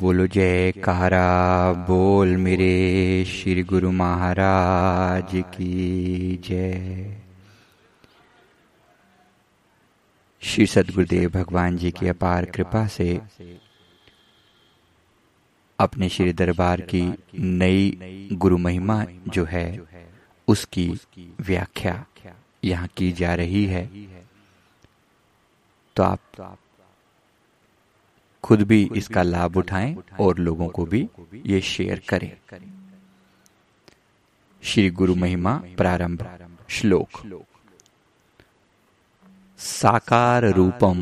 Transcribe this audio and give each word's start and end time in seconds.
बोलो, 0.00 0.26
जय 0.26 0.72
कहारा 0.84 1.72
बोल 1.88 2.28
मेरे 2.36 3.24
श्री 3.24 3.62
गुरु 3.62 3.90
महाराज 3.92 5.30
की 5.54 6.36
जय। 6.44 7.16
श्री 10.42 10.66
सदगुरुदेव 10.66 11.30
भगवान 11.30 11.76
जी 11.76 11.90
की 11.90 12.08
अपार 12.08 12.44
कृपा 12.44 12.86
से 12.86 13.20
अपने 15.78 16.08
श्री 16.08 16.32
दरबार 16.32 16.80
की 16.80 17.02
नई 17.34 18.28
गुरु 18.32 18.58
महिमा 18.58 19.04
जो 19.28 19.44
है, 19.44 19.66
उसकी 20.48 20.88
व्याख्या 21.40 22.04
यहाँ 22.64 22.88
की 22.96 23.12
जा 23.12 23.34
रही 23.34 23.64
है। 23.66 23.86
तो 25.96 26.02
आप 26.02 26.58
खुद 28.44 28.62
भी 28.62 28.90
इसका 28.96 29.22
लाभ 29.22 29.56
उठाएँ 29.56 29.96
और 30.20 30.38
लोगों 30.38 30.68
को 30.68 30.84
भी 30.84 31.08
ये 31.46 31.60
शेयर 31.60 32.02
करें। 32.08 32.30
श्री 34.62 34.90
गुरु 34.90 35.14
महिमा 35.14 35.52
प्रारंभ 35.76 36.26
श्लोक। 36.68 37.20
साकार 39.58 40.44
रूपम 40.44 40.98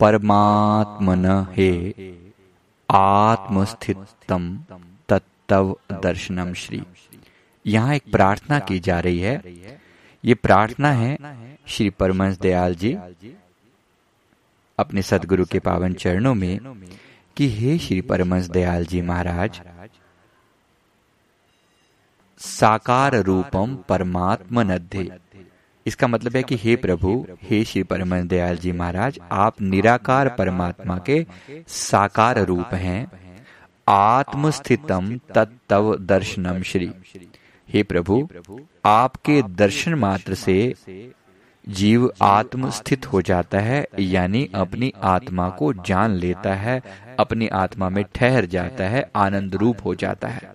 परमात्मन 0.00 1.26
हे 1.56 1.70
आत्मस्थितम 2.88 4.44
तत्व 5.08 5.76
दर्शनम 5.92 6.52
श्री। 6.54 6.82
यहाँ 7.66 7.94
एक 7.94 8.10
प्रार्थना 8.12 8.58
की 8.58 8.78
जा 8.80 9.00
रही 9.00 9.18
है। 9.18 9.40
ये 10.24 10.34
प्रार्थना 10.34 10.92
है 10.92 11.16
श्री 11.66 11.90
परमंश 11.90 12.38
दयाल 12.38 12.74
जी। 12.74 12.96
अपने 14.78 15.02
सदगुरु 15.02 15.44
के 15.44 15.58
पावन 15.58 15.92
चरणों 15.94 16.34
में 16.34 16.58
कि 17.36 17.48
हे 17.50 17.78
श्री 17.78 18.00
परमंश 18.00 18.46
दयाल 18.46 18.84
जी 18.86 19.00
महाराज, 19.02 19.60
साकार 22.40 23.16
रूपम 23.22 23.76
परमात्मा 23.88 24.62
इसका 25.86 26.06
मतलब 26.06 26.36
है 26.36 26.42
कि 26.42 26.56
हे 26.56 26.76
प्रभु, 26.76 27.26
हे 27.42 27.64
श्री 27.64 27.82
परमंश 27.82 28.24
दयाल 28.24 28.56
जी 28.56 28.72
महाराज, 28.72 29.18
आप 29.32 29.60
निराकार 29.60 30.28
परमात्मा 30.28 30.98
के 30.98 31.26
साकार 31.68 32.38
रूप 32.44 32.74
हैं। 32.74 33.10
आत्मस्थितम 33.88 35.16
तत्व 35.34 35.94
दर्शनम 35.96 36.62
श्री। 36.62 36.90
हे 37.68 37.82
प्रभु, 37.82 38.28
आपके 38.84 39.42
दर्शन 39.42 39.94
मात्र 39.94 40.34
से 40.34 40.74
जीव 41.68 42.10
आत्म 42.22 42.70
स्थित 42.70 43.06
हो 43.06 43.20
जाता 43.22 43.58
है, 43.60 43.86
यानी 43.98 44.48
अपनी 44.54 44.92
आत्मा 45.02 45.48
को 45.48 45.72
जान 45.72 46.10
लेता 46.10 46.54
है, 46.54 46.80
अपनी 47.18 47.48
आत्मा 47.48 47.88
में 47.88 48.04
ठहर 48.14 48.46
जाता 48.46 48.84
है, 48.84 49.10
आनंद 49.16 49.54
रूप 49.54 49.84
हो 49.84 49.94
जाता 49.94 50.28
है। 50.28 50.52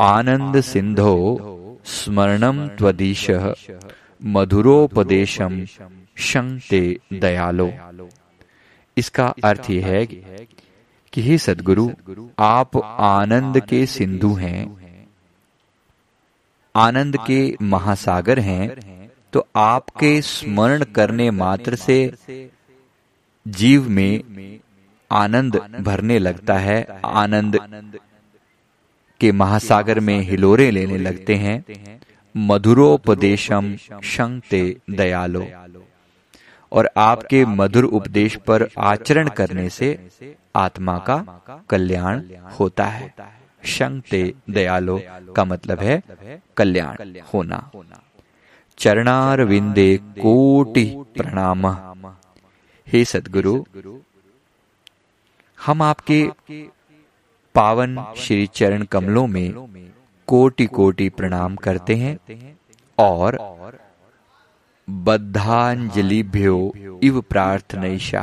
आनंद 0.00 0.60
सिंधो 0.60 1.78
स्मरणम 1.84 2.66
त्वदीश 2.68 3.30
मधुरोपदेशम 4.24 5.64
शंते 6.18 6.98
दयालो। 7.12 7.70
इसका 8.96 9.26
अर्थ 9.44 9.70
यह 9.70 9.86
है 9.86 10.04
कि 10.06 11.22
हे 11.22 11.38
सदगुरु, 11.38 11.90
आप 12.38 12.76
आनंद 13.00 13.60
के 13.60 13.86
सिंधु 13.86 14.32
हैं, 14.34 14.76
आनंद 16.74 17.16
के 17.16 17.56
महासागर 17.62 18.38
हैं 18.38 18.99
तो 19.32 19.46
आपके 19.56 20.22
स्मरण 20.22 20.84
करने 20.84 21.30
मात्र 21.30 21.74
से 21.74 22.12
जीव 23.48 23.88
में 23.88 24.22
आनंद 25.10 25.56
भरने 25.80 26.18
लगता 26.18 26.54
है, 26.54 26.86
आनंद 27.04 27.58
के 29.20 29.32
महासागर 29.32 30.00
में 30.00 30.20
हिलोरे 30.20 30.70
लेने 30.70 30.98
लगते 30.98 31.34
हैं। 31.34 31.64
मधुरोपदेशम 32.36 33.76
शंकते 34.04 34.76
दयालो। 34.90 35.46
और 36.72 36.90
आपके 36.96 37.44
मधुर 37.44 37.84
उपदेश 37.84 38.36
पर 38.36 38.68
आचरण 38.78 39.28
करने 39.28 39.70
से 39.70 40.08
आत्मा 40.56 40.98
का 40.98 41.44
कल्याण 41.70 42.22
होता 42.60 42.84
है। 42.84 43.14
शंकते 43.64 44.34
दयालो 44.50 45.00
का 45.36 45.44
मतलब 45.44 45.80
है 45.80 46.02
कल्याण 46.56 47.14
होना। 47.34 47.70
चरणार 48.80 49.40
विंदे 49.44 49.88
कोटि 50.18 50.84
प्रणाम। 51.16 51.66
हे 52.86 53.04
सदगुरु, 53.04 53.54
हम 55.58 55.82
आपके 55.82 56.20
पावन 57.54 57.98
श्री 58.16 58.46
चरण 58.54 58.84
कमलों 58.84 59.26
में 59.26 59.48
कोटि 60.28 60.66
कोटि 60.68 61.08
प्रणाम 61.10 61.56
करते 61.56 61.94
हैं 61.94 62.16
और 62.98 63.38
बद्धांजलिभ्यो 64.88 66.56
इव 67.02 67.20
प्रार्थना 67.30 68.22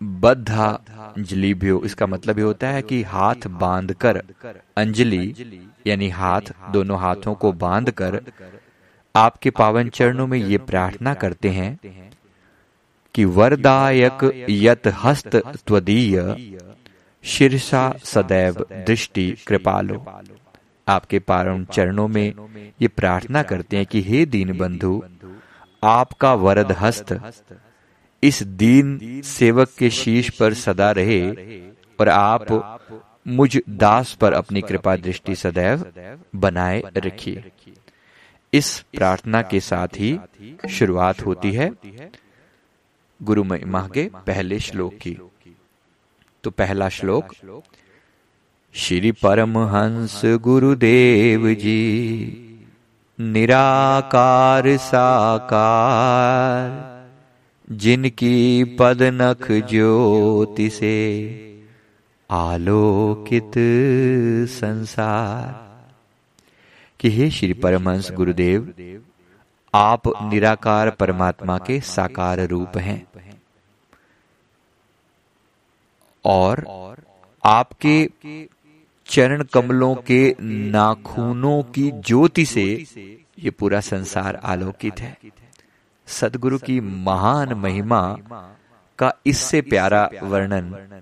बद्धा 0.00 0.66
अंजलिभ्यो 1.06 1.80
इसका 1.84 2.06
मतलब 2.06 2.38
ये 2.38 2.44
होता 2.44 2.68
है 2.68 2.82
कि 2.82 3.02
हाथ 3.04 3.46
बांधकर 3.60 4.22
अंजलि 4.76 5.24
यानी 5.86 6.08
हाथ 6.08 6.40
दोनों 6.70 7.00
हाथों 7.00 7.34
को 7.34 7.52
बांधकर 7.52 8.20
आपके 9.16 9.50
पावन 9.50 9.88
चरणों 9.88 10.26
में 10.26 10.38
ये 10.38 10.58
प्रार्थना 10.58 11.14
करते 11.14 11.48
हैं 11.48 11.78
कि 13.14 13.24
वरदायक 13.24 14.46
यत 14.50 14.86
हस्त 14.86 15.36
त्वदीय 15.36 16.36
शीर्षा 17.24 17.94
सदैव 18.04 18.66
दृष्टि 18.72 19.30
कृपालो। 19.46 20.04
आपके 20.88 21.18
पावन 21.18 21.64
चरणों 21.64 22.08
में 22.08 22.32
ये 22.82 22.88
प्रार्थना 22.88 23.42
करते 23.42 23.76
हैं 23.76 23.86
कि 23.86 24.02
हे 24.02 24.26
दीन 24.26 24.58
बंधु 24.58 25.02
आपका 25.84 26.34
वरद 26.34 26.72
हस्त 26.72 27.32
इस 28.22 28.42
दीन 28.42 29.22
सेवक 29.24 29.68
के 29.78 29.90
शीश 29.90 30.30
पर 30.30 30.54
सदा 30.54 30.90
रहे 30.90 31.30
और 32.00 32.08
आप 32.08 32.75
मुझ 33.26 33.58
दास 33.68 34.14
पर 34.14 34.32
अपनी 34.32 34.60
कृपा 34.60 34.96
दृष्टि 34.96 35.34
सदैव 35.34 35.92
बनाए 36.36 36.82
रखिए। 36.96 37.44
इस 38.52 38.84
प्रार्थना 38.94 39.42
के 39.42 39.60
साथ 39.60 39.88
ही 39.88 40.18
शुरुआत 40.70 41.26
होती 41.26 41.52
है। 41.52 41.72
गुरु 43.22 43.44
महिमा 43.44 43.88
के 43.94 44.10
पहले 44.26 44.58
श्लोक 44.58 44.94
की। 44.94 45.18
तो 46.44 46.50
पहला 46.50 46.88
श्लोक, 46.88 47.34
श्री 48.74 49.12
परमहंस 49.12 50.22
गुरुदेव 50.24 51.54
जी, 51.54 52.40
निराकार 53.20 54.76
साकार, 54.76 57.06
जिनकी 57.70 58.64
पदनख 58.64 59.52
ज्योति 59.52 60.70
से 60.70 61.16
आलोकित 62.30 63.52
संसार। 64.48 65.66
कि 67.00 67.10
हे 67.10 67.30
श्री 67.30 67.52
परमहंस 67.52 68.10
गुरुदेव, 68.10 68.74
आप 69.74 70.00
निराकार 70.06 70.90
परमात्मा 70.90 71.58
के 71.58 71.80
साकार 71.80 72.40
रूप 72.40 72.78
हैं। 72.78 73.06
और 76.24 76.64
आपके 77.44 78.10
चरण 79.06 79.44
कमलों 79.44 79.94
के 79.94 80.36
नाखूनों 80.40 81.62
की 81.62 81.90
ज्योति 81.90 82.44
से 82.44 82.86
ये 83.38 83.50
पूरा 83.50 83.80
संसार 83.80 84.36
आलोकित 84.36 85.00
है। 85.00 85.18
सदगुरु 86.06 86.58
की 86.58 86.80
महान 86.80 87.52
महिमा 87.54 88.18
का 88.98 89.14
इससे 89.26 89.60
प्यारा 89.60 90.10
वर्णन 90.22 90.92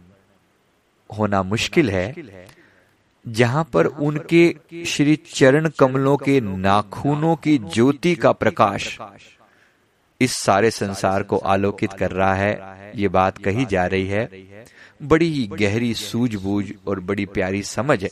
होना 1.17 1.43
मुश्किल 1.43 1.91
है 1.91 2.07
जहाँ 3.25 3.65
पर 3.73 3.87
उनके 3.87 4.55
श्री 4.87 5.17
चरण 5.35 5.69
कमलों 5.79 6.17
के 6.17 6.41
नाखूनों 6.41 7.37
की 7.37 7.59
ज्योति 7.59 8.15
का 8.15 8.33
प्रकाश 8.33 8.99
इस 10.21 10.37
सारे 10.37 10.71
संसार 10.71 11.23
को 11.23 11.37
आलोकित 11.37 11.93
कर 11.93 12.11
रहा 12.11 12.35
है 12.35 12.53
ये 12.97 13.09
बात 13.09 13.39
कही 13.39 13.65
जा 13.65 13.87
रही 13.87 14.07
है। 14.07 14.29
बड़ी 15.03 15.31
ही 15.33 15.47
गहरी 15.61 15.95
सूझबूझ 15.95 16.65
और 16.87 17.01
बड़ी 17.01 17.27
प्यारी 17.27 17.63
समझ 17.63 18.03
है 18.05 18.11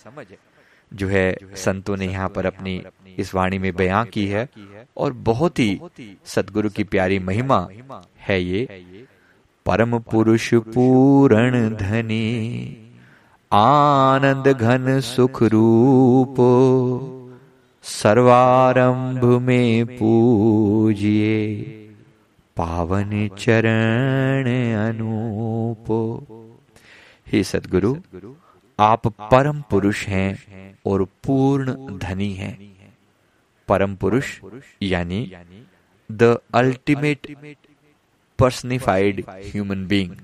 जो 0.92 1.08
है 1.08 1.36
संतों 1.56 1.96
ने 1.96 2.06
यहाँ 2.06 2.28
पर 2.28 2.46
अपनी 2.46 2.82
इस 3.18 3.34
वाणी 3.34 3.58
में 3.58 3.72
बयां 3.76 4.04
की 4.06 4.26
है 4.26 4.48
और 4.96 5.12
बहुत 5.12 5.58
ही 5.58 5.80
सदगुरु 6.24 6.70
की 6.70 6.84
प्यारी 6.84 7.18
महिमा 7.18 7.66
है 8.20 8.42
ये। 8.42 8.64
परम 9.66 9.98
पुरुष 9.98 10.54
पूरण 10.54 11.76
धनी। 11.76 12.81
आनंद 13.52 14.46
घन 14.48 15.00
सुख 15.00 15.42
रूप 15.42 16.36
सर्वारंभ 17.84 19.24
में 19.40 19.86
पूजिए 19.98 21.34
पावन 22.56 23.10
चरण 23.38 24.48
अनूपो। 24.78 25.98
हे 27.26 27.42
सदगुरु, 27.44 27.94
आप 28.78 29.06
परम 29.32 29.60
पुरुष 29.70 30.06
हैं 30.08 30.30
और 30.86 31.04
पूर्ण 31.24 31.98
धनी 31.98 32.32
हैं। 32.34 32.56
परम 33.68 33.96
पुरुष 33.96 34.38
यानी 34.82 35.20
the 36.10 36.38
ultimate 36.54 37.36
personified 38.38 39.24
human 39.30 39.86
being 39.86 40.16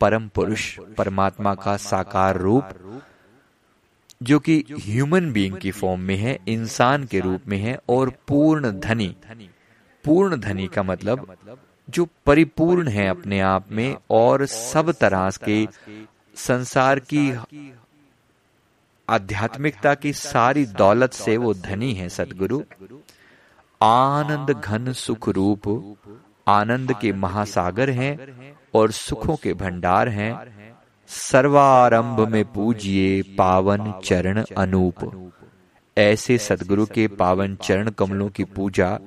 परम 0.00 0.28
पुरुष, 0.28 0.78
परमात्मा 0.98 1.54
का 1.54 1.76
साकार 1.76 2.36
रूप, 2.36 2.64
जो 4.22 4.38
कि 4.38 4.64
ह्यूमन 4.72 5.32
बीइंग 5.32 5.56
की 5.56 5.70
फॉर्म 5.70 6.00
में 6.00 6.16
है, 6.16 6.38
इंसान 6.48 7.04
के 7.04 7.20
रूप 7.20 7.40
में 7.48 7.58
है, 7.58 7.78
और 7.88 8.12
पूर्ण 8.28 8.80
धनी। 8.80 9.16
पूर्ण 10.04 10.36
धनी 10.36 10.66
का 10.66 10.82
मतलब 10.82 11.36
जो 11.90 12.08
परिपूर्ण 12.26 12.88
है 12.88 13.08
अपने 13.08 13.40
आप 13.40 13.72
में 13.72 13.96
और 14.10 14.46
सब 14.46 14.92
तरह 14.92 15.30
के 15.44 15.66
संसार 16.36 16.98
की 16.98 17.38
आध्यात्मिकता 19.08 19.94
की 19.94 20.12
सारी 20.12 20.66
दौलत 20.66 21.12
से 21.12 21.36
वो 21.36 21.54
धनी 21.54 21.92
है, 21.94 22.08
सदगुरु। 22.08 22.62
आनंद 23.82 24.50
घन 24.50 24.92
सुख 24.92 25.28
रूप, 25.28 25.96
आनंद 26.48 26.92
के 26.92 27.12
महासागर 27.12 27.90
हैं 27.90 28.16
और 28.74 28.92
सुखों 28.92 29.36
के 29.36 29.54
भंडार 29.54 30.08
हैं, 30.08 30.32
सर्वारंभ 31.06 32.20
में 32.28 32.44
पूजिए 32.44 33.22
पावन 33.22 33.92
चरण 34.04 34.44
अनूप। 34.58 35.32
ऐसे 35.96 36.38
सदगुरु 36.38 36.86
के 36.86 37.08
पावन 37.08 37.56
चरण 37.56 37.90
कमलों 37.90 38.28
की 38.28 38.44
पूजा 38.44 38.98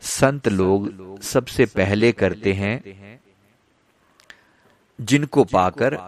संत 0.00 0.48
लोग 0.48 1.20
सबसे 1.20 1.66
पहले 1.66 2.12
करते 2.12 2.52
हैं, 2.52 3.20
जिनको 5.00 5.44
पाकर 5.44 5.98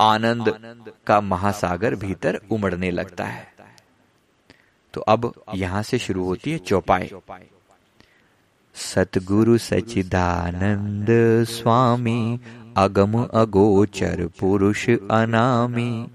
आनंद 0.00 0.92
का 1.06 1.20
महासागर 1.20 1.94
भीतर 1.94 2.40
उमड़ने 2.50 2.90
लगता 2.90 3.24
है। 3.24 3.54
तो 4.94 5.00
अब 5.00 5.32
यहाँ 5.54 5.82
से 5.82 5.98
शुरू 5.98 6.24
होती 6.24 6.52
है 6.52 6.58
चौपाई। 6.58 7.10
सतगुरु 8.74 9.58
सचिदानंद 9.58 11.06
स्वामी 11.44 12.40
अगम 12.76 13.22
अगोचर 13.24 14.26
पुरुष 14.40 14.88
अनामी। 14.90 16.06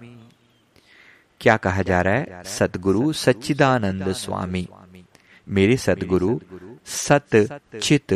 क्या 1.41 1.57
कहा 1.57 1.81
जा 1.81 2.01
रहा 2.01 2.13
है? 2.13 2.43
सतगुरु 2.43 3.13
सच्चिदानंद 3.13 4.11
स्वामी। 4.11 4.67
मेरे 5.47 5.77
सतगुरु 5.77 6.39
सत 6.85 7.59
चित 7.83 8.13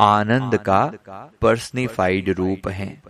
आनंद 0.00 0.56
का 0.56 0.82
पर्सनिफाइड 1.40 2.30
रूप 2.30 2.68
है। 2.68 3.02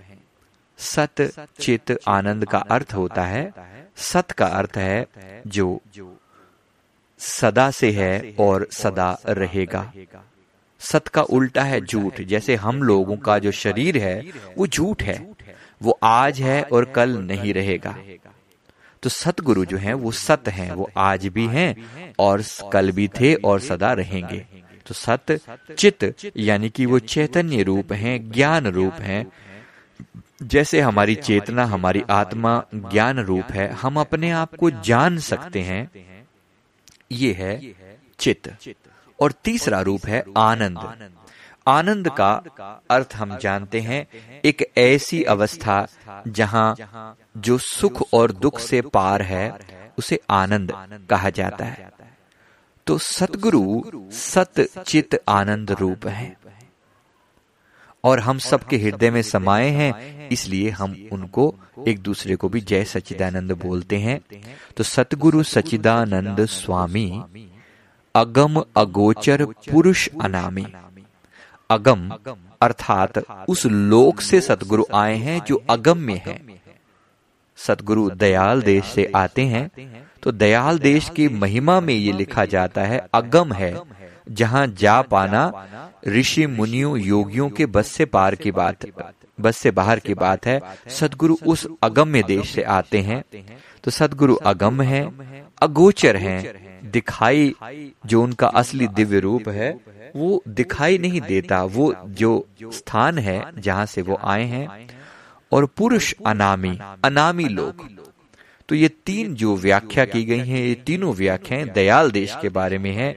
सत 0.78 1.46
चित 1.60 1.98
आनंद 2.08 2.44
का 2.44 2.58
अर्थ 2.58 2.94
होता 2.94 3.24
है। 3.24 3.52
सत 3.96 4.30
का 4.30 4.46
अर्थ 4.46 4.76
है 4.76 5.06
जो 5.46 5.80
सदा 7.18 7.70
से 7.70 7.90
है 7.90 8.36
और 8.38 8.68
सदा 8.72 9.18
रहेगा। 9.28 9.92
सत 10.82 11.08
का 11.08 11.22
उल्टा 11.22 11.62
है 11.62 11.80
झूठ। 11.80 12.20
जैसे 12.20 12.54
हम 12.56 12.82
लोगों 12.82 13.16
का 13.16 13.38
जो 13.38 13.50
शरीर 13.52 13.96
है 13.98 14.20
वो 14.58 14.66
झूठ 14.66 15.02
है। 15.02 15.34
वो 15.82 15.98
आज 16.02 16.40
है 16.40 16.62
और 16.62 16.84
कल 16.84 17.16
नहीं 17.18 17.54
रहेगा। 17.54 17.96
तो 19.02 19.10
सतगुरु 19.10 19.64
जो 19.64 19.76
है 19.76 19.94
वो 19.94 20.12
सत 20.12 20.48
हैं 20.48 20.70
वो 20.72 20.90
आज 20.96 21.26
भी 21.26 21.46
हैं 21.46 22.14
और 22.18 22.42
कल 22.72 22.90
भी 22.90 23.08
थे 23.08 23.34
और 23.34 23.60
सदा 23.60 23.92
रहेंगे। 23.92 24.46
तो 24.86 24.94
सत 24.94 25.40
चित 25.78 26.14
यानी 26.36 26.68
कि 26.68 26.86
वो 26.86 26.98
चैतन्य 26.98 27.62
रूप 27.62 27.92
हैं 27.92 28.30
ज्ञान 28.30 28.66
रूप 28.66 29.00
हैं। 29.00 29.26
जैसे 30.42 30.80
हमारी 30.80 31.14
चेतना 31.14 31.64
हमारी 31.64 32.02
आत्मा 32.10 32.62
ज्ञान 32.74 33.18
रूप 33.18 33.52
है 33.52 33.70
हम 33.72 34.00
अपने 34.00 34.30
आप 34.30 34.54
को 34.54 34.70
जान 34.70 35.18
सकते 35.18 35.60
हैं। 35.60 35.90
ये 37.12 37.32
है 37.32 37.60
चित। 38.18 38.48
और 39.22 39.32
तीसरा 39.32 39.80
रूप 39.80 40.06
है 40.06 40.24
आनंद। 40.36 40.78
आनंद। 41.66 42.08
का 42.08 42.32
अर्थ 42.90 43.12
हम 43.14 43.36
जानते 43.38 43.80
हैं 43.80 44.06
एक 44.44 44.70
ऐसी 44.78 45.22
अवस्था 45.22 45.86
जहाँ 46.28 46.76
जो 47.36 47.58
सुख 47.58 48.02
और 48.12 48.32
दुख 48.32 48.58
से 48.58 48.80
पार 48.80 49.22
है 49.22 49.58
उसे 49.98 50.20
आनंद 50.30 50.72
कहा 51.10 51.30
जाता 51.30 51.64
है। 51.64 51.92
तो 52.86 52.98
सतगुरु 52.98 53.82
सत 54.10 54.60
चित 54.86 55.22
आनंद 55.28 55.70
रूप 55.70 56.06
है। 56.06 56.36
और 58.04 58.20
हम 58.20 58.38
सबके 58.38 58.76
हृदय 58.78 59.10
में 59.10 59.22
समाये 59.22 59.70
हैं 59.70 60.28
इसलिए 60.28 60.70
हम 60.70 61.08
उनको 61.12 61.54
एक 61.88 61.98
दूसरे 61.98 62.36
को 62.36 62.48
भी 62.48 62.60
जय 62.60 62.84
सचिदानंद 62.84 63.52
बोलते 63.52 63.96
हैं। 63.96 64.20
तो 64.76 64.84
सतगुरु 64.84 65.42
सचिदानंद 65.42 66.46
स्वामी। 66.46 67.24
अगम 68.14 68.62
अगोचर 68.76 69.44
पुरुष 69.70 70.08
अनामी। 70.22 70.64
अगम 71.70 72.08
अर्थात 72.60 73.18
उस 73.48 73.64
लोक 73.66 74.20
से 74.20 74.40
सतगुरु 74.40 74.84
आए 74.94 75.16
हैं 75.18 75.40
जो 75.44 75.62
अगम 75.70 75.98
में 76.00 76.20
है। 76.26 76.40
सतगुरु 77.58 78.08
दयाल 78.12 78.62
देश 78.62 78.84
से 78.86 79.10
आते 79.16 79.42
हैं 79.44 79.68
तो 80.22 80.32
दयाल 80.32 80.78
देश 80.78 81.08
की 81.08 81.28
महिमा 81.30 81.80
में 81.80 81.94
ये 81.94 82.12
लिखा 82.12 82.44
जाता 82.46 82.82
है, 82.82 82.98
अगम 83.14 83.52
है, 83.52 83.76
जहाँ 84.30 84.66
जा 84.74 85.00
पाना 85.04 85.50
ऋषि 86.08 86.46
मुनियों 86.48 86.98
योगियों 86.98 87.48
के 87.50 87.66
बस 87.66 87.86
से 87.88 88.04
पार 88.06 88.34
की 88.34 88.50
बात, 88.52 88.86
बस 89.38 89.56
से 89.56 89.70
बाहर 89.70 89.98
की 89.98 90.14
बात 90.16 90.46
है। 90.46 90.60
सदगुरु 90.90 91.36
उस 91.46 91.66
अगम्य 91.82 92.22
देश 92.24 92.54
से 92.54 92.62
आते 92.62 93.00
हैं 93.00 93.22
तो 93.84 93.90
सदगुरु 93.90 94.34
अगम 94.36 94.82
है, 94.82 95.02
अगोचर 95.62 96.16
हैं 96.16 96.40
दिखाई 96.82 97.54
जो 98.06 98.22
उनका 98.22 98.46
असली 98.54 98.86
दिव्य 98.88 99.20
रूप 99.20 99.48
है 99.48 99.70
वो 100.16 100.42
दिखाई 100.50 100.98
नहीं 100.98 101.20
देता। 101.20 101.62
वो 101.64 101.94
जो 102.10 102.30
स्थान 102.72 103.18
है 103.18 103.42
जहाँ 103.58 103.86
से 103.86 104.02
वो 104.02 104.18
आए 104.24 104.44
हैं 104.44 104.88
और 105.52 105.66
पुरुष 105.76 106.12
अनामी 106.26 106.78
अनामी 107.04 107.44
लोग। 107.44 107.88
तो 108.68 108.74
ये 108.74 108.88
तीन 109.06 109.34
जो 109.34 109.56
व्याख्या 109.56 110.04
की 110.04 110.24
गई 110.24 110.38
हैं 110.38 110.64
ये 110.64 110.74
तीनों 110.86 111.14
व्याख्याएँ 111.14 111.64
दयाल 111.70 112.10
देश 112.10 112.36
के 112.42 112.48
बारे 112.48 112.78
में 112.78 112.92
है 112.92 113.16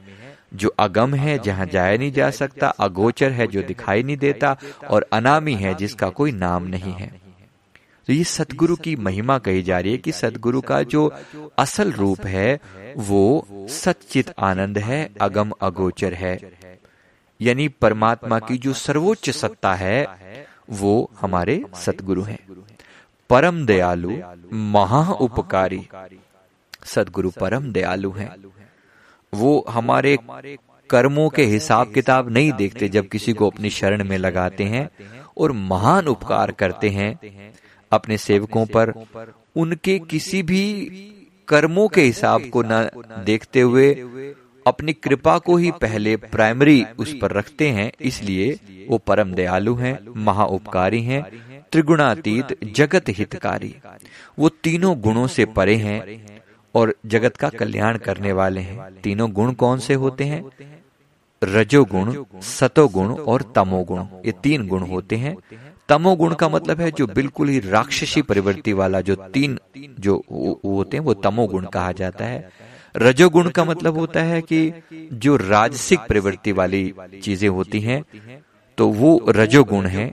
जो 0.53 0.69
अगम 0.79 1.13
है 1.15 1.38
जहाँ 1.39 1.65
जाया 1.65 1.97
नहीं 1.97 2.12
जा 2.12 2.29
सकता 2.31 2.67
अगोचर 2.79 3.31
है 3.31 3.47
जो 3.47 3.62
दिखाई 3.63 4.03
नहीं 4.03 4.17
देता 4.17 4.56
और 4.89 5.06
अनामी 5.13 5.53
है 5.56 5.73
जिसका 5.75 6.09
कोई 6.09 6.31
नाम 6.31 6.67
नहीं 6.67 6.94
है। 6.94 7.12
तो 8.07 8.13
ये 8.13 8.24
सतगुरु 8.24 8.75
की 8.75 8.96
महिमा 8.96 9.38
कही 9.38 9.63
जा 9.63 9.79
रही 9.79 9.91
है 9.91 9.98
कि 9.98 10.12
सतगुरु 10.12 10.62
का 10.62 10.84
जो 10.84 11.13
असल 11.58 11.91
रूप 11.91 12.25
है, 12.25 12.60
वो 12.98 13.48
सचित 13.70 14.34
आनंद 14.39 14.77
है, 14.77 15.10
अगम 15.22 15.51
अगोचर 15.62 16.13
है। 16.13 16.39
यानी 17.41 17.68
परमात्मा 17.68 18.39
की 18.39 18.58
जो 18.58 18.74
सर्वोच्च 18.74 19.29
सत्ता 19.29 19.74
है, 19.74 20.06
वो 20.70 21.12
हमारे 21.22 21.63
सतगुरु 21.75 22.22
हैं। 22.22 22.39
परम 23.29 23.65
दयालु, 23.65 24.18
महा 24.53 25.12
उपकारी 25.12 25.88
सदगुरु 26.84 27.32
परम 27.39 27.72
दयालु 27.72 28.12
हैं। 28.12 28.36
वो 29.34 29.65
हमारे 29.70 30.18
कर्मों 30.89 31.29
के 31.29 31.44
हिसाब 31.44 31.94
किताब 31.94 32.29
नहीं 32.29 32.51
देखते 32.51 32.89
जब 32.89 33.08
किसी 33.08 33.34
को 33.34 33.50
अपनी 33.50 33.70
शरण 33.70 34.03
में 34.03 34.18
लगाते 34.18 34.63
हैं 34.63 34.89
और 35.38 35.51
महान 35.51 36.08
उपकार 36.08 36.51
करते 36.51 36.89
हैं। 36.89 37.20
अपने 37.96 38.18
सेवकों 38.18 38.66
पर, 38.66 38.94
उनके 39.56 39.98
किसी 40.00 40.42
भी 40.44 40.64
कर्मों 41.48 41.88
के 41.88 42.02
हिसाब 42.02 42.50
को 42.54 42.64
न 42.66 42.90
देखते 43.25 43.62
हुए, 43.62 43.94
अपनी 44.66 44.94
कृपा 44.94 45.38
को 45.38 45.56
ही 45.58 45.72
पहले 45.72 46.16
प्राइमरी 46.18 46.84
उस 47.00 47.14
पर 47.22 47.32
रखते 47.32 47.70
हैं, 47.70 47.92
इसलिए 48.02 48.86
वो 48.90 48.98
परम 48.98 49.34
दयालु 49.34 49.75
हैं 49.75 49.98
महा 50.18 50.46
उपकारी 50.52 51.02
हैं, 51.04 51.24
त्रिगुणातीत 51.72 52.58
जगत 52.74 53.10
हितकारी 53.10 53.75
वो 54.40 54.50
तीनों 54.64 54.96
गुणों 55.02 55.28
से 55.28 55.46
परे 55.46 55.75
हैं 55.75 56.00
और 56.75 56.94
जगत 57.06 57.38
का 57.38 57.50
कल्याण 57.50 57.98
करने 57.98 58.32
वाले 58.32 58.62
हैं। 58.62 59.02
तीनों 59.02 59.32
गुण 59.32 59.54
कौन 59.54 59.80
से 59.80 59.94
होते 59.94 60.24
हैं? 60.24 60.44
रजोगुण, 61.42 62.14
सतोगुण 62.42 63.14
और 63.14 63.42
तमोगुण। 63.56 64.06
ये 64.25 64.32
तीन 64.44 64.68
गुण 64.68 64.84
होते 64.84 65.16
हैं। 65.16 65.36
तमोगुण 65.89 66.34
का 66.34 66.48
मतलब 66.50 66.80
है 66.82 66.89
जो 66.92 67.08
बिल्कुल 67.08 67.50
ही 67.50 67.60
राक्षसी 67.62 68.22
प्रवृत्ति 68.24 68.74
वाला 68.74 69.01
जो 69.01 69.15
तीन 69.34 69.58
जो 70.00 70.15
होते 70.65 70.98
हैं 70.98 71.04
वो 71.04 71.13
तमोगुण 71.15 71.65
कहा 71.74 71.92
जाता 71.94 72.25
है। 72.25 72.50
रजोगुण 72.96 73.50
का 73.50 73.63
मतलब 73.65 73.98
होता 73.98 74.22
है 74.24 74.42
कि 74.44 74.60
जो 75.15 75.36
राजसिक 75.38 76.00
प्रवृत्ति 76.08 76.51
वाली 76.51 76.94
चीज़ें 77.24 77.48
होती 77.50 77.80
हैं 77.82 78.04
तो 78.77 78.88
वो 78.92 79.20
रजोगुण 79.30 79.86
है 79.88 80.12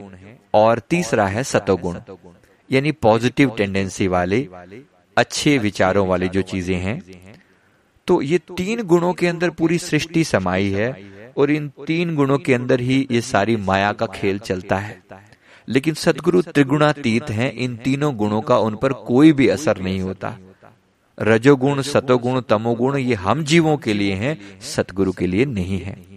और 0.53 0.79
तीसरा 0.89 1.27
है 1.27 1.43
सतोगुण। 1.45 1.99
यानी 2.69 2.91
पॉजिटिव 3.01 3.55
टेंडेंसी 3.57 4.07
वाले 4.07 4.47
अच्छे 5.17 5.57
विचारों 5.59 6.07
वाली 6.07 6.27
जो 6.29 6.41
चीज़ें 6.43 6.75
हैं 6.77 7.01
तो 8.07 8.21
ये 8.23 8.37
तीन 8.49 8.81
गुणों 8.83 9.13
के 9.13 9.27
अंदर 9.27 9.49
पूरी 9.51 9.77
सृष्टि 9.79 10.23
समाई 10.25 10.69
है 10.71 10.91
और 11.37 11.51
इन 11.51 11.67
तीन 11.87 12.15
गुणों 12.15 12.37
के 12.39 12.53
अंदर 12.53 12.79
ही 12.81 13.07
ये 13.11 13.21
सारी 13.23 13.55
माया 13.59 13.91
का 13.93 14.05
खेल 14.15 14.39
चलता 14.41 14.77
है। 14.77 15.01
लेकिन 15.69 15.93
सदगुरु 15.93 16.41
त्रिगुणातीत 16.41 17.29
हैं, 17.29 17.53
इन 17.53 17.75
तीनों 17.75 18.15
गुणों 18.15 18.41
का 18.41 18.57
उन 18.57 18.75
पर 18.75 18.93
कोई 18.93 19.31
भी 19.31 19.47
असर 19.47 19.77
नहीं 19.77 20.01
होता। 20.01 20.37
रजोगुण, 21.19 21.81
सतोगुण, 21.81 22.41
तमोगुण, 22.41 22.97
ये 22.97 23.13
हम 23.13 23.43
जीवों 23.43 23.77
के 23.77 23.93
लिए 23.93 24.13
हैं 24.13 24.59
सतगुरु 24.61 25.11
के 25.11 25.27
लिए 25.27 25.45
नहीं 25.45 25.79
है। 25.79 26.13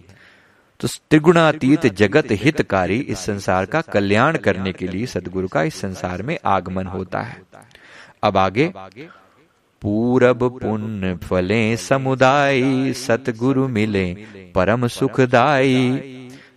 तो 0.81 0.88
त्रिगुणातीत, 0.88 1.87
जगत 1.87 2.29
हितकारी, 2.31 2.99
इस 2.99 3.19
संसार 3.19 3.67
का 3.67 3.81
कल्याण 3.81 4.37
करने 4.37 4.73
के 4.73 4.88
लिए 4.88 5.07
सदगुरु 5.07 5.49
का 5.49 5.62
इस 5.62 5.75
संसार 5.75 6.23
में 6.23 6.38
आगमन 6.45 6.87
होता 6.87 7.21
है। 7.21 7.43
अब 8.23 8.37
आगे, 8.37 8.73
पूरब 9.83 10.59
पुण्य 10.59 11.17
फले, 11.17 11.76
समुदाय 11.76 12.93
सतगुरु 12.93 13.69
मिले, 13.69 14.15
परम 14.55 14.87
सुखदाई 14.87 16.00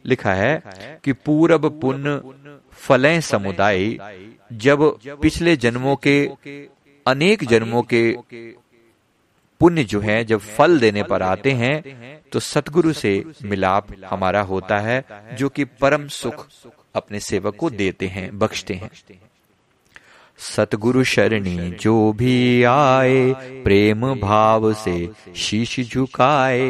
लिखा 0.06 0.34
है 0.34 0.64
कि 1.04 1.14
पूरब 1.14 1.80
पुण्य 1.82 2.22
फलें 2.80 3.20
समुदाय, 3.22 3.98
जब 4.56 4.82
पिछले 5.22 5.56
जन्मों 5.58 5.96
के, 5.98 6.18
अनेक 7.06 7.44
जन्मों 7.44 7.82
के 7.84 8.04
पुण्य 9.62 9.84
जो 9.84 10.00
है, 10.00 10.24
जब 10.26 10.40
फल 10.40 10.80
देने 10.80 11.04
पर 11.04 11.22
आते 11.24 11.52
हैं 11.52 11.82
तो 12.32 12.40
सतगुरु 12.40 12.94
से 12.94 13.12
मिलाप 13.44 13.88
हमारा 14.06 14.42
होता 14.42 14.78
है, 14.80 15.04
जो 15.34 15.50
कि 15.50 15.64
परम 15.82 16.08
सुख 16.08 16.46
अपने 16.96 17.20
सेवक 17.20 17.56
को 17.56 17.70
देते 17.70 18.08
हैं, 18.08 18.38
बख्शते 18.40 18.74
हैं। 18.74 18.90
सतगुरु 20.40 21.04
शरणी, 21.04 21.58
जो 21.72 22.14
भी 22.14 22.64
आए, 22.64 23.34
प्रेम 23.64 24.14
भाव 24.20 24.74
से 24.76 25.10
शीश 25.36 25.80
झुकाए, 25.82 26.70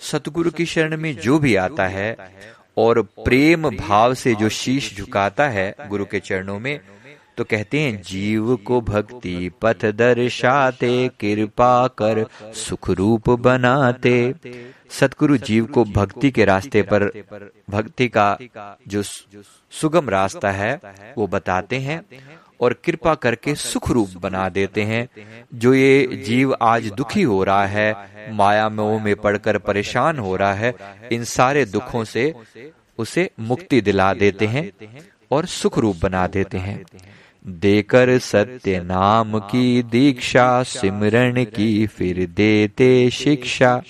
सतगुरु 0.00 0.50
की 0.50 0.66
शरण 0.66 0.96
में 0.96 1.14
जो 1.16 1.38
भी 1.38 1.54
आता 1.56 1.86
है 1.86 2.16
और 2.78 3.02
प्रेम 3.24 3.68
भाव 3.76 4.14
से 4.14 4.34
जो 4.34 4.48
शीश 4.48 4.96
झुकाता 4.96 5.48
है 5.48 5.74
गुरु 5.88 6.04
के 6.04 6.20
चरणों 6.20 6.58
में 6.58 6.78
तो 7.36 7.44
कहते 7.44 7.80
हैं 7.80 8.00
जीव 8.02 8.54
को 8.56 8.80
भक्ति 8.80 9.50
पथ 9.62 9.84
दर्शाते 9.92 10.92
कृपा 11.20 11.86
कर 11.98 12.24
सुख 12.54 12.90
रूप 12.90 13.30
बनाते। 13.40 14.34
सतगुरु 14.90 15.36
जीव 15.38 15.66
को 15.66 15.84
भक्ति 15.84 16.30
के 16.30 16.44
रास्ते 16.44 16.82
पर 16.82 17.04
भक्ति 17.70 18.08
का 18.08 18.26
जो 18.88 19.02
सुगम 19.02 20.08
रास्ता 20.10 20.50
है 20.50 20.80
वो 21.18 21.26
बताते 21.26 21.78
हैं। 21.78 22.00
और 22.60 22.72
कृपा 22.84 23.14
करके 23.14 23.54
सुख 23.54 23.90
रूप 23.90 24.10
बना 24.16 24.48
देते 24.48 24.82
हैं। 24.82 25.08
जो 25.54 25.74
ये 25.74 26.22
जीव 26.26 26.56
आज 26.62 26.90
दुखी 26.92 27.22
हो 27.22 27.44
रहा 27.44 27.66
है 27.66 27.94
माया 28.30 28.68
मोह 28.68 29.02
में 29.04 29.16
पड़कर 29.16 29.58
परेशान 29.58 30.18
हो 30.18 30.36
रहा 30.36 30.54
है। 30.54 30.74
इन 31.12 31.24
सारे 31.24 31.64
दुखों 31.64 32.04
से 32.04 32.34
उसे 32.98 33.30
मुक्ति 33.40 33.80
दिला 33.80 34.12
देते 34.14 34.46
हैं 34.46 34.72
और 35.30 35.46
सुख 35.46 35.78
रूप 35.78 35.96
बना 36.02 36.26
देते 36.26 36.58
हैं। 36.58 36.84
देकर 37.46 38.18
सत्य 38.18 38.80
नाम 38.80 39.38
की 39.40 39.82
दीक्षा 39.82 40.62
सिमरण 40.62 41.44
की 41.44 41.86
फिर 41.86 42.26
देते 42.26 43.10
शिक्षा। 43.10 43.82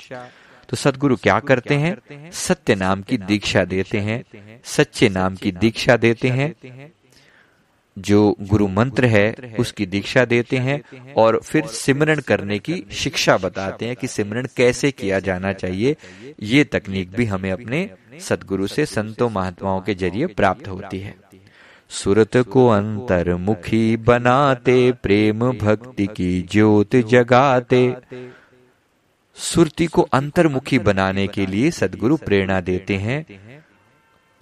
तो 0.69 0.77
सदगुरु 0.77 1.17
क्या 1.17 1.41
करते 1.41 1.75
हैं? 1.75 1.97
सत्य 2.31 2.75
नाम 2.75 3.03
की 3.03 3.19
दीक्षा 3.19 3.65
देते 3.65 3.99
हैं। 3.99 4.25
सच्चे 4.65 5.09
नाम 5.09 5.37
की 5.37 5.53
दीक्षा 5.53 5.97
देते 5.97 6.29
हैं। 6.29 6.55
जो 7.99 8.37
गुरु 8.41 8.69
मंत्र 8.69 9.05
है, 9.05 9.35
उसकी 9.59 9.87
दीक्षा 9.87 10.25
देते 10.25 10.57
हैं 10.57 10.83
और 11.17 11.41
फिर 11.45 11.67
सिमरन 11.67 12.21
करने 12.21 12.59
की 12.59 12.85
शिक्षा 12.93 13.37
बताते 13.37 13.87
हैं 13.87 13.97
कि 13.97 14.07
सिमरन 14.07 14.49
कैसे 14.57 14.91
किया 14.91 15.19
जाना 15.19 15.53
चाहिए। 15.53 15.97
ये 16.43 16.65
तकनीक 16.65 17.11
भी 17.11 17.25
हमें 17.25 17.53
अपने 17.53 17.91
सदगुरु 18.21 18.67
से, 18.67 18.87
संतों, 18.87 19.31
महात्माओं 19.31 19.81
के 19.81 19.95
ज़रिए 19.95 20.27
प्राप्त 20.27 20.69
होती 20.69 20.99
है। 20.99 21.15
सुरत 21.89 22.37
को 22.37 22.69
अंतर्मुखी 22.69 23.97
बनाते, 23.97 24.93
प्रेम 24.93 25.53
भक्ति 25.53 26.07
की 26.07 26.43
ज्योत 26.43 26.97
जगाते। 26.97 27.95
सुरती 29.37 29.87
को 29.87 30.03
अंतर्मुखी 30.03 30.79
बनाने 30.79 31.27
के 31.27 31.47
लिए 31.47 31.71
सदगुरु 31.71 32.17
प्रेरणा 32.17 32.61
देते 32.61 32.95
हैं। 32.95 33.27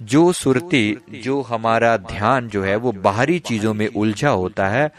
जो 0.00 0.32
सुरती, 0.32 0.96
जो 1.14 1.40
हमारा 1.42 1.96
ध्यान 1.96 2.48
जो 2.48 2.62
है, 2.62 2.76
वो 2.76 2.92
बाहरी 2.94 3.38
चीज़ों 3.38 3.74
में 3.74 3.86
उलझा 3.88 4.30
होता 4.30 4.68
है, 4.68 4.90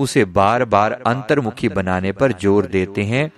उसे 0.00 0.24
बार 0.26 0.64
बार 0.66 0.92
अंतर्मुखी 1.06 1.68
बनाने 1.70 2.12
पर 2.12 2.32
ज़ोर 2.32 2.66
देते 2.66 3.02
हैं। 3.02 3.30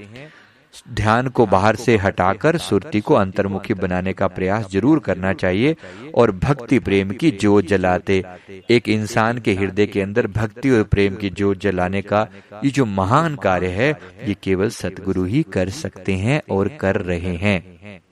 ध्यान 0.91 1.29
को 1.29 1.45
बाहर 1.47 1.77
से 1.77 1.97
हटाकर 1.97 2.57
सुरती 2.59 3.01
को 3.01 3.15
अंतर्मुखी 3.15 3.75
बनाने 3.75 4.13
का 4.13 4.27
प्रयास 4.29 4.67
ज़रूर 4.71 4.99
करना 4.99 5.33
चाहिए 5.33 5.77
और 6.15 6.31
भक्ति 6.35 6.79
प्रेम 6.79 7.11
की 7.11 7.31
जोत 7.33 7.65
जलाते। 7.65 8.23
एक 8.71 8.89
इंसान 8.89 9.39
के 9.39 9.55
हृदय 9.55 9.87
के 9.87 10.01
अंदर 10.01 10.27
भक्ति 10.27 10.71
और 10.71 10.83
प्रेम 10.85 11.15
की 11.15 11.31
जोत 11.31 11.59
जलाने 11.59 12.03
का 12.03 12.27
ये 12.65 12.71
जो 12.71 12.87
महान 12.87 13.37
कार्य 13.37 13.69
है, 13.69 13.91
ये 14.27 14.35
केवल 14.43 14.69
सतगुरु 14.71 15.25
ही 15.25 15.43
कर 15.53 15.69
सकते 15.73 16.13
हैं 16.15 16.41
और 16.51 16.69
कर 16.81 17.01
रहे 17.03 17.37
हैं। 17.37 18.03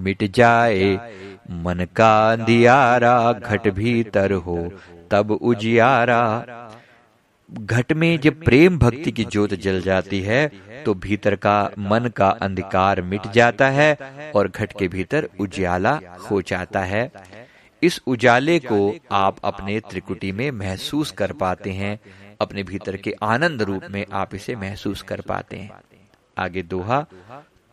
मिट 0.00 0.24
जाए, 0.32 0.94
मन 1.58 1.86
का 1.96 2.12
अंधियारा 2.32 3.32
घट 3.32 3.68
भीतर 3.70 4.32
हो, 4.32 4.58
तब 5.10 5.30
उजियारा। 5.32 6.22
घट 7.50 7.92
में 7.92 8.18
जब 8.20 8.42
प्रेम 8.44 8.78
भक्ति 8.78 9.12
की 9.12 9.24
ज्योत 9.24 9.54
जल 9.56 9.80
जाती 9.82 10.20
है 10.20 10.50
तो 10.84 10.94
भीतर 10.96 11.34
का 11.36 11.70
मन 11.80 12.10
का 12.16 12.28
अंधकार 12.42 13.00
मिट 13.02 13.26
जाता 13.32 13.68
है 13.68 13.96
और 14.34 14.48
घट 14.48 14.72
के 14.72 14.88
भीतर 14.88 15.28
उजाला 15.40 15.98
हो 16.30 16.40
जाता 16.42 16.80
है। 16.82 17.10
इस 17.82 18.00
उजाले 18.06 18.58
को 18.62 18.78
आप 19.12 19.36
अपने 19.44 19.78
त्रिकुटी 19.80 20.30
में 20.32 20.50
महसूस 20.50 21.10
कर 21.10 21.32
पाते 21.32 21.70
हैं, 21.72 21.98
अपने 22.40 22.62
भीतर 22.62 22.96
के 22.96 23.14
आनंद 23.24 23.62
रूप 23.62 23.82
में 23.90 24.04
आप 24.12 24.34
इसे 24.34 24.56
महसूस 24.56 25.02
कर 25.02 25.20
पाते 25.20 25.56
हैं। 25.56 25.70
आगे 26.36 26.62
दोहा 26.62 27.04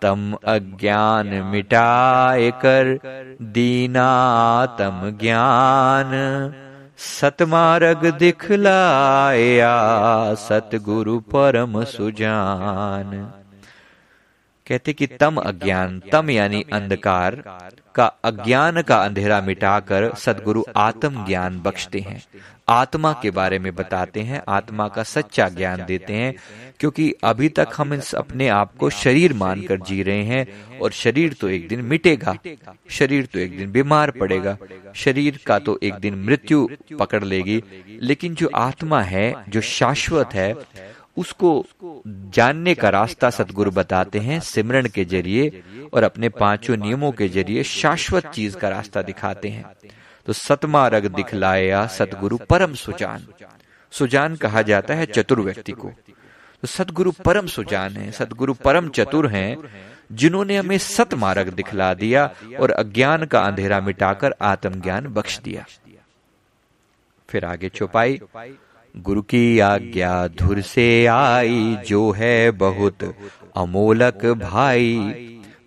तम 0.02 0.38
अज्ञान 0.48 1.28
मिटाए 1.28 2.52
कर 2.52 3.00
दीना 3.42 4.10
तम 4.66 5.18
ज्ञान। 5.22 6.12
सतमार्ग 6.98 8.06
दिखलाया 8.20 9.74
सतगुरु 10.34 11.20
परम 11.20 11.84
सुजान। 11.84 13.34
कहते 14.68 14.94
कि 14.94 15.08
तम 15.08 15.38
अज्ञान, 15.38 16.02
तम 16.12 16.30
यानी 16.30 16.66
अंधकार 16.74 17.44
का 17.96 18.06
अज्ञान 18.24 18.82
का 18.82 18.98
अंधेरा 18.98 19.42
मिटाकर 19.42 20.14
सदगुरु 20.16 20.64
आत्म 20.76 21.26
ज्ञान 21.26 21.60
बख्शते 21.60 22.00
हैं। 22.00 22.22
आत्मा 22.70 23.12
के 23.22 23.32
बारे 23.32 23.60
में 23.60 23.76
बताते 23.76 24.22
हैं, 24.22 24.42
आत्मा 24.48 24.88
का 24.88 25.04
सच्चा 25.04 25.48
ज्ञान 25.50 25.84
देते 25.86 26.14
हैं, 26.14 26.34
क्योंकि 26.80 27.12
अभी 27.24 27.50
तक 27.50 27.68
हम 27.78 27.94
इस 27.94 28.14
अपने 28.16 28.48
आप 28.48 28.76
को 28.76 28.90
शरीर 28.90 29.34
मानकर 29.34 29.80
जी 29.80 30.02
रहे 30.04 30.24
हैं 30.24 30.80
और 30.80 30.92
शरीर 30.92 31.34
तो 31.34 31.50
एक 31.50 31.68
दिन 31.68 31.82
मिटेगा, 31.82 32.36
शरीर 32.90 33.26
तो 33.26 33.40
एक 33.40 33.58
दिन 33.58 33.72
बीमार 33.72 34.12
पड़ेगा, 34.12 34.58
शरीर 34.96 35.40
का 35.46 35.60
तो 35.60 35.80
एक 35.84 35.94
दिन 35.94 36.16
मृत्यु 36.16 36.68
पकड़ 37.00 37.24
लेगी, 37.24 37.62
लेकिन 38.02 38.36
जो 38.36 38.50
आत्मा 38.56 39.02
है, 39.02 39.34
जो 39.50 39.62
शाश्वत 39.62 40.34
है 40.34 40.54
उसको 41.18 41.66
जानने 42.08 42.76
का 42.76 42.90
रास्ता 42.90 43.30
सदगुरु 43.30 43.72
बताते 43.72 44.20
हैं 44.20 44.40
सिमरण 44.40 44.88
के 44.88 45.06
ज़रिए 45.06 45.64
और 45.94 46.04
अपने 46.04 46.30
पाँचों 46.30 46.78
नियमों 46.78 47.12
के 47.12 47.30
ज़रिए 47.30 47.64
शाश्वत 47.64 48.28
चीज़ 48.28 48.58
का 48.58 48.70
रास्ता 48.70 49.02
दिखाते 49.02 49.50
हैं। 49.50 49.76
तो 50.26 50.34
सतमार्ग 50.34 51.06
दिखलाया 51.06 51.88
सतगुरु 51.88 52.38
परम 52.50 52.74
सुजान। 52.74 53.28
सुजान 53.92 54.36
कहा 54.36 54.62
जाता 54.62 54.94
है 54.94 55.06
चतुर 55.06 55.42
व्यक्ति 55.42 55.72
को। 55.72 55.92
तो 56.62 56.68
सतगुरु 56.68 57.12
परम 57.12 57.48
सुजान 57.48 57.98
है 57.98 58.12
सतगुरु 58.12 58.54
परम 58.54 58.90
चतुर 58.90 59.28
हैं, 59.28 59.58
जिन्होंने 60.12 60.58
हमें 60.58 60.78
सत 60.78 61.14
मार्ग 61.14 61.50
दिखला 61.50 61.94
दिया 61.94 62.34
और 62.60 62.72
अज्ञान 62.72 63.26
का 63.26 63.40
अंधेरा 63.40 63.80
मिटाकर 63.80 64.36
आत्मज्ञान 64.42 65.08
बख्श 65.08 65.40
दिया। 65.40 65.66
फिर 67.30 67.46
आगे 67.46 67.70
चौपाई। 67.70 68.22
गुरु 68.98 69.22
की 69.22 69.60
आज्ञा 69.60 70.28
धुर 70.28 70.62
से 70.62 71.06
आई, 71.06 71.78
जो 71.88 72.12
है 72.12 72.52
बहुत 72.52 73.16
अमोलक 73.58 74.26
भाई। 74.26 75.16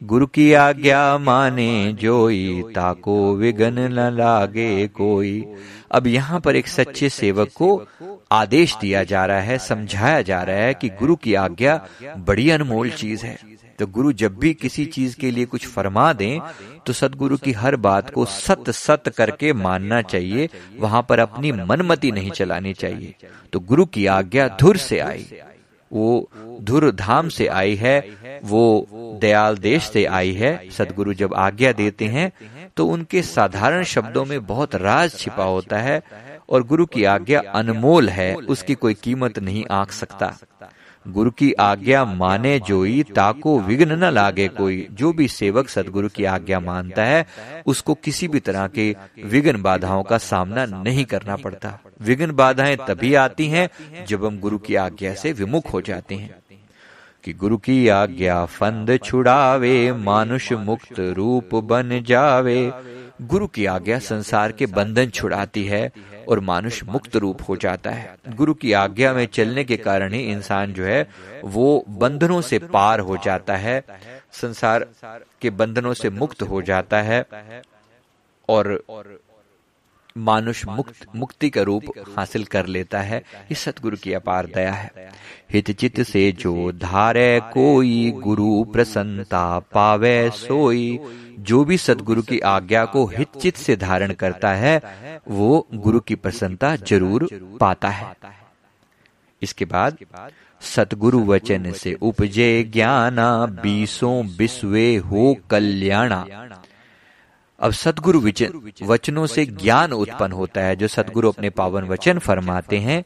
गुरु 0.02 0.26
की 0.26 0.52
आज्ञा 0.52 1.18
माने 1.18 1.92
जोई, 1.92 2.62
ताको 2.75 3.37
विघन 3.37 3.78
न 3.78 4.10
लागे 4.16 4.88
कोई। 4.88 5.44
अब 5.92 6.06
यहाँ 6.06 6.40
पर 6.40 6.56
एक 6.56 6.68
सच्चे 6.68 7.08
सेवक 7.08 7.49
को 7.56 7.87
आदेश 8.32 8.76
दिया 8.80 9.04
जा 9.04 9.26
रहा 9.26 9.40
है, 9.40 9.58
समझाया 9.58 10.22
जा 10.22 10.42
रहा 10.42 10.56
है 10.56 10.75
कि 10.75 10.88
गुरु 10.88 11.16
की 11.16 11.34
आज्ञा 11.34 11.87
बड़ी 12.18 12.50
अनमोल 12.50 12.90
चीज़ 12.90 13.26
है। 13.26 13.60
तो 13.80 13.87
गुरु 13.88 14.12
जब 14.12 14.37
भी 14.38 14.52
किसी 14.54 14.84
चीज़ 14.87 15.16
के 15.16 15.30
लिए 15.30 15.44
कुछ 15.46 15.66
फरमा 15.66 16.12
दें 16.12 16.40
तो 16.87 16.92
सदगुरु 16.92 17.37
की 17.37 17.52
हर 17.54 17.76
बात 17.78 18.10
को 18.10 18.25
सत 18.26 18.70
सत 18.70 19.08
करके 19.16 19.52
मानना 19.52 20.00
चाहिए, 20.04 20.49
वहाँ 20.78 21.04
पर 21.08 21.18
अपनी 21.18 21.52
मनमति 21.52 22.10
नहीं 22.12 22.30
चलानी 22.30 22.72
चाहिए। 22.75 23.14
तो 23.52 23.60
गुरु 23.60 23.87
की 23.87 24.04
आज्ञा 24.08 24.49
धुर 24.60 24.76
से 24.78 24.99
आई। 25.00 25.26
वो 25.90 26.28
धुर 26.62 26.90
धाम 26.92 27.28
से 27.28 27.46
आई 27.49 27.75
है, 27.76 27.99
वो 28.42 29.18
दयाल 29.22 29.56
देश 29.58 29.84
से 29.84 30.04
आई 30.06 30.32
है। 30.34 30.52
सदगुरु 30.70 31.14
जब 31.14 31.34
आज्ञा 31.38 31.72
देते 31.72 32.04
हैं 32.06 32.30
तो 32.76 32.87
उनके 32.87 33.22
साधारण 33.25 33.84
शब्दों 33.87 34.25
में 34.25 34.44
बहुत 34.46 34.75
राज 34.76 35.14
छिपा 35.14 35.44
होता 35.44 35.78
है, 35.78 36.02
और 36.49 36.62
गुरु 36.64 36.87
की 36.87 37.04
आज्ञा 37.06 37.40
अनमोल 37.54 38.08
है, 38.10 38.34
उसकी 38.34 38.75
कोई 38.75 38.94
कीमत 38.94 39.38
नहीं 39.38 39.64
आंक 39.72 39.90
सकता। 39.92 40.37
गुरु 41.09 41.30
की 41.30 41.52
आज्ञा 41.52 42.04
माने 42.04 42.61
जोई 42.61 43.02
ताको 43.02 43.61
विघ्न 43.61 43.92
न 43.92 44.04
लागे 44.04 44.49
कोई। 44.49 44.88
जो 44.92 45.12
भी 45.12 45.28
सेवक 45.28 45.69
सदगुरु 45.69 46.09
की 46.09 46.25
आज्ञा 46.25 46.61
मानता 46.61 47.04
है, 47.04 47.26
उसको 47.66 47.95
किसी 47.95 48.28
भी 48.28 48.40
तरह 48.40 48.66
के 48.66 48.97
विघ्न 49.25 49.62
बाधाओं 49.62 50.02
का 50.02 50.19
सामना 50.19 50.66
नहीं 50.66 51.04
करना 51.04 51.37
पड़ता। 51.37 51.78
विघ्न 52.00 52.33
बाधाएँ 52.33 52.76
तभी 52.76 53.14
आती 53.14 53.47
हैं 53.47 53.69
जब 54.07 54.25
हम 54.25 54.38
गुरु 54.38 54.59
की 54.59 54.75
आज्ञा 54.75 55.14
से 55.14 55.33
विमुख 55.33 55.73
हो 55.73 55.80
जाते 55.80 56.14
हैं। 56.14 56.35
कि 57.25 57.33
गुरु 57.33 57.57
की 57.57 57.88
आज्ञा 57.88 58.45
फंद 58.45 58.99
छुड़ावे, 59.04 59.92
मानुष 59.92 60.52
मुक्त 60.52 61.00
रूप 61.00 61.54
बन 61.54 62.04
जावे, 62.07 62.73
गुरु 63.23 63.47
की 63.47 63.66
आज्ञा 63.66 63.99
संसार 63.99 64.52
के 64.52 64.66
बंधन 64.66 65.07
छुड़ाती 65.07 65.64
है 65.64 65.92
और 66.30 66.40
मानुष 66.40 66.82
मुक्त 66.84 67.16
रूप 67.16 67.40
हो 67.49 67.56
जाता 67.56 67.90
है। 67.90 68.16
गुरु 68.28 68.54
की 68.54 68.72
आज्ञा 68.72 69.12
में 69.14 69.25
चलने 69.26 69.64
के 69.64 69.76
कारण 69.76 70.12
ही 70.12 70.20
इंसान 70.32 70.72
जो 70.72 70.84
है, 70.84 71.02
वो 71.44 71.84
बंधनों 71.88 72.40
से 72.40 72.58
पार 72.58 73.00
हो 73.00 73.16
जाता 73.16 73.56
है, 73.56 73.82
संसार 74.32 74.87
के 75.40 75.50
बंधनों 75.50 75.94
से 75.94 76.10
मुक्त 76.10 76.42
हो 76.42 76.62
जाता 76.62 77.02
है 77.02 77.25
और 78.49 79.19
मानुष 80.17 80.64
मुक्त 80.67 81.07
मुक्ति 81.17 81.50
का 81.50 81.62
रूप 81.62 81.85
हासिल 82.17 82.45
कर 82.45 82.67
लेता 82.67 83.00
है। 83.00 83.19
ये 83.19 83.55
सतगुरु 83.55 83.97
की 83.97 84.12
अपार 84.12 84.47
दया 84.47 84.73
है। 84.73 85.09
हित 85.52 85.71
चित 85.71 86.00
से 86.02 86.31
जो 86.33 86.73
धारे 86.73 87.40
कोई 87.52 88.11
गुरु 88.19 88.62
प्रसन्नता 88.64 89.59
पावे 89.75 90.31
सोई। 90.31 90.99
जो 91.40 91.64
भी 91.64 91.76
सतगुरु 91.79 92.23
की 92.23 92.38
आज्ञा 92.47 92.85
को 92.85 93.05
हित 93.09 93.38
चित 93.38 93.57
से 93.57 93.76
धारण 93.76 94.12
करता 94.14 94.52
है 94.55 94.81
वो 95.29 95.67
गुरु 95.75 96.00
की 96.00 96.14
प्रसन्नता 96.17 96.75
ज़रूर 96.76 97.29
पाता 97.61 97.88
है। 97.88 98.14
इसके 99.43 99.64
बाद 99.64 99.99
सतगुरु 100.62 101.25
वचन 101.25 101.71
से 101.73 101.93
उपजे 102.02 102.62
ज्ञाना 102.64 103.47
बीसों 103.62 104.26
बिस्वे 104.37 104.97
हो 104.97 105.35
कल्याणा। 105.50 106.25
अब 107.61 107.73
सदगुरु 107.73 108.21
वचनों 108.83 109.26
से 109.26 109.47
ज्ञान 109.47 109.93
उत्पन्न 109.93 110.33
होता 110.33 110.61
है, 110.61 110.76
जो 110.76 110.88
सदगुरु 110.88 111.29
अपने 111.29 111.50
पावन 111.50 111.85
वचन 111.85 112.19
फरमाते 112.19 112.76
हैं, 112.76 113.05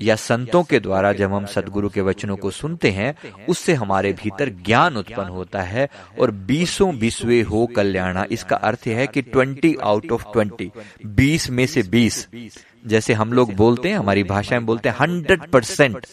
या 0.00 0.16
संतों 0.16 0.62
के 0.62 0.80
द्वारा 0.80 1.12
जब 1.12 1.32
हम 1.32 1.46
सदगुरु 1.46 1.88
के 1.88 2.00
वचनों 2.00 2.36
को 2.36 2.50
सुनते 2.50 2.90
हैं, 2.90 3.14
उससे 3.48 3.74
हमारे 3.74 4.12
भीतर 4.12 4.48
ज्ञान 4.48 4.96
उत्पन्न 4.96 5.28
होता 5.28 5.62
है, 5.62 5.88
और 6.20 6.30
बीसों 6.30 6.98
बीसवे 6.98 7.40
हो 7.42 7.66
कल्याणा। 7.66 8.24
इसका 8.30 8.56
अर्थ 8.56 8.86
है 8.86 9.06
कि 9.06 9.22
ट्वेंटी 9.22 9.76
आउट 9.82 10.12
ऑफ़ 10.12 10.24
ट्वेंटी, 10.32 10.70
बीस 11.06 11.50
में 11.50 11.66
से 11.66 11.82
बीस। 11.82 12.28
जैसे 12.86 13.12
हम 13.12 13.32
लोग 13.32 13.54
बोलते 13.54 13.88
हैं, 13.88 13.98
हमारी 13.98 14.22
भाषा 14.24 14.56
में 14.56 14.66
बोलते 14.66 14.88
हैं, 14.88 14.96
हंड्रेड 15.00 15.50
परसेंट 15.50 16.06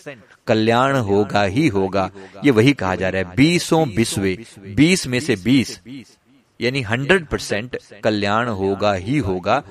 कल्याण 0.48 0.96
होगा 0.96 1.44
ही 1.44 1.68
होगा। 1.68 2.10
ये 2.46 2.52
वही 2.52 2.74
कहा 2.74 2.96
जा 2.96 3.10
रहा 3.10 3.22
है, 3.22 3.36
बीसों 3.36 3.90
बीसवे, 3.90 4.38
बीस 4.76 5.08
में 5.08 5.20
से 5.20 5.36
बीस। 5.36 5.82
यानी 6.60 6.82
हंड्रेड 6.82 7.26
परसेंट 7.26 7.78
कल्याण 8.04 8.48
होगा 8.50 8.94
ही 8.96 9.18
होगा। 9.20 9.62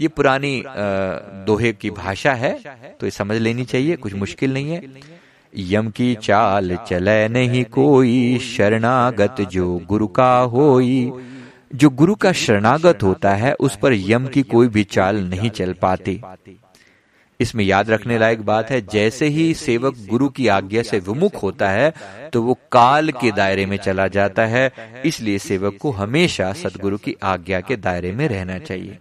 ये 0.00 0.08
पुरानी 0.08 0.62
दोहे 1.46 1.72
की 1.74 1.90
भाषा 1.92 2.32
है 2.34 2.52
तो 3.00 3.06
ये 3.06 3.10
समझ 3.12 3.36
लेनी 3.38 3.64
चाहिए, 3.64 3.96
कुछ 3.96 4.14
मुश्किल 4.14 4.52
नहीं 4.52 4.70
है। 4.70 4.82
यम 5.52 5.90
की 5.90 6.14
चाल 6.22 6.76
चले 6.88 7.28
नहीं 7.28 7.64
कोई, 7.72 8.38
शरणागत 8.46 9.40
जो 9.50 9.78
गुरु 9.88 10.06
का 10.08 10.34
होई। 10.38 11.12
जो 11.72 11.90
गुरु 11.92 12.14
का 12.14 12.32
शरणागत 12.34 13.02
होता 13.02 13.34
है, 13.34 13.52
उस 13.54 13.76
पर 13.76 13.92
यम 13.92 14.26
की 14.26 14.42
कोई 14.44 14.68
भी 14.68 14.84
चाल 14.86 15.16
नहीं 15.24 15.50
चल 15.50 15.72
पाती। 15.82 16.20
इसमें 17.40 17.64
याद 17.64 17.90
रखने 17.90 18.18
लायक 18.18 18.42
बात 18.42 18.70
है, 18.70 18.80
जैसे 18.82 19.26
ही 19.26 19.52
सेवक 19.54 19.96
गुरु 20.08 20.28
की 20.28 20.46
आज्ञा 20.48 20.82
से 20.82 20.98
विमुख 20.98 21.42
होता 21.42 21.70
है 21.70 21.92
तो 22.32 22.42
वो 22.42 22.58
काल 22.72 23.10
के 23.12 23.30
दायरे 23.32 23.66
में 23.66 23.76
चला 23.76 24.06
जाता 24.08 24.46
है। 24.46 24.70
इसलिए 25.04 25.38
सेवक 25.38 25.76
को 25.80 25.90
हमेशा 25.90 26.52
सदगुरु 26.52 26.98
की 26.98 27.14
आज्ञा 27.22 27.60
के 27.60 27.76
दायरे 27.76 28.12
में 28.12 28.26
रहना 28.28 28.58
चाहिए। 28.58 28.98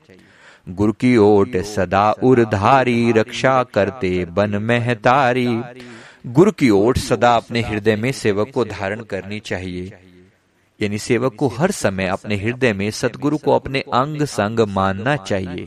गुरु 0.68 0.94
की 0.94 1.16
ओट 1.18 1.58
सदा 1.66 2.12
उर्धारी, 2.24 3.12
रक्षा 3.12 3.62
करते 3.64 4.26
बन 4.26 4.56
महतारी। 4.64 5.48
गुरु 6.28 6.52
की 6.52 6.70
ओट 6.70 6.98
सदा 6.98 7.36
अपने 7.36 7.62
हृदय 7.62 7.96
में 7.96 8.12
सेवक 8.12 8.52
को 8.52 8.66
धारण 8.66 9.02
करनी 9.04 9.40
चाहिए। 9.40 9.92
यानी 10.80 10.98
सेवक 10.98 11.36
को 11.36 11.48
हर 11.48 11.72
समय 11.72 12.08
अपने 12.08 12.36
हृदय 12.36 12.74
में 12.74 12.90
सदगुरु 12.92 13.38
को 13.38 13.52
अपने 13.52 13.80
अंग 13.94 14.24
संग 14.28 14.60
मानना 14.70 15.16
चाहिए। 15.16 15.66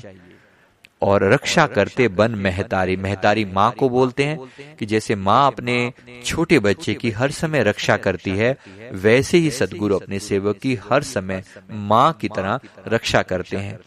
और 1.06 1.24
रक्षा 1.24 1.66
करते 1.68 2.08
बन 2.10 2.34
महतारी। 2.36 2.96
महतारी। 2.98 3.44
माँ 3.46 3.70
को 3.72 3.88
बोलते 3.88 4.24
हैं 4.24 4.38
कि 4.78 4.86
जैसे 4.86 5.14
माँ 5.16 5.46
अपने 5.46 5.92
छोटे 6.24 6.58
बच्चे 6.58 6.94
की 6.94 7.10
हर 7.10 7.30
समय 7.32 7.62
रक्षा 7.62 7.96
करती 7.98 8.30
है 8.30 8.56
वैसे 9.02 9.38
ही 9.38 9.50
सदगुरु 9.50 9.96
अपने 9.96 10.18
सेवक 10.20 10.58
की 10.58 10.74
हर 10.90 11.02
समय 11.04 11.42
माँ 11.70 12.12
की 12.20 12.28
तरह 12.28 12.58
रक्षा 12.88 13.22
करते 13.24 13.56
हैं। 13.56 13.78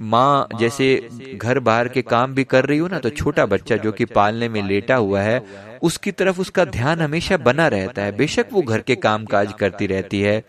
माँ 0.00 0.48
जैसे 0.54 0.86
घर 1.34 1.58
बाहर 1.58 1.88
के 1.88 2.02
काम 2.02 2.34
भी 2.34 2.44
कर 2.44 2.66
रही 2.66 2.78
हो 2.78 2.88
ना 2.88 2.98
तो 2.98 3.10
छोटा 3.10 3.44
बच्चा 3.46 3.76
जो 3.76 3.92
कि 3.92 4.04
पालने 4.06 4.48
में 4.48 4.62
लेटा 4.62 4.94
हुआ 4.96 5.20
है 5.20 5.42
उसकी 5.82 6.10
तरफ़ 6.12 6.40
उसका 6.40 6.64
ध्यान 6.66 7.00
हमेशा 7.00 7.36
बना 7.38 7.66
रहता 7.68 8.02
है। 8.02 8.12
बेशक 8.12 8.46
वो 8.52 8.62
घर 8.62 8.80
के 8.80 8.96
काम 8.96 9.24
काज 9.26 9.52
करती 9.52 9.86
रहती 9.86 10.20
है। 10.20 10.42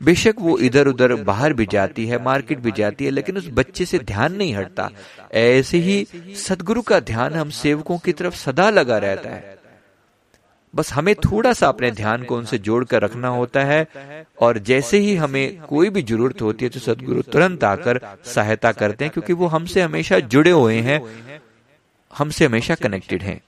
बेशक 0.00 0.34
वो 0.38 0.56
इधर 0.58 0.86
उधर 0.86 1.14
बाहर 1.22 1.52
भी 1.52 1.66
जाती 1.66 2.06
है, 2.06 2.22
मार्केट 2.22 2.58
भी 2.58 2.72
जाती 2.72 3.04
है, 3.04 3.10
लेकिन 3.10 3.36
उस 3.36 3.48
बच्चे 3.52 3.84
से 3.84 3.98
ध्यान 4.00 4.36
नहीं 4.36 4.54
हटता। 4.54 4.90
ऐसे 5.34 5.78
ही 5.78 6.06
सदगुरु 6.38 6.82
का 6.82 7.00
ध्यान 7.02 7.34
हम 7.34 7.50
सेवकों 7.52 7.98
की 7.98 8.12
तरफ़ 8.12 8.34
सदा 8.36 8.70
लगा 8.70 8.98
रहता 8.98 9.30
है। 9.30 9.58
बस 10.74 10.92
हमें 10.92 11.14
थोड़ा 11.14 11.52
सा 11.52 11.68
अपने 11.68 11.90
ध्यान 11.90 12.22
को 12.24 12.36
उनसे 12.36 12.58
जोड़कर 12.58 13.02
रखना 13.02 13.28
होता 13.28 13.64
है, 13.64 13.86
और 14.42 14.58
जैसे 14.60 14.98
ही 14.98 15.14
हमें 15.16 15.60
कोई 15.60 15.90
भी 15.90 16.02
ज़रूरत 16.02 16.42
होती 16.42 16.64
है 16.64 16.70
तो 16.70 16.80
सदगुरु 16.80 17.22
तुरंत 17.22 17.64
आकर 17.64 18.00
सहायता 18.24 18.72
करते 18.72 19.04
हैं, 19.04 19.12
क्योंकि 19.12 19.32
वो 19.32 19.46
हमसे 19.46 19.82
हमेशा 19.82 20.18
जुड़े 20.18 20.50
हुए 20.50 20.80
हैं, 20.80 21.00
हमसे 22.10 22.44
हमेशा 22.46 22.74
कनेक्टेड 22.74 23.22
हैं। 23.22 23.40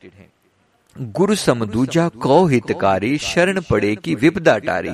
गुरु 1.00 1.34
समदूजा 1.34 2.08
कौ 2.08 2.46
हितकारी 2.46 3.18
शरण 3.18 3.60
पड़े 3.60 3.96
की 3.96 4.14
विपदा 4.14 4.58
टारी। 4.58 4.90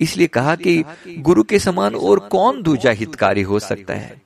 इसलिए 0.00 0.26
कहा 0.26 0.56
कि 0.56 0.84
गुरु 1.18 1.42
के 1.42 1.58
समान 1.58 1.94
और 1.94 2.18
कौन 2.18 2.62
दूजा 2.62 2.90
हितकारी 2.90 3.42
हो 3.42 3.58
सकता 3.58 3.94
है? 3.94 4.22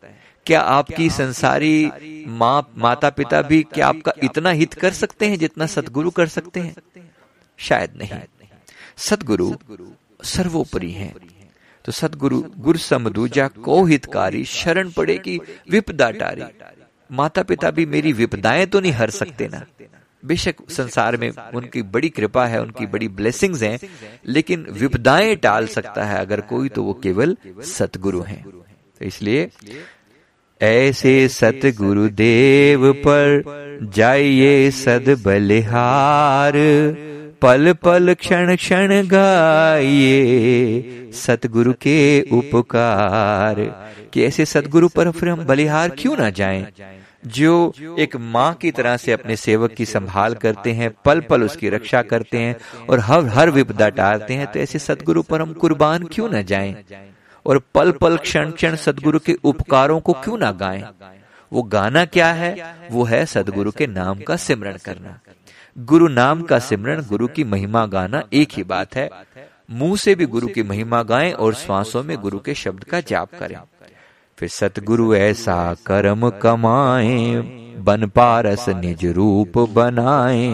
क्या 0.46 0.60
आपकी 0.60 1.10
संसारी 1.10 1.90
माँ 2.26 2.72
माता 2.76 3.10
पिता 3.10 3.42
भी 3.42 3.62
क्या 3.62 3.86
आपका 3.86 4.12
इतना 4.22 4.50
हित 4.50 4.74
कर 4.74 4.92
सकते 4.92 5.26
हैं 5.26 5.38
जितना 5.38 5.66
सतगुरु 5.66 6.10
कर 6.10 6.26
सकते 6.26 6.60
हैं? 6.60 6.74
शायद 7.58 7.90
नहीं। 7.96 8.20
सतगुरु 8.96 9.54
सर्वोपरि 10.24 10.90
हैं। 10.90 11.14
तो 11.84 11.92
सतगुरु 11.92 12.42
गुरु 12.58 12.78
समदूजा 12.78 13.48
को 13.48 13.84
हितकारी 13.84 14.44
शरण 14.44 14.90
पड़े 14.90 15.18
की 15.18 15.40
विपदा 15.70 16.10
टारी। 16.10 16.42
माता 17.10 17.42
पिता 17.42 17.70
भी 17.70 17.86
मेरी 17.86 18.12
विपदाएँ 18.12 18.66
तो 18.66 18.80
नहीं 18.80 18.92
हर 18.92 19.10
सकते 19.10 19.48
ना। 19.48 19.64
बेशक 20.22 20.54
संसार 20.70 21.16
में 21.16 21.32
उनकी 21.54 21.82
बड़ी 21.82 22.08
कृपा 22.08 22.46
है 22.46 22.62
उनकी 22.62 22.86
बड़ी 22.86 23.08
ब्लेसिंग्स 23.08 23.62
हैं 23.62 23.78
लेकिन 24.26 24.66
विपदाएँ 24.70 25.36
टाल 25.36 25.66
सकता 25.66 26.04
है 26.04 26.20
अगर 26.20 26.40
कोई 26.40 26.68
तो 26.68 26.82
वो 26.82 27.00
केवल 27.02 27.36
सतगुरु 27.64 28.22
हैं। 28.22 28.44
तो 28.44 29.04
इसलिए 29.04 29.50
ऐसे 30.60 31.28
सतगुरु 31.28 32.08
देव 32.08 33.02
पर 33.06 33.42
जाइए 33.82 34.70
सद 34.70 35.22
बलिहार 35.24 36.52
पल 37.42 37.72
पल 37.72 38.14
क्षण 38.14 38.56
क्षण 38.56 39.08
गाइए 39.08 41.10
सतगुरु 41.14 41.72
के 41.72 42.24
उपकार। 42.32 43.86
कि 44.12 44.24
ऐसे 44.24 44.44
सतगुरु 44.44 44.88
पर 44.88 45.10
फिर 45.10 45.28
हम 45.28 45.44
बलिहार 45.44 45.88
क्यों 45.88 46.16
ना 46.16 46.30
जाएँ? 46.30 46.72
जो 47.26 47.72
एक 47.98 48.16
माँ 48.16 48.54
की 48.54 48.70
तरह 48.70 48.96
से 48.96 49.12
अपने 49.12 49.36
सेवक 49.36 49.70
की 49.70 49.86
संभाल 49.86 50.34
करते 50.34 50.72
हैं 50.72 50.90
पल 51.04 51.20
पल 51.20 51.42
उसकी 51.42 51.68
रक्षा 51.68 52.02
करते 52.02 52.38
हैं 52.38 52.56
और 52.90 52.98
हर 52.98 53.26
हर 53.26 53.50
विपदा 53.50 53.88
टालते 53.88 54.34
हैं 54.34 54.46
तो 54.46 54.60
ऐसे 54.60 54.78
सदगुरु 54.78 55.22
पर 55.22 55.42
हम 55.42 55.52
कुर्बान 55.52 56.04
क्यों 56.04 56.28
न 56.30 56.42
जाएँ? 56.42 56.84
और 57.46 57.62
पल 57.74 57.92
पल 57.92 58.16
क्षण 58.16 58.50
क्षण 58.50 58.76
सदगुरु 58.76 59.18
के 59.18 59.34
उपकारों 59.44 60.00
को 60.00 60.12
क्यों 60.12 60.38
ना 60.38 60.52
गाएँ? 60.52 60.84
वो 61.52 61.62
गाना 61.62 62.04
क्या 62.04 62.32
है? 62.32 62.74
वो 62.90 63.04
है 63.04 63.26
सदगुरु 63.26 63.70
के 63.70 63.86
नाम 63.86 64.20
का 64.20 64.36
सिमरण 64.36 64.76
करना। 64.76 65.20
गुरु 65.78 66.08
नाम 66.08 66.42
का 66.42 66.58
सिमरण 66.58 67.02
गुरु 67.02 67.28
की 67.28 67.44
महिमा 67.44 67.86
गाना 67.86 68.22
एक 68.32 68.48
ही 68.52 68.62
बात 68.62 68.96
है। 68.96 69.10
मुँह 69.70 69.96
से 69.96 70.14
भी 70.14 70.26
गुरु 70.26 70.46
की 70.46 70.62
महिमा 70.62 71.02
गाएँ 71.02 71.32
और 71.32 71.54
श्वासों 71.54 72.02
में 72.02 72.16
गुरु 72.16 72.38
के 72.38 72.54
शब्द 72.54 72.84
का 72.84 73.00
जाप 73.00 73.30
करें। 73.38 73.56
फिर 74.40 74.48
सतगुरु 74.48 75.14
ऐसा 75.14 75.76
कर्म 75.86 76.28
कमाए, 76.30 77.34
बन 77.78 78.06
पारस 78.06 78.68
निज 78.68 79.04
रूप 79.06 79.58
बनाए। 79.58 80.46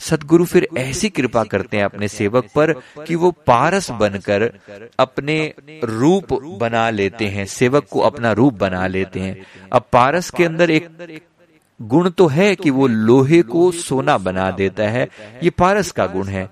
सदगुरु 0.00 0.44
फिर 0.44 0.68
ऐसी 0.78 1.08
कृपा 1.10 1.42
करते 1.44 1.76
हैं 1.76 1.84
अपने 1.84 2.08
सेवक 2.08 2.46
पर 2.54 2.72
कि 3.06 3.14
वो 3.14 3.30
पारस 3.30 3.90
बनकर 3.90 4.42
अपने 4.98 5.54
रूप 5.84 6.32
बना 6.60 6.90
लेते 6.90 7.26
हैं, 7.26 7.46
सेवक 7.46 7.86
को 7.90 8.00
अपना 8.00 8.32
रूप 8.32 8.54
बना 8.54 8.86
लेते 8.86 9.20
हैं। 9.20 9.36
अब 9.72 9.84
पारस 9.92 10.30
के 10.30 10.44
अंदर 10.44 10.70
एक 10.70 10.88
गुण 11.82 12.10
तो 12.10 12.26
है 12.26 12.54
कि 12.56 12.70
वो 12.70 12.86
लोहे 12.86 13.42
को 13.42 13.70
सोना 13.72 14.18
बना 14.18 14.50
देता 14.50 14.88
है, 14.88 15.08
ये 15.42 15.50
पारस 15.50 15.90
का 15.90 16.06
गुण 16.06 16.28
है। 16.28 16.48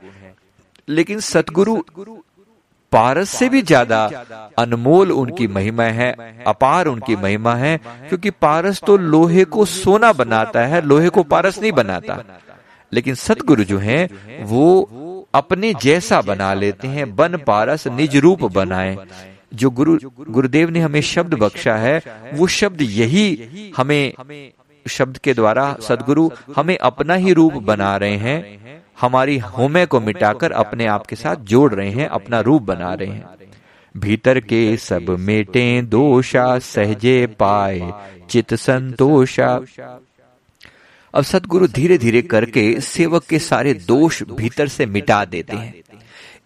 लेकिन 0.89 1.21
सतगुरु 1.21 1.83
पारस 2.93 3.31
से 3.31 3.49
भी 3.49 3.63
ज़्यादा 3.63 4.01
अनमोल 4.59 5.13
उनकी 5.13 5.47
महिमा 5.49 5.85
है 5.95 6.11
अपार 6.47 6.87
उनकी 6.87 7.17
महिमा 7.17 7.55
है 7.57 7.77
क्योंकि 7.79 8.31
पारस 8.33 8.81
तो 8.87 8.97
लोहे 8.97 9.45
को 9.47 9.65
सोना 9.67 10.13
बनाता 10.15 10.65
है 10.67 10.81
लोहे 10.83 11.09
को 11.09 11.23
पारस 11.25 11.59
नहीं 11.61 11.73
बनाता। 11.73 12.23
लेकिन 12.93 13.15
सतगुरु 13.17 13.65
जो 13.65 13.79
हैं 13.79 14.45
वो 14.45 14.67
अपने 15.35 15.73
जैसा 15.83 16.21
बना 16.23 16.53
लेते 16.55 16.89
हैं 16.89 17.15
बन 17.17 17.37
पारस 17.47 17.87
निज 17.89 18.17
रूप 18.19 18.43
बनाए। 18.53 18.97
जो 19.55 19.71
गुरु 19.71 19.99
गुरुदेव 20.31 20.71
ने 20.71 20.81
हमें 20.81 21.01
शब्द 21.05 21.35
बख्शा 21.35 21.75
है 21.77 22.01
वो 22.35 22.47
शब्द 22.53 22.83
यही 22.83 23.73
हमें 23.77 24.13
शब्द 24.87 25.19
के 25.19 25.35
द्वारा 25.35 25.65
सदगुरु 25.83 26.29
हमें 26.57 26.77
अपना 26.79 27.15
ही 27.17 27.33
रूप 27.33 27.53
बना 27.65 27.97
रहे 27.97 28.17
हैं। 28.19 28.85
हमारी 29.01 29.39
होमे 29.39 29.87
को 29.87 30.01
मिटाकर 30.01 30.53
अपने 30.53 30.87
आप 30.87 31.07
के 31.07 31.17
साथ 31.17 31.37
जोड़ 31.37 31.75
रहे 31.75 31.91
हैं, 31.91 32.07
अपना 32.07 32.41
रूप 32.41 32.63
बना 32.63 32.95
रहे 32.95 33.09
हैं। 33.09 33.25
भीतर 33.97 34.41
के 34.41 34.77
सब 34.77 35.17
मेटे, 35.19 35.83
दोषा, 35.83 36.59
सहजे 36.59 37.27
पाए 37.27 37.93
चित 38.31 38.55
संतोषा। 38.55 39.61
अब 41.15 41.23
सदगुरु 41.23 41.69
धीरे 41.69 41.99
धीरे 41.99 42.23
करके 42.23 42.81
सेवक 42.81 43.25
के 43.25 43.39
सारे 43.39 43.75
दोष 43.75 44.23
भीतर 44.23 44.69
से 44.69 44.87
मिटा 44.87 45.25
देते 45.25 45.57
हैं। 45.57 45.75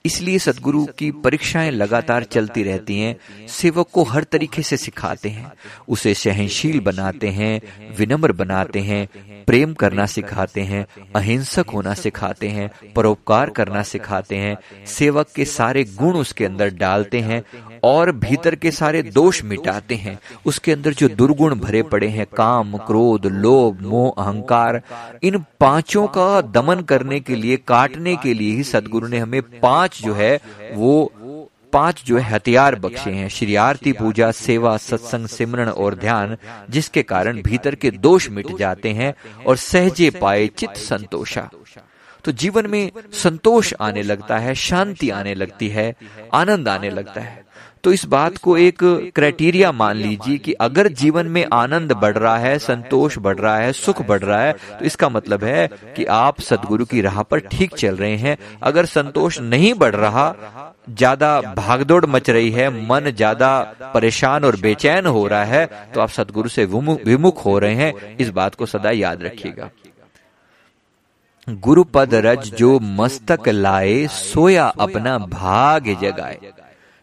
इसलिए 0.04 0.38
सदगुरु 0.38 0.86
की 0.98 1.10
परीक्षाएँ 1.10 1.70
लगातार 1.70 2.24
चलती 2.24 2.62
रहती 2.62 2.98
हैं, 3.00 3.16
सेवक 3.48 3.88
को 3.92 4.02
हर 4.02 4.24
तरीके 4.24 4.62
से 4.62 4.76
सिखाते 4.76 5.28
हैं, 5.28 5.52
उसे 5.88 6.14
सहनशील 6.14 6.80
बनाते 6.80 7.28
हैं, 7.28 7.60
विनम्र 7.96 8.32
बनाते 8.32 8.80
हैं, 8.80 9.08
प्रेम 9.44 9.74
करना 9.74 10.06
सिखाते 10.06 10.60
हैं, 10.60 10.86
अहिंसक 11.16 11.70
होना 11.70 11.94
सिखाते 11.94 12.48
हैं, 12.48 12.70
परोपकार 12.96 13.50
करना 13.50 13.82
सिखाते 13.82 14.36
हैं, 14.36 14.56
सेवक 14.86 15.26
के 15.36 15.44
सारे 15.44 15.84
गुण 15.84 16.16
उसके 16.16 16.44
अंदर 16.44 16.70
डालते 16.70 17.20
हैं 17.20 17.42
और 17.84 18.12
भीतर 18.12 18.54
के 18.54 18.70
सारे 18.70 19.02
दोष 19.02 19.44
मिटाते 19.44 19.94
हैं। 19.94 20.18
उसके 20.46 20.72
अंदर 20.72 20.94
जो 20.94 21.08
दुर्गुण 21.08 21.54
भरे 21.54 21.82
पड़े 21.82 22.08
हैं, 22.08 22.26
काम, 22.36 22.76
क्रोध, 22.76 23.26
लोभ, 23.26 23.80
मोह, 23.82 24.22
अहंकार, 24.22 24.82
इन 25.22 25.44
पाँचों 25.60 26.06
का 26.06 26.40
दमन 26.40 26.80
करने 26.80 27.20
के 27.20 27.36
लिए, 27.36 27.56
काटने 27.56 28.16
के 28.16 28.34
लिए 28.34 28.56
ही 28.56 28.64
सदगुरु 28.64 29.08
ने 29.08 29.18
हमें 29.18 29.42
पाँच 29.42 29.89
जो 29.98 30.14
है, 30.14 30.40
वो 30.72 31.12
पाँच 31.72 32.03
जो 32.07 32.18
है 32.18 32.22
हथियार 32.22 32.74
बख्शे 32.74 33.11
हैं। 33.11 33.29
श्री 33.29 33.55
आरती 33.55 33.92
पूजा, 33.92 34.31
सेवा, 34.31 34.76
सत्संग 34.76 35.26
सिमरण 35.26 35.68
और 35.68 35.94
ध्यान, 35.94 36.37
जिसके 36.70 37.03
कारण 37.03 37.42
भीतर 37.42 37.74
के 37.74 37.90
दोष 37.90 38.29
मिट 38.29 38.57
जाते 38.57 38.88
हैं 38.88 39.14
और 39.46 39.57
सहजे 39.57 40.11
पाए 40.11 40.46
चित 40.46 40.70
संतोषा। 40.70 41.50
तो 42.24 42.33
जीवन 42.33 42.66
में 42.66 42.90
संतोष 43.12 43.74
आने 43.81 44.03
लगता 44.03 44.38
है, 44.38 44.55
शांति 44.55 45.11
आने 45.11 45.35
लगती 45.35 45.68
है, 45.68 45.94
आनंद 46.35 46.68
आने 46.68 46.90
लगता 46.90 47.20
है। 47.20 47.49
तो 47.84 47.92
इस 47.92 48.04
बात 48.06 48.36
को 48.38 48.56
एक 48.58 48.78
क्राइटेरिया 49.14 49.70
मान 49.72 49.96
लीजिए 49.96 50.38
कि 50.38 50.52
अगर 50.60 50.88
जीवन 50.94 51.26
में 51.26 51.44
आनंद 51.52 51.92
बढ़ 51.92 52.16
रहा 52.18 52.36
है, 52.38 52.58
संतोष 52.58 53.16
बढ़ 53.18 53.38
रहा 53.38 53.56
है, 53.56 53.72
सुख 53.74 54.02
बढ़ 54.08 54.20
रहा 54.20 54.40
है 54.40 54.52
तो 54.52 54.84
इसका 54.84 55.08
मतलब 55.08 55.44
है 55.44 55.66
कि 55.96 56.04
आप 56.06 56.40
सदगुरु 56.42 56.84
की 56.84 57.00
राह 57.00 57.22
पर 57.22 57.40
ठीक 57.48 57.74
चल 57.76 57.96
रहे 57.96 58.16
हैं। 58.16 58.36
अगर 58.62 58.86
संतोष 58.86 59.40
नहीं 59.40 59.72
बढ़ 59.76 59.94
रहा, 59.96 60.34
ज़्यादा 60.90 61.40
भागदौड़ 61.56 62.04
मच 62.06 62.30
रही 62.30 62.50
है, 62.50 62.68
मन 62.88 63.10
ज़्यादा 63.10 63.60
परेशान 63.94 64.44
और 64.44 64.56
बेचैन 64.60 65.06
हो 65.08 65.26
रहा 65.26 65.44
है 65.46 65.66
तो 65.94 66.00
आप 66.00 66.08
सदगुरु 66.10 66.48
से 66.50 66.64
विमुख 66.66 67.44
हो 67.44 67.58
रहे 67.58 67.74
हैं। 67.74 68.16
इस 68.16 68.30
बात 68.30 68.54
को 68.54 68.66
सदा 68.68 68.90
याद 68.92 69.22
रखिएगा। 69.22 69.70
गुरु 71.48 71.84
पद 71.86 72.14
रज 72.16 72.50
जो 72.54 72.78
मस्तक 72.80 73.48
लाए, 73.48 74.06
सोया 74.08 74.66
अपना 74.80 75.18
भाग 75.20 75.96
जगाए। 76.02 76.38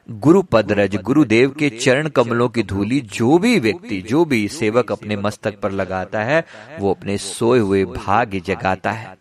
गुरु 0.10 0.42
पद 0.42 0.72
रज 0.72 0.96
गुरुदेव 0.96 1.50
के 1.50 1.70
चरण 1.70 2.08
कमलों 2.08 2.48
की 2.50 2.64
धूली 2.64 3.00
जो 3.14 3.38
भी 3.38 3.60
व्यक्ति 3.60 4.02
जो 4.02 4.24
भी 4.26 4.48
सेवक 4.48 4.92
अपने 4.92 5.16
मस्तक 5.16 5.60
पर 5.60 5.72
लगाता 5.72 6.24
है 6.24 6.44
वो 6.80 6.94
अपने 6.94 7.18
सोए 7.18 7.60
हुए 7.60 7.84
भाग्य 7.86 8.40
जगाता 8.40 8.92
है। 8.92 9.16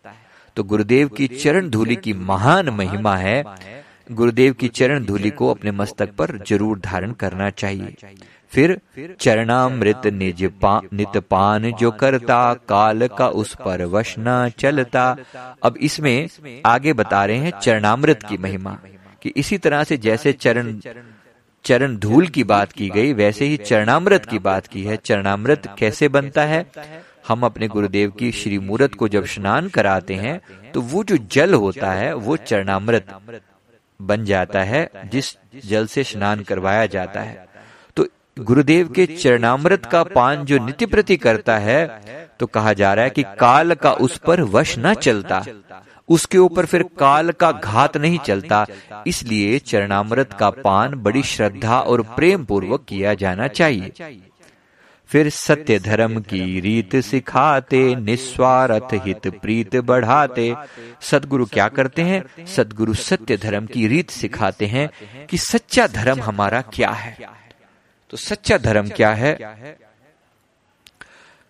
तो 0.55 0.63
गुरुदेव 0.63 1.07
की 1.07 1.27
चरण 1.27 1.69
धूली 1.69 1.95
की 1.95 2.13
महान 2.13 2.69
महिमा 2.69 3.15
है। 3.15 3.43
गुरुदेव 4.11 4.53
की 4.53 4.67
चरण 4.67 5.05
धूली 5.05 5.29
को 5.29 5.49
अपने 5.51 5.71
मस्तक 5.71 6.15
पर 6.15 6.37
ज़रूर 6.47 6.79
धारण 6.79 7.11
करना 7.11 7.49
चाहिए। 7.49 7.95
फिर 8.51 8.79
चरणामृत 9.19 10.07
निज 10.07 10.43
पा, 10.61 10.81
नित 10.93 11.17
पान 11.29 11.71
जो 11.71 11.91
करता 11.91 12.53
काल 12.53 13.07
का 13.07 13.27
उस 13.27 13.55
पर 13.55 13.85
वशना 13.85 14.49
चलता। 14.49 15.15
अब 15.63 15.77
इसमें 15.77 16.29
आगे 16.65 16.93
बता 16.93 17.25
रहे 17.25 17.37
हैं 17.37 17.59
चरणामृत 17.59 18.23
की 18.23 18.37
महिमा। 18.37 18.77
कि 19.21 19.29
इसी 19.37 19.57
तरह 19.57 19.83
से 19.83 19.97
जैसे 19.97 20.33
चरण 20.33 20.79
चरण 21.65 21.95
धूल 21.97 22.27
की 22.27 22.43
बात 22.43 22.71
की 22.71 22.89
गई 22.89 23.13
वैसे 23.13 23.45
ही 23.45 23.57
चरणामृत 23.57 24.25
की 24.25 24.39
बात 24.39 24.67
की 24.67 24.83
है। 24.83 24.95
चरणामृत 24.95 25.67
कैसे 25.79 26.07
बनता 26.07 26.43
है? 26.43 26.65
हम 27.27 27.43
अपने 27.43 27.67
गुरुदेव 27.67 28.11
की 28.11 28.31
श्री 28.31 28.59
मूर्त 28.59 28.93
को 28.93 29.07
जब 29.07 29.25
स्नान 29.25 29.67
कराते 29.69 30.13
हैं 30.15 30.39
तो 30.71 30.81
वो 30.81 31.03
जो 31.03 31.17
जल 31.31 31.53
होता 31.53 31.91
है 31.91 32.13
वो 32.15 32.37
चरणामृत 32.37 33.07
बन 33.99 34.25
जाता 34.25 34.63
है 34.63 34.89
जिस 35.05 35.33
जल 35.65 35.87
से 35.87 36.03
स्नान 36.03 36.43
करवाया 36.43 36.85
जाता 36.85 37.21
है। 37.21 37.47
तो 37.97 38.07
गुरुदेव 38.37 38.87
के 38.87 39.05
चरणामृत 39.07 39.85
का 39.85 40.03
पान 40.05 40.45
जो 40.45 40.57
नित्य 40.65 40.85
प्रति 40.85 41.17
करता 41.17 41.57
है 41.57 41.85
तो 42.39 42.45
कहा 42.47 42.73
जा 42.73 42.93
रहा 42.93 43.05
है 43.05 43.09
कि 43.09 43.23
काल 43.39 43.73
का 43.75 43.91
उस 43.91 44.17
पर 44.17 44.41
वश 44.49 44.75
न 44.79 44.93
चलता। 44.93 45.43
उसके 46.09 46.37
ऊपर 46.37 46.65
फिर 46.65 46.83
काल 46.99 47.31
का 47.31 47.51
घात 47.51 47.97
नहीं 47.97 48.19
चलता, 48.19 48.65
इसलिए 49.07 49.59
चरणामृत 49.59 50.33
का 50.33 50.49
पान 50.49 50.95
बड़ी 50.95 51.23
श्रद्धा 51.23 51.79
और 51.79 52.01
प्रेम 52.15 52.45
पूर्वक 52.45 52.85
किया 52.87 53.13
जाना 53.13 53.47
चाहिए। 53.47 54.21
फिर 55.09 55.29
सत्य 55.29 55.79
धर्म 55.79 56.19
की 56.21 56.59
रीत 56.59 56.95
सिखाते, 56.95 57.95
निस्वार्थ 57.95 58.93
हित 59.05 59.27
प्रीत 59.41 59.75
बढ़ाते। 59.75 60.53
सदगुरु 61.01 61.45
क्या 61.45 61.67
करते 61.67 62.01
हैं? 62.01 62.45
सदगुरु 62.45 62.93
सत्य 62.93 63.37
धर्म 63.37 63.65
की 63.65 63.87
रीत 63.87 64.09
सिखाते 64.09 64.65
हैं 64.65 64.89
कि 65.29 65.37
सच्चा 65.37 65.87
धर्म 65.87 66.21
हमारा 66.21 66.61
क्या 66.73 66.89
है? 66.89 67.17
तो 68.09 68.17
सच्चा 68.17 68.57
धर्म 68.57 68.89
क्या 68.89 69.13
है? 69.13 69.33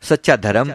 सच्चा 0.09 0.35
धर्म 0.35 0.71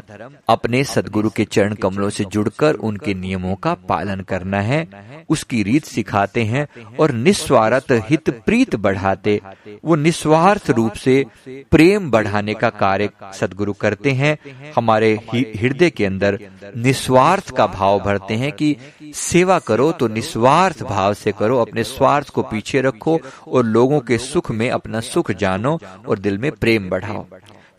अपने 0.49 0.83
सदगुरु 0.85 1.31
के 1.31 1.45
चरण 1.47 1.75
कमलों 1.75 2.09
से 2.11 2.25
जुड़कर 2.25 2.75
उनके 2.83 3.15
नियमों 3.15 3.55
का 3.57 3.75
पालन 3.89 4.21
करना 4.21 4.61
है। 4.61 4.87
उसकी 5.31 5.63
रीत 5.63 5.85
सिखाते 5.85 6.45
हैं 6.45 6.67
और 7.01 7.13
निस्वार्थ 7.13 7.93
हित 8.09 8.31
प्रीत 8.47 8.77
बढ़ाते। 8.77 9.41
वो 9.85 9.97
निस्वार्थ 9.97 10.71
रूप 10.71 10.93
से 10.95 11.25
प्रेम 11.71 12.11
बढ़ाने 12.11 12.55
का 12.55 12.71
कार्य 12.71 13.09
सदगुरु 13.35 13.73
करते 13.73 14.11
हैं। 14.13 14.37
हमारे 14.77 15.13
हृदय 15.35 15.91
के 15.91 16.07
अंदर 16.07 16.39
निस्वार्थ 16.77 17.51
का 17.51 17.67
भाव 17.69 18.01
भरते 18.01 18.35
हैं 18.35 18.53
कि 18.53 18.77
सेवा 19.15 19.59
करो 19.59 19.91
तो 19.93 20.09
निस्वार्थ 20.09 20.83
भाव 20.83 21.15
से 21.15 21.33
करो 21.33 21.59
अपने 21.59 21.85
स्वार्थ 21.87 22.29
को 22.29 22.43
पीछे 22.43 22.81
रखो 22.81 23.19
और 23.49 23.65
लोगों 23.67 24.01
के 24.01 24.19
सुख 24.21 24.51
में 24.51 24.69
अपना 24.71 25.01
सुख 25.03 25.33
जानो 25.37 25.79
और 26.09 26.19
दिल 26.19 26.39
में 26.39 26.51
प्रेम 26.53 26.89
बढ़ाओ। 26.91 27.27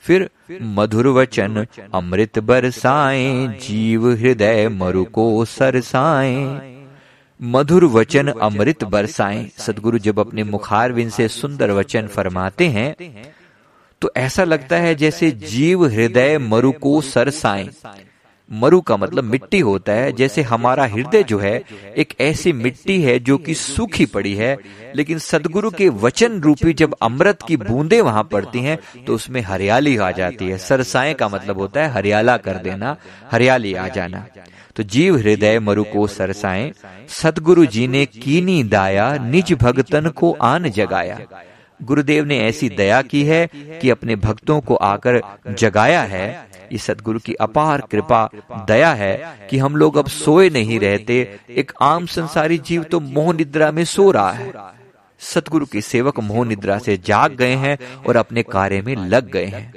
फिर 0.04 0.30
मधुर 0.62 1.08
वचन 1.08 1.66
अमृत 1.94 2.40
बरसाए, 2.40 3.48
जीव 3.60 4.10
हृदय 4.12 4.68
मरु 4.70 5.04
को 5.06 5.46
सरसाए। 5.46 6.72
मधुर 7.40 7.86
वचन 7.86 8.28
अमृत 8.28 8.84
बरसाए। 8.86 9.46
सदगुरु 9.58 9.98
जब 10.00 10.20
अपने 10.20 10.44
मुखारविन 10.44 11.10
से 11.10 11.28
सुंदर 11.28 11.72
वचन 11.72 12.08
फरमाते 12.08 12.68
हैं 12.70 12.96
तो 14.02 14.12
ऐसा 14.18 14.44
लगता 14.44 14.78
है 14.78 14.94
जैसे 14.96 15.32
जीव 15.32 15.86
हृदय 15.86 16.38
मरु 16.38 16.72
को 16.82 17.00
सरसाए। 17.02 17.70
मरु 18.54 18.82
का 18.82 18.98
मतलब 18.98 19.24
मिट्टी 19.24 19.60
होता 19.60 19.92
है, 19.92 20.12
जैसे 20.12 20.42
हमारा 20.42 20.86
हृदय 20.86 21.24
जो 21.24 21.40
है, 21.40 21.62
एक 21.98 22.14
ऐसी 22.22 22.54
मिट्टी 22.54 23.02
है 23.02 23.20
जो 23.20 23.38
कि 23.38 23.54
सूखी 23.54 24.06
पड़ी 24.06 24.34
है। 24.36 24.58
लेकिन 24.96 25.20
सदगुरु 25.20 25.70
के 25.72 25.90
वचन 25.90 26.40
रूपी 26.40 26.74
जब 26.74 26.96
अमृत 27.02 27.40
की 27.48 27.58
बूंदे 27.58 28.02
वहाँ 28.02 28.24
पड़ती 28.24 28.60
हैं 28.60 28.78
तो 29.06 29.16
उसमें 29.16 29.42
हरियाली 29.42 29.98
आ 29.98 30.12
जाती 30.12 30.50
है। 30.50 30.58
सरसाए 30.58 31.14
का 31.14 31.28
मतलब 31.28 31.58
होता 31.58 31.82
है 31.82 31.92
हरियाला 31.92 32.38
कर 32.38 32.58
देना, 32.58 32.96
हरियाली 33.32 33.74
आ 33.74 33.88
जाना। 33.88 34.26
तो 34.76 34.84
जीव 34.84 35.18
हृदय 35.18 35.60
मरु 35.60 35.84
को 35.84 36.08
सरसाए। 36.08 36.72
सदगुरु 37.10 37.66
जी 37.66 37.88
ने 37.88 38.06
कीनी 38.06 38.64
दाया, 38.64 39.18
निज 39.18 39.54
भगतन 39.54 40.10
को 40.10 40.32
आन 40.42 40.70
जगाया। 40.70 41.20
गुरुदेव 41.84 42.26
ने 42.26 42.40
ऐसी 42.40 42.70
दया 42.70 43.02
की 43.02 43.24
है 43.24 43.46
कि 43.82 43.90
अपने 43.90 44.16
भक्तों 44.16 44.60
को 44.62 44.76
आकर 44.76 45.22
जगाया 45.50 46.02
है। 46.02 46.28
ये 46.72 46.78
सदगुरु 46.78 47.20
की 47.20 47.34
अपार 47.34 47.82
कृपा 47.92 48.30
दया 48.68 48.94
है 48.94 49.16
कि 49.50 49.58
हम 49.58 49.76
लोग 49.76 49.98
अब 49.98 50.08
सोए 50.08 50.50
नहीं 50.50 50.80
रहते। 50.80 51.40
एक 51.50 51.72
आम 51.82 52.06
संसारी 52.06 52.58
जीव 52.58 52.84
तो 52.84 53.00
मोह 53.00 53.34
निद्रा 53.34 53.72
में 53.72 53.84
सो 53.86 54.12
रहा 54.12 54.32
है। 54.32 54.54
सतगुरु 55.22 55.66
के 55.66 55.82
सेवक 55.82 56.20
मोह 56.20 56.46
निद्रा 56.46 56.78
से 56.78 56.98
जाग 56.98 57.36
गए 57.36 57.56
हैं 57.56 57.78
और 58.08 58.16
अपने 58.16 58.44
कार्य 58.44 58.82
में 58.82 58.96
लग 58.96 59.32
गए 59.32 59.46
हैं। 59.46 59.74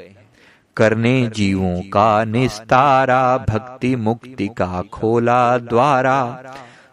करने 0.76 1.30
जीवों 1.34 1.80
का 1.92 2.24
निस्तारा 2.24 3.38
भक्ति 3.38 3.94
मुक्ति 3.96 4.48
का 4.48 4.82
खोला 4.92 5.58
द्वारा। 5.58 6.18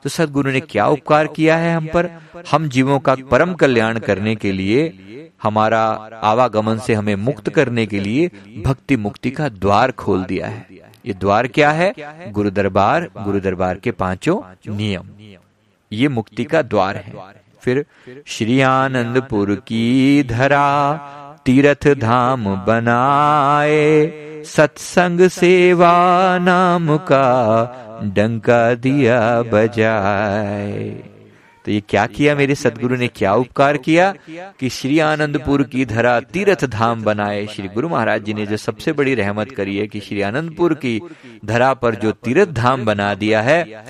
तो 0.03 0.09
सदगुरु 0.09 0.51
ने 0.51 0.59
क्या 0.59 0.87
उपकार 0.87 1.27
किया 1.27 1.57
है 1.57 1.75
हम 1.75 1.87
पर? 1.93 2.09
हम 2.51 2.69
जीवों 2.69 2.99
का 2.99 3.15
परम 3.31 3.53
कल्याण 3.53 3.99
करने 3.99 4.35
के 4.35 4.51
लिए, 4.51 4.93
हमारा 5.43 6.09
आवागमन 6.23 6.77
से 6.77 6.93
हमें 6.93 7.15
मुक्त 7.15 7.49
करने 7.49 7.85
के 7.85 7.99
लिए 7.99 8.31
भक्ति 8.65 8.97
मुक्ति 8.97 9.31
का 9.31 9.49
द्वार 9.49 9.91
खोल 9.91 10.23
दिया 10.23 10.47
है। 10.47 10.67
ये 11.05 11.13
द्वार 11.13 11.47
क्या 11.47 11.71
है? 11.71 11.93
गुरु 12.31 12.49
दरबार 12.49 13.09
गुरु 13.17 13.39
दरबार 13.39 13.75
के 13.75 13.91
पाँचों 13.91 14.41
नियम। 14.75 15.03
ये 15.91 16.07
मुक्ति 16.07 16.43
का 16.43 16.61
द्वार 16.61 16.95
है। 16.95 17.13
फिर, 17.61 17.85
श्री 18.25 18.61
आनंदपुर 18.61 19.55
की 19.55 20.23
धरा 20.23 20.93
तीर्थ 21.45 21.87
धाम 21.87 22.55
बनाए। 22.55 24.05
सत्संग 24.45 25.27
सेवा 25.27 26.37
नाम 26.37 26.97
का 26.97 27.79
डंका 28.03 28.73
दिया 28.73 29.41
बजाए। 29.41 30.89
तो 31.65 31.71
ये 31.71 31.81
क्या 31.89 32.05
किया 32.05 32.35
मेरे 32.35 32.55
सदगुरु 32.55 32.95
ने? 32.95 33.07
क्या 33.07 33.33
उपकार 33.33 33.77
किया? 33.77 34.13
कि 34.59 34.69
श्री 34.69 34.99
आनंदपुर 34.99 35.63
की 35.63 35.85
धरा 35.85 36.19
तीर्थ 36.19 36.65
धाम 36.65 37.03
बनाए। 37.03 37.47
श्री 37.47 37.67
गुरु 37.67 37.89
महाराज 37.89 38.23
जी 38.23 38.33
ने 38.33 38.45
जो 38.45 38.57
सबसे 38.57 38.93
बड़ी 38.93 39.15
रहमत 39.15 39.51
करी 39.51 39.77
है 39.77 39.87
कि 39.87 39.99
श्री 39.99 40.21
आनंदपुर 40.21 40.73
की 40.73 41.01
धरा 41.45 41.73
पर 41.73 41.95
जो 41.95 42.11
तीर्थ 42.11 42.49
धाम 42.49 42.85
बना 42.85 43.13
दिया 43.13 43.41
है, 43.41 43.83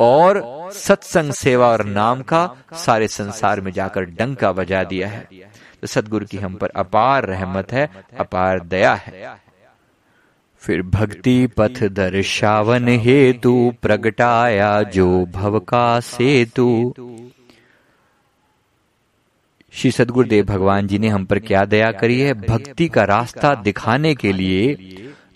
और 0.00 0.42
सत्संग 0.72 1.32
सेवा 1.32 1.68
और 1.68 1.84
नाम 1.84 2.22
का 2.22 2.54
सारे 2.74 3.08
संसार 3.08 3.60
में 3.60 3.72
जाकर 3.72 4.04
डंका 4.04 4.52
बजा 4.52 4.84
दिया 4.84 5.08
है। 5.08 5.28
तो 5.80 5.86
सदगुरु 5.86 6.26
की 6.26 6.36
हम 6.36 6.54
पर 6.54 6.68
अपार 6.76 7.24
रहमत 7.24 7.72
है, 7.72 7.90
अपार 8.18 8.60
दया 8.60 8.94
है। 8.94 9.43
फिर 10.64 10.82
भक्ति 10.82 11.46
पथ 11.46 11.82
दर्शावन 11.84 12.88
हेतु 12.88 13.72
प्रगटाया 13.82 14.82
जो 14.82 15.26
भव 15.26 15.58
का 15.60 16.00
सेतु। 16.00 16.94
श्री 19.72 19.90
सदगुरुदेव 19.90 20.44
भगवान 20.44 20.86
जी 20.86 20.98
ने 20.98 21.08
हम 21.08 21.24
पर 21.24 21.38
क्या 21.38 21.64
दया 21.64 21.90
करी 21.92 22.20
है? 22.20 22.34
भक्ति 22.34 22.88
का 22.88 23.04
रास्ता 23.04 23.54
दिखाने 23.54 24.14
के 24.14 24.32
लिए 24.32 24.76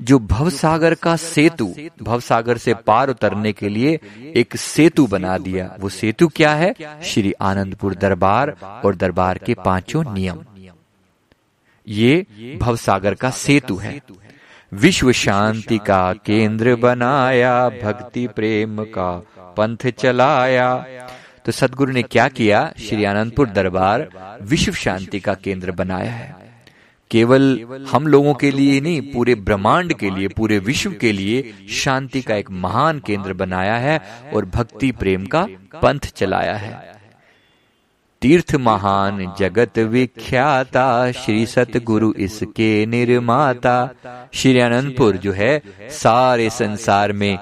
जो 0.02 0.18
भवसागर 0.18 0.94
का 0.94 1.16
सेतु 1.16 1.74
भवसागर 2.02 2.58
से 2.58 2.74
पार 2.74 3.10
उतरने 3.10 3.52
के 3.52 3.68
लिए 3.68 3.98
एक 4.36 4.56
सेतु 4.56 5.06
बना 5.06 5.38
दिया। 5.38 5.76
वो 5.80 5.88
सेतु 5.88 6.28
क्या 6.28 6.54
है? 6.54 6.74
श्री 7.04 7.32
आनंदपुर 7.32 7.94
दरबार 7.94 8.56
और 8.84 8.96
दरबार 8.96 9.38
के 9.38 9.54
पाँचों 9.54 10.04
नियम। 10.14 10.44
ये 11.86 12.26
भवसागर 12.60 13.14
का 13.14 13.30
सेतु 13.30 13.76
है। 13.76 14.00
विश्व 14.72 15.12
शांति 15.12 15.78
का 15.78 16.12
केंद्र 16.12 16.76
बनाया, 16.76 17.68
भक्ति 17.68 18.26
प्रेम 18.26 18.84
का 18.84 19.22
पंथ 19.40 19.90
चलाया। 19.90 20.86
तो 21.44 21.52
सदगुरु 21.52 21.92
ने 21.92 22.02
क्या 22.02 22.28
किया? 22.28 22.72
श्री 22.78 23.04
आनंदपुर 23.04 23.48
दरबार 23.48 24.08
विश्व 24.42 24.72
शांति 24.72 25.20
का 25.20 25.34
केंद्र 25.34 25.72
बनाया 25.72 26.10
है। 26.10 26.36
केवल 27.10 27.66
हम 27.90 28.06
लोगों 28.06 28.34
के 28.34 28.50
लिए 28.50 28.80
नहीं, 28.80 29.02
पूरे 29.02 29.34
ब्रह्मांड 29.34 29.92
के 29.92 30.10
लिए, 30.10 30.28
पूरे 30.28 30.58
विश्व 30.58 30.92
के 30.92 31.12
लिए 31.12 31.54
शांति 31.70 32.22
का 32.22 32.34
एक 32.34 32.50
महान 32.50 32.98
केंद्र 32.98 33.32
बनाया 33.32 33.76
है 33.76 34.00
और 34.34 34.44
भक्ति 34.44 34.92
प्रेम 34.92 35.26
का 35.26 35.46
पंथ 35.82 36.00
चलाया 36.00 36.54
है। 36.54 36.97
तीर्थ 38.22 38.54
महान 38.56 39.20
जगत 39.38 39.78
विख्याता 39.88 41.10
श्री 41.14 41.44
सतगुरु 41.46 42.12
इसके 42.18 42.70
निर्माता। 42.86 43.74
श्री 44.34 44.58
अनंतपुर 44.60 45.16
जो 45.16 45.32
है, 45.32 45.60
सारे 45.92 46.48
संसार 46.50 47.12
में 47.12 47.38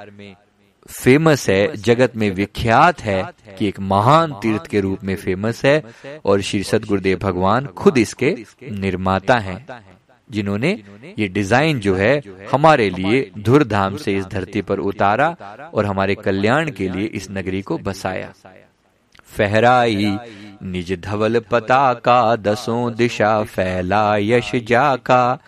फ़ेमस 0.90 1.48
है, 1.50 1.76
जगत 1.78 2.16
में 2.16 2.30
विख्यात 2.32 3.00
है 3.02 3.22
कि 3.58 3.68
एक 3.68 3.80
महान 3.82 4.32
तीर्थ 4.42 4.66
के 4.66 4.80
रूप 4.80 5.04
में 5.04 5.14
फ़ेमस 5.16 5.64
है 5.64 5.82
और 6.24 6.40
श्री 6.40 6.62
सदगुरुदेव 6.64 7.18
भगवान 7.18 7.66
खुद 7.76 7.98
इसके 7.98 8.34
निर्माता 8.72 9.38
हैं, 9.38 9.58
जिन्होंने 10.30 10.70
ये 11.18 11.28
डिज़ाइन 11.30 11.80
जो 11.80 11.94
है 11.94 12.20
हमारे 12.52 12.90
लिए 12.90 13.30
धुरधाम 13.38 13.96
से 13.96 14.16
इस 14.16 14.26
धरती 14.28 14.62
पर 14.62 14.78
उतारा 14.82 15.34
और 15.74 15.86
हमारे 15.86 16.14
कल्याण 16.16 16.70
के 16.70 16.88
लिए 16.88 17.06
इस 17.06 17.30
नगरी 17.30 17.62
को 17.62 17.78
बसाया। 17.80 18.32
फहराई 19.28 20.16
निज 20.62 21.00
धवल 21.00 21.40
पता 21.40 21.94
का 21.94 22.36
दसों 22.36 22.94
दिशा 22.94 23.42
फैला 23.42 24.16
यश 24.16 24.52
जा 24.54 24.96
का 24.96 25.40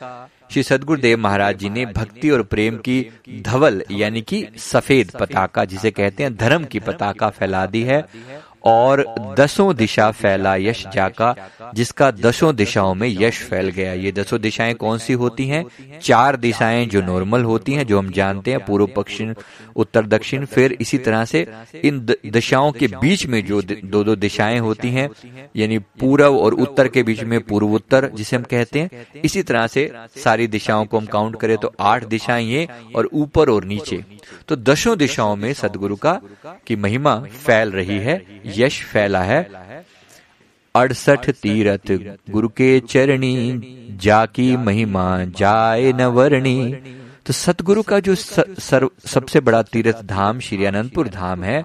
श्री 0.51 0.63
सदगुरुदेव 0.63 1.19
महाराज 1.19 1.57
जी 1.57 1.71
ने 1.71 1.87
भक्ति 1.87 2.31
और 2.31 2.43
प्रेम 2.43 2.77
की 2.77 3.11
धवल, 3.41 3.83
यानी 3.91 4.21
कि 4.23 4.49
सफ़ेद 4.59 5.11
पताका, 5.11 5.65
जिसे 5.65 5.91
कहते 5.91 6.23
हैं, 6.23 6.37
धर्म 6.37 6.65
की 6.65 6.81
पताका 6.81 7.29
फैला 7.31 7.67
दी 7.67 7.83
है। 7.83 8.05
और 8.69 9.05
दसों 9.39 9.75
दिशा 9.77 10.11
फैला 10.13 10.55
यश 10.57 10.85
जाका, 10.95 11.35
जिसका 11.75 12.11
दसों 12.11 12.55
दिशाओं 12.57 12.95
में 12.95 13.09
यश 13.11 13.43
फैल 13.43 13.69
गया। 13.71 13.93
ये 13.95 14.13
दसों 14.13 14.41
दिशाएँ 14.41 14.75
कौन 14.75 14.99
सी 14.99 15.13
होती 15.15 15.47
हैं? 15.47 15.65
चार 16.03 16.37
दिशाएँ 16.37 16.87
जो 16.87 17.01
नॉर्मल 17.03 17.45
होती 17.45 17.73
हैं, 17.73 17.87
जो 17.87 17.99
हम 17.99 18.11
जानते 18.11 18.51
हैं, 18.51 18.65
पूर्व, 18.65 18.87
पश्चिम, 18.97 19.35
उत्तर, 19.77 20.07
दक्षिण, 20.07 20.45
फिर 20.47 20.77
इसी 20.81 20.99
तरह 20.99 21.25
से 21.25 21.47
इन 21.85 21.99
दिशाओं 22.27 22.73
के 22.73 22.87
बीच 22.97 23.27
में 23.27 23.45
जो 23.47 23.63
दो 23.63 24.03
दो 24.05 24.17
दिशाएँ 24.17 24.59
होती 24.59 24.91
हैं, 24.91 25.09
यानी 25.57 25.79
पूर्व 26.01 26.37
और 26.37 26.55
उत्तर 26.57 26.89
के 26.89 27.03
बीच 27.03 27.23
में 27.25 27.41
पूर्व 27.41 27.75
उत्तर 27.75 28.11
जिसे 28.15 28.37
हम 28.37 28.43
कहते 28.43 28.81
हैं, 28.81 29.07
इसी 29.25 29.43
तरह 29.43 29.67
से 29.67 29.91
सारी 30.25 30.47
दिशाओं 30.49 30.85
को 30.85 30.99
हम 30.99 31.07
काउंट 31.07 31.37
करें 31.41 31.57
तो 31.57 31.73
आठ 31.81 32.05
दिशाएँ 32.07 32.47
ये 32.47 32.67
और 32.97 33.09
ऊपर 33.15 33.51
और 33.51 33.65
नीचे। 33.65 34.03
तो 34.49 34.57
दसों 34.57 34.97
दिशाओं 34.99 35.37
में 35.37 35.53
सदगुरु 35.55 35.97
का 35.97 36.21
की 36.67 36.77
महिमा 36.77 37.15
फैल 37.37 37.71
रही 37.71 37.99
है 37.99 38.17
यश 38.59 38.83
फैला 38.85 39.23
है। 39.23 39.43
अड़सठ 40.75 41.29
तीरथ 41.33 41.93
गुरु 42.31 42.49
के 42.49 42.81
चरणी 42.81 43.35
जाकी 44.01 44.57
महिमा 44.57 45.25
जाए 45.39 45.93
न 45.93 46.05
वर्णी। 46.13 46.73
तो 47.27 47.33
सतगुरु 47.33 47.83
का 47.83 47.99
जो 48.01 48.15
सर, 48.15 48.89
सबसे 49.07 49.41
बड़ा 49.41 49.63
तीर्थ 49.63 50.03
धाम 50.03 50.41
श्री 50.41 50.65
अनंतपुर 50.65 51.09
धाम 51.09 51.45
है। 51.45 51.65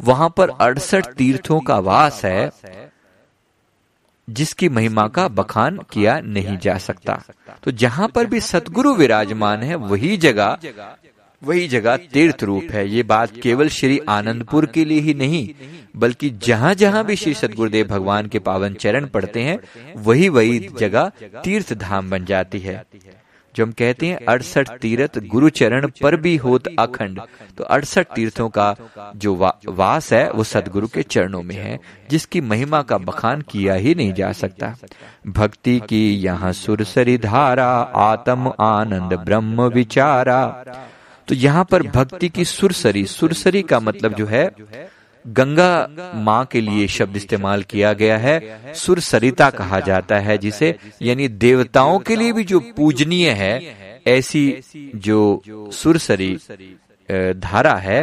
वहाँ 0.00 0.32
पर 0.36 0.50
अड़सठ 0.50 1.06
तीर्थों 1.06 1.60
का 1.60 1.78
वास 1.78 2.24
है 2.24 2.50
जिसकी 4.28 4.68
महिमा 4.68 5.06
का 5.08 5.26
बखान 5.28 5.78
किया 5.92 6.18
नहीं 6.20 6.56
जा 6.58 6.76
सकता। 6.78 7.20
तो 7.62 7.70
जहाँ 7.70 8.08
पर 8.08 8.26
भी 8.26 8.40
सतगुरु 8.40 8.94
विराजमान 8.94 9.62
है 9.62 9.74
वही 9.74 10.16
जगह। 10.16 10.56
वही 11.42 11.66
जगह 11.68 11.96
तीर्थ 12.12 12.42
रूप 12.44 12.72
है। 12.72 12.88
ये 12.88 13.02
बात 13.04 13.36
केवल 13.42 13.68
श्री 13.70 13.98
आनंदपुर 14.08 14.66
के 14.66 14.84
लिए 14.84 15.00
ही 15.00 15.14
नहीं 15.14 15.48
बल्कि 15.96 16.30
जहाँ 16.42 16.74
जहाँ 16.74 17.04
भी 17.04 17.16
श्री 17.16 17.34
सदगुरुदेव 17.34 17.86
भगवान 17.88 18.26
के 18.26 18.38
पावन 18.40 18.74
चरण 18.74 19.06
पड़ते 19.06 19.40
हैं 19.40 19.58
वही 20.02 20.28
वही 20.28 20.58
जगह 20.78 21.10
तीर्थ 21.44 21.72
धाम 21.78 22.10
बन 22.10 22.24
जाती 22.24 22.58
है। 22.58 22.82
जो 23.54 23.64
हम 23.64 23.72
कहते 23.72 24.06
हैं 24.06 24.18
अड़सठ 24.28 24.68
तीर्थ 24.82 25.18
गुरु 25.26 25.48
चरण 25.50 25.86
पर 26.02 26.16
भी 26.16 26.34
होत 26.36 26.68
अखंड 26.78 27.20
तो 27.58 27.64
अड़सठ 27.66 28.06
तीर्थों 28.14 28.48
का 28.48 28.74
जो 29.16 29.34
वा, 29.34 29.52
वास 29.68 30.12
है 30.12 30.30
वो 30.30 30.44
सदगुरु 30.44 30.88
के 30.88 31.02
चरणों 31.04 31.42
में 31.42 31.54
है 31.56 31.78
जिसकी 32.10 32.40
महिमा 32.42 32.80
का 32.82 32.98
बखान 33.00 33.40
किया 33.42 33.74
ही 33.76 33.94
नहीं 33.94 34.12
जा 34.12 34.32
सकता। 34.32 34.74
भक्ति 35.28 35.78
की 35.80 36.02
यहाँ 36.14 36.52
सुरसरी 36.54 37.18
धारा 37.18 37.68
आत्म 38.02 38.52
आनंद 38.60 39.12
ब्रह्म 39.24 39.68
विचारा 39.70 40.40
तो 41.32 41.36
यहाँ 41.36 41.64
पर 41.64 41.82
भक्ति 41.82 42.28
की 42.28 42.44
सुरसरी 42.44 43.04
सुरसरी 43.06 43.62
का 43.62 43.80
मतलब 43.80 44.14
जो 44.14 44.26
है 44.26 44.44
गंगा 45.26 45.88
माँ 46.14 46.44
के 46.44 46.60
लिए 46.60 46.88
शब्द 46.88 47.16
इस्तेमाल 47.16 47.62
किया 47.62 47.92
गया 47.92 48.18
है 48.18 48.74
सुरसरिता 48.74 49.48
कहा 49.50 49.80
जाता 49.80 50.18
है 50.18 50.36
जिसे 50.38 50.74
यानी 51.02 51.28
देवताओं 51.28 51.98
के 51.98 52.16
लिए 52.16 52.32
भी 52.32 52.44
जो 52.44 52.60
पूजनीय 52.76 53.30
है 53.30 53.52
ऐसी 54.06 54.60
जो 54.94 55.42
सुरसरी 55.72 56.36
धारा 57.40 57.74
है 57.74 58.00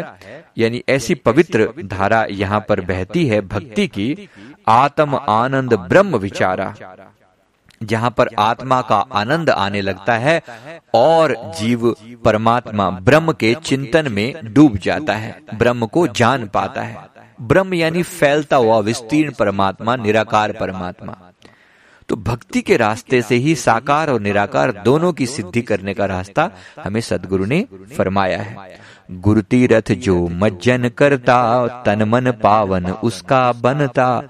यानी 0.57 0.83
ऐसी 0.89 1.15
पवित्र 1.15 1.69
धारा 1.85 2.25
यहाँ 2.31 2.65
पर 2.69 2.81
बहती 2.81 3.27
है 3.27 3.41
भक्ति 3.41 3.87
की 3.87 4.29
आत्म 4.67 5.15
आनंद 5.29 5.73
ब्रह्म 5.73 6.17
विचारा। 6.17 6.75
जहाँ 7.83 8.09
पर 8.09 8.29
आत्मा 8.39 8.81
का 8.81 8.97
आनंद 9.13 9.49
आने 9.49 9.81
लगता 9.81 10.17
है 10.17 10.41
और 10.95 11.35
जीव 11.59 11.95
परमात्मा 12.25 12.89
ब्रह्म 12.89 13.33
के 13.33 13.53
चिंतन 13.63 14.11
में 14.11 14.53
डूब 14.53 14.77
जाता 14.77 15.13
है 15.13 15.41
ब्रह्म 15.55 15.85
को 15.85 16.07
जान 16.07 16.47
पाता 16.47 16.81
है। 16.81 16.97
ब्रह्म 17.41 17.73
यानी 17.73 18.03
फैलता 18.03 18.55
हुआ 18.55 18.79
विस्तीर्ण 18.79 19.31
परमात्मा 19.31 19.95
निराकार 19.95 20.51
परमात्मा। 20.51 21.28
तो 22.09 22.15
भक्ति 22.15 22.61
के 22.61 22.77
रास्ते 22.77 23.21
से 23.21 23.35
ही 23.35 23.55
साकार 23.55 24.09
और 24.09 24.21
निराकार 24.21 24.71
दोनों 24.85 25.13
की 25.13 25.25
सिद्धि 25.25 25.61
करने 25.61 25.93
का 25.93 26.05
रास्ता 26.05 26.49
हमें 26.83 27.01
सदगुरु 27.01 27.45
ने 27.45 27.65
फरमाया 27.97 28.37
है। 28.37 28.55
गुरु 29.11 29.41
तीरथ 29.41 29.91
जो 29.91 30.27
मज्जन 30.27 30.89
करता, 30.89 31.67
तन 31.85 32.03
मन 32.03 32.31
पावन 32.31 32.85
उसका 32.85 33.51
बनता। 33.51 34.21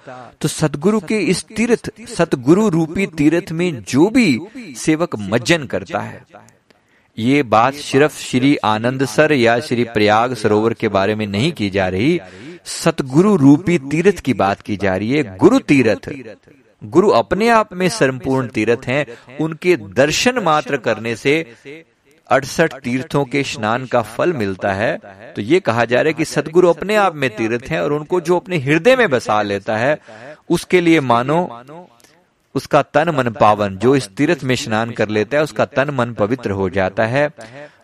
तो 0.42 0.48
सदगुरु 0.48 1.00
के 1.00 1.20
इस 1.20 1.46
तीर्थ 1.48 1.90
सतगुरु 2.10 2.68
रूपी 2.70 3.08
तीर्थ 3.08 3.52
में 3.52 3.84
जो 3.84 4.10
भी 4.10 4.40
सेवक 4.78 5.16
मज्जन 5.20 5.64
करता 5.66 6.00
है, 6.00 6.24
ये 7.18 7.44
बात 7.44 7.74
सिर्फ़ 7.74 8.20
श्री 8.20 8.56
आनंद 8.56 9.06
सर 9.06 9.34
या 9.34 9.60
श्री 9.60 9.84
प्रयाग 9.84 10.34
सरोवर 10.34 10.74
के 10.74 10.88
बारे 10.88 11.16
में 11.16 11.28
नहीं 11.28 11.52
की 11.52 11.70
जा 11.70 11.88
रही। 11.88 12.20
सतगुरु 12.66 13.36
रूपी 13.36 13.78
तीर्थ 13.80 14.20
की 14.20 14.34
बात 14.34 14.62
की 14.62 14.78
जा 14.78 14.96
रही 14.96 15.12
है। 15.12 15.38
गुरु 15.38 15.60
तीर्थ। 15.60 16.10
गुरु 16.82 17.10
अपने 17.10 17.50
आप 17.50 17.74
में 17.74 17.88
संपूर्ण 17.90 18.48
तीर्थ 18.48 18.88
हैं। 18.88 19.06
उनके 19.38 19.76
दर्शन 19.78 20.40
मात्र 20.40 20.78
करने 20.78 21.16
से 21.16 21.34
अड़सठ 22.30 22.74
तीर्थों 22.74 23.24
के 23.26 23.44
स्नान 23.44 23.86
का 23.86 24.02
फल 24.02 24.34
मिलता 24.34 24.74
है। 24.74 24.98
तो 25.36 25.42
ये 25.42 25.60
कहा 25.60 25.86
जा 25.86 26.02
रहा 26.02 26.08
है 26.08 26.14
कि 26.14 26.26
सदगुरु 26.26 26.70
अपने 26.70 26.96
आप 26.96 27.16
में 27.16 27.30
तीर्थ 27.30 27.66
हैं 27.66 27.80
और 27.82 27.94
उनको 27.94 28.22
जो 28.22 28.36
अपने 28.36 28.58
हृदय 28.58 28.96
में 28.96 29.10
बसा 29.10 29.42
लेता 29.42 29.78
है 29.78 29.98
उसके 30.50 30.82
लिए 30.82 31.00
मानो 31.00 31.40
उसका 32.56 32.82
तन 32.82 33.10
मन 33.10 33.30
पावन, 33.30 33.78
जो 33.78 33.96
इस 33.96 34.08
तीर्थ 34.08 34.44
में 34.44 34.56
स्नान 34.56 34.92
कर 34.92 35.10
लेता 35.10 35.38
है, 35.38 35.44
उसका 35.44 35.66
तन 35.66 35.90
मन 35.90 36.14
पवित्र 36.14 36.52
हो 36.52 36.70
जाता 36.70 37.06
है। 37.06 37.30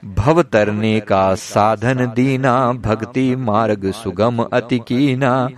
भव 0.05 0.43
तरने 0.43 0.99
का 0.99 1.35
साधन 1.35 2.05
दीना, 2.05 2.73
भक्ति 2.73 3.35
मार्ग 3.35 3.91
सुगम 3.91 4.43
अति 4.43 4.79
कीना। 4.79 5.49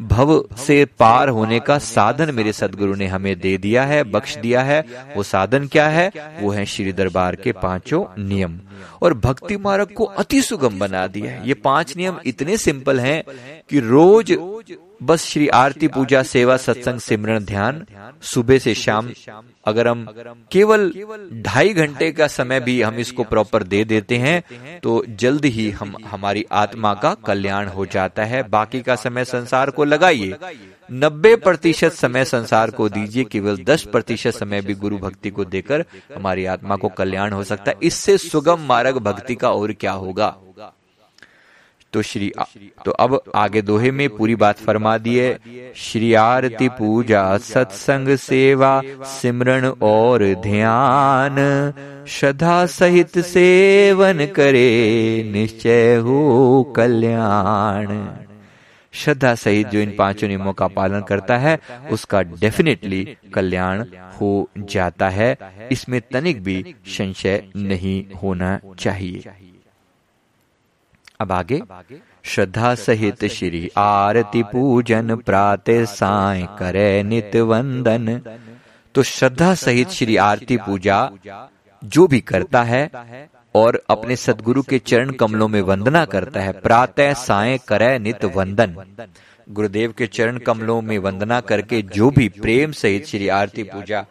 भव 0.00 0.44
से 0.58 0.84
पार 0.84 1.28
होने 1.28 1.60
का 1.60 1.78
साधन 1.78 2.34
मेरे 2.34 2.52
सदगुरु 2.52 2.94
ने 2.94 3.06
हमें 3.06 3.40
दे 3.40 3.58
दिया 3.58 3.84
है, 3.84 4.04
बख्श 4.04 4.36
दिया 4.36 4.62
है। 4.62 4.84
वो 5.16 5.22
साधन 5.22 5.66
क्या 5.66 5.88
है? 5.88 6.12
वो 6.40 6.50
है 6.50 6.66
श्री 6.66 6.92
दरबार 6.92 7.36
के 7.36 7.52
पाँचों 7.52 8.24
नियम। 8.24 8.60
और 9.02 9.14
भक्ति 9.14 9.56
मार्ग 9.56 9.88
को 9.96 10.04
अति 10.04 10.42
सुगम 10.42 10.78
बना 10.78 11.06
दिया 11.06 11.32
है। 11.32 11.48
ये 11.48 11.54
पाँच 11.54 11.96
नियम 11.96 12.18
इतने 12.26 12.56
सिंपल 12.56 13.00
हैं 13.00 13.24
कि 13.70 13.80
रोज 13.80 14.32
बस 15.02 15.24
श्री 15.24 15.48
आरती 15.48 15.88
पूजा 15.88 16.22
सेवा 16.22 16.56
सत्संग 16.56 17.00
सिमरण 17.00 17.44
ध्यान 17.44 17.84
सुबह 18.22 18.58
से 18.58 18.74
शाम 18.74 19.10
अगर 19.66 19.88
हम 19.88 20.06
केवल 20.52 20.90
ढाई 21.46 21.72
घंटे 21.74 22.10
का 22.12 22.26
समय 22.26 22.60
भी 22.60 22.80
हम 22.82 22.94
इसको 22.94 23.24
प्रॉपर 23.24 23.62
दे 23.62 23.84
देते 23.84 24.16
हैं 24.16 24.80
तो 24.80 25.04
जल्द 25.08 25.44
ही 25.44 25.70
हम 25.70 25.94
हमारी 26.06 26.44
आत्मा 26.52 26.94
का 26.94 27.14
कल्याण 27.26 27.68
हो 27.68 27.86
जाता 27.86 28.24
है 28.24 28.42
बाकी 28.48 28.80
का 28.80 28.96
समय 28.96 29.24
संसार 29.24 29.70
को 29.70 29.84
लगाइए। 29.84 30.34
नब्बे 30.92 31.34
प्रतिशत 31.36 31.92
समय 31.92 32.24
संसार 32.24 32.70
को 32.70 32.88
दीजिए 32.88 33.24
केवल 33.24 33.56
दस 33.64 33.82
प्रतिशत 33.82 34.30
समय 34.30 34.60
भी 34.60 34.74
गुरु 34.74 34.98
भक्ति 34.98 35.30
को 35.30 35.44
देकर 35.44 35.84
हमारी 36.16 36.44
आत्मा 36.44 36.76
को 36.76 36.88
कल्याण 36.88 37.32
हो 37.32 37.44
सकता 37.44 37.70
है। 37.70 37.76
इससे 37.82 38.18
सुगम 38.18 38.60
मार्ग 38.60 38.98
भक्ति 38.98 39.34
का 39.34 39.52
और 39.52 39.72
क्या 39.72 39.92
होगा? 39.92 40.36
तो 41.96 42.02
श्री 42.02 42.30
आ, 42.38 42.44
तो 42.84 42.90
अब 42.90 43.20
आगे 43.34 43.60
दोहे 43.62 43.90
में 43.90 44.08
पूरी 44.16 44.34
बात 44.34 44.58
फरमा 44.58 44.96
दिए 44.98 45.38
श्री 45.76 46.12
आरती 46.14 46.68
पूजा 46.68 47.22
सत्संग 47.38 48.16
सेवा 48.16 48.82
सिमरण 49.02 49.66
और 49.82 50.24
ध्यान। 50.42 51.36
श्रद्धा 52.08 52.66
सहित 52.66 53.18
सेवन 53.18 54.24
करे 54.26 54.68
निश्चय 55.32 55.96
हो 55.96 56.62
कल्याण। 56.76 57.88
श्रद्धा 58.92 59.34
सहित 59.34 59.68
जो 59.68 59.78
इन 59.78 59.94
पाँचों 59.98 60.28
नियमों 60.28 60.52
का 60.52 60.68
पालन 60.68 61.00
करता 61.00 61.36
है 61.38 61.58
उसका 61.90 62.22
डेफिनेटली 62.22 63.04
कल्याण 63.34 63.84
हो 64.20 64.48
जाता 64.58 65.08
है। 65.08 65.36
इसमें 65.72 66.00
तनिक 66.12 66.42
भी 66.42 66.74
संशय 66.88 67.42
नहीं 67.56 67.98
होना 68.22 68.58
चाहिए। 68.78 69.24
अब 71.20 71.32
आगे 71.32 71.60
श्रद्धा 72.24 72.74
सहित 72.74 73.24
श्री 73.24 73.68
आरती 73.76 74.42
पूजन 74.42 75.14
प्रातः 75.16 75.84
साय 75.84 76.46
करे 76.58 77.02
नित 77.02 77.36
वंदन। 77.36 78.20
तो 78.94 79.02
श्रद्धा 79.02 79.54
सहित 79.54 79.88
श्री 79.88 80.16
आरती 80.16 80.56
पूजा 80.56 80.98
जो 81.82 82.06
भी 82.06 82.20
करता 82.20 82.62
है 82.62 82.90
और 83.54 83.80
अपने 83.90 84.16
सदगुरु 84.16 84.62
के 84.62 84.78
चरण 84.78 85.10
कमलों 85.10 85.48
में 85.48 85.60
वंदना 85.62 86.04
करता 86.04 86.40
है 86.40 86.52
प्रातः 86.60 87.12
साय 87.14 87.58
करे 87.68 87.98
नित 87.98 88.24
वंदन। 88.36 88.76
गुरुदेव 89.48 89.92
के 89.92 90.06
चरण 90.06 90.38
कमलों 90.38 90.80
में 90.82 90.98
वंदना 90.98 91.40
करके 91.40 91.82
जो 91.94 92.10
भी 92.10 92.28
प्रेम 92.40 92.72
सहित 92.72 93.06
श्री 93.06 93.28
आरती 93.28 93.62
पूजा 93.62 94.04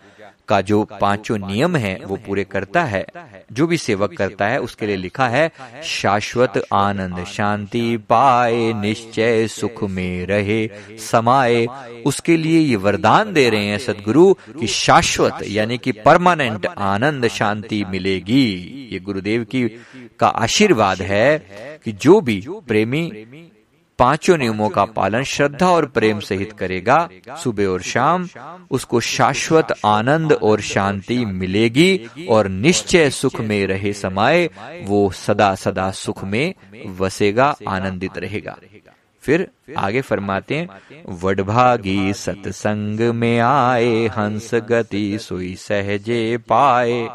का 0.48 0.62
जो 0.62 0.84
पाँचों 1.02 1.38
नियम 1.38 1.76
है, 1.76 2.00
वो 2.06 2.16
पूरे 2.16 2.44
करता 2.44 2.84
है। 2.84 3.06
जो 3.54 3.68
भी 3.68 3.78
सेवक 3.78 4.14
करता 4.14 4.48
है, 4.48 4.60
उसके 4.62 4.86
लिए 4.86 4.96
लिखा 4.96 5.28
है, 5.28 5.52
शाश्वत 5.84 6.62
आनंद 6.74 7.24
शांति 7.26 7.98
पाए, 7.98 8.74
निश्चय 8.74 9.48
सुख 9.48 9.84
में 9.84 10.26
रहे 10.26 10.70
समाये 11.12 11.68
उसके 12.06 12.38
लिए 12.38 12.60
ये 12.60 12.76
वरदान 12.76 13.34
दे 13.34 13.50
रहे 13.50 13.66
हैं 13.66 13.78
सदगुरु 13.78 14.34
कि 14.60 14.68
शाश्वत, 14.68 15.40
यानी 15.48 15.78
कि 15.78 15.92
परमानेंट 15.92 16.66
आनंद 16.66 17.28
शांति 17.28 17.84
मिलेगी। 17.90 18.46
ये 18.92 19.00
गुरुदेव 19.00 19.44
की, 19.44 19.68
का 20.20 20.28
आशीर्वाद 20.28 21.02
है 21.02 21.38
कि 21.86 21.92
जो 21.92 22.22
भी 22.22 22.44
प्रेमी 22.50 23.12
पाँचों 24.00 24.38
नियमों 24.38 24.70
का 24.70 24.86
पालन 24.86 25.24
श्रद्धा 25.24 25.70
और 25.70 25.86
प्रेम 25.86 26.20
सहित 26.20 26.52
करेगा। 26.52 26.98
सुबह 27.44 27.68
और 27.68 27.82
शाम 27.82 28.28
उसको 28.72 29.00
शाश्वत 29.00 29.74
आनंद 29.86 30.34
और 30.34 30.62
शांति 30.62 31.18
मिलेगी 31.26 32.10
और 32.30 32.48
निश्चय 32.48 33.10
सुख 33.10 33.40
में 33.42 33.66
रहे 33.68 33.94
समाये 33.94 34.50
वो 34.84 35.10
सदा 35.12 35.54
सदा 35.56 35.90
सुख 35.92 36.24
में 36.24 36.54
वसेगा 36.98 37.56
आनंदित 37.68 38.18
रहेगा। 38.18 38.58
फिर 39.24 39.48
आगे 39.78 40.02
फरमाते 40.02 40.56
हैं 40.56 41.04
वडभागी 41.22 42.14
सत्संग 42.14 43.00
में 43.14 43.40
आए 43.40 44.06
हंस 44.08 44.54
गति 44.70 45.18
सोई 45.22 45.56
सहजे 45.56 46.38
पाए। 46.38 47.08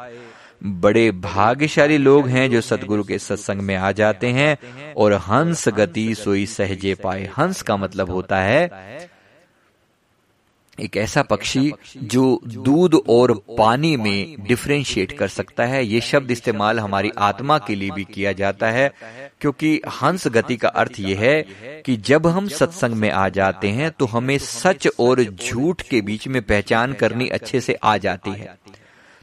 बड़े 0.62 1.10
भाग्यशाली 1.12 1.98
लोग 1.98 2.28
हैं 2.28 2.50
जो 2.50 2.60
सदगुरु 2.60 3.04
के 3.04 3.18
सत्संग 3.18 3.60
में 3.60 3.74
आ 3.76 3.92
जाते 3.92 4.26
हैं 4.28 4.56
और 4.94 5.12
हंस 5.28 5.68
गति 5.68 6.14
सोई 6.14 6.46
सहजे 6.48 6.94
पाए। 6.94 7.30
हंस 7.38 7.62
का 7.62 7.76
मतलब 7.76 8.10
होता 8.10 8.40
है 8.40 9.08
एक 10.78 10.96
ऐसा 10.96 11.22
पक्षी 11.22 11.72
जो 11.96 12.40
दूध 12.46 12.94
और 13.08 13.32
पानी 13.58 13.96
में 13.96 14.36
डिफ्रेंशिएट 14.40 15.12
कर 15.12 15.28
सकता 15.28 15.64
है। 15.64 15.84
ये 15.84 16.00
शब्द 16.00 16.30
इस्तेमाल 16.30 16.80
हमारी 16.80 17.10
आत्मा 17.18 17.58
के 17.58 17.74
लिए 17.74 17.90
भी 17.90 18.04
किया 18.04 18.32
जाता 18.32 18.70
है, 18.70 18.90
क्योंकि 19.40 19.80
हंस 20.02 20.26
गति 20.28 20.56
का 20.56 20.68
अर्थ 20.68 21.00
यह 21.00 21.20
है 21.20 21.42
कि 21.86 21.96
जब 21.96 22.26
हम 22.26 22.48
सत्संग 22.50 22.94
में 22.94 23.10
आ 23.10 23.28
जाते 23.28 23.68
हैं 23.70 23.90
तो 23.90 24.06
हमें 24.06 24.36
सच 24.38 24.88
और 25.00 25.22
झूठ 25.24 25.82
के 25.82 26.00
बीच 26.00 26.28
में 26.28 26.42
पहचान 26.42 26.92
करनी 26.92 27.28
अच्छे 27.28 27.60
से 27.60 27.74
आ 27.74 27.96
जाती 27.96 28.30
है। 28.30 28.58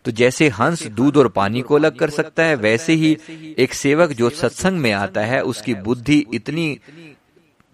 तो 0.07 0.11
जैसे 0.11 0.47
हंस, 0.49 0.87
दूध 0.87 1.17
और 1.17 1.27
पानी 1.27 1.61
को 1.61 1.75
अलग 1.75 1.97
कर 1.97 2.09
सकता 2.09 2.43
है, 2.43 2.55
वैसे 2.55 2.93
ही 2.93 3.17
एक 3.57 3.73
सेवक 3.73 4.09
जो 4.09 4.29
सत्संग 4.29 4.79
में 4.79 4.91
आता 4.91 5.21
है, 5.21 5.41
उसकी 5.41 5.73
बुद्धि 5.73 6.25
इतनी 6.33 6.79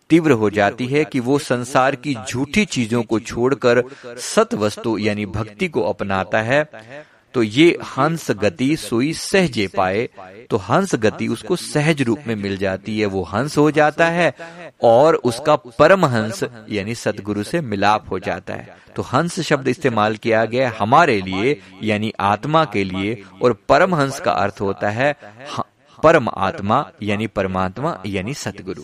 तीव्र 0.09 0.31
हो 0.31 0.49
जाती 0.49 0.87
है 0.87 1.05
कि 1.05 1.19
वो 1.19 1.37
संसार 1.39 1.95
की 1.95 2.15
झूठी 2.29 2.65
चीज़ों 2.65 3.03
को 3.03 3.19
छोड़कर 3.19 3.83
सत 4.17 4.53
वस्तु 4.53 4.97
यानी 4.97 5.25
भक्ति 5.25 5.67
को 5.67 5.81
अपनाता 5.81 6.41
है। 6.41 6.69
तो 7.33 7.43
ये 7.43 7.67
हंस 7.87 8.29
गति 8.31 8.75
सोई 8.77 9.13
सहजे 9.13 9.67
पाए 9.67 10.07
तो 10.49 10.57
हंस 10.59 10.95
गति 10.95 11.27
उसको 11.27 11.55
सहज 11.55 12.01
रूप 12.01 12.23
में 12.27 12.35
मिल 12.35 12.57
जाती 12.57 12.99
है, 12.99 13.05
वो 13.05 13.23
हंस 13.23 13.57
हो 13.57 13.69
जाता 13.71 14.07
है, 14.07 14.33
और 14.83 15.15
उसका 15.15 15.55
परम 15.55 16.05
हंस, 16.05 16.43
यानी 16.69 16.95
सदगुरु 16.95 17.43
से 17.43 17.61
मिलाप 17.61 18.09
हो 18.11 18.19
जाता 18.19 18.53
है। 18.53 18.75
तो 18.95 19.01
हंस 19.03 19.39
शब्द 19.39 19.67
इस्तेमाल 19.67 20.15
किया 20.17 20.43
गया 20.45 20.71
हमारे 20.79 21.19
लिए, 21.21 21.59
यानी 21.83 22.13
आत्मा 22.19 22.65
के 22.65 22.83
लिए, 22.83 23.21
और 23.41 23.53
परम 23.69 23.95
हंस 23.95 24.19
का 24.19 24.31
अर्थ 24.33 24.61
होता 24.61 24.89
है 24.89 25.15
परम 25.99 26.29
आत्मा, 26.29 26.85
यानी 27.03 27.27
परमात्मा, 27.27 27.97
यानी 28.05 28.33
सतगुरु 28.35 28.83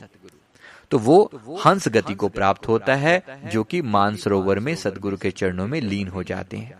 तो 0.91 0.97
वो 0.97 1.17
हंस 1.65 1.87
गति 1.87 2.13
को 2.13 2.27
प्राप्त 2.29 2.67
होता 2.67 2.95
है, 2.95 3.21
जो 3.45 3.63
कि 3.63 3.81
मानसरोवर 3.81 4.59
में 4.59 4.75
सदगुरु 4.75 5.17
के 5.17 5.31
चरणों 5.31 5.67
में 5.67 5.79
लीन 5.81 6.07
हो 6.07 6.23
जाते 6.23 6.57
हैं। 6.57 6.73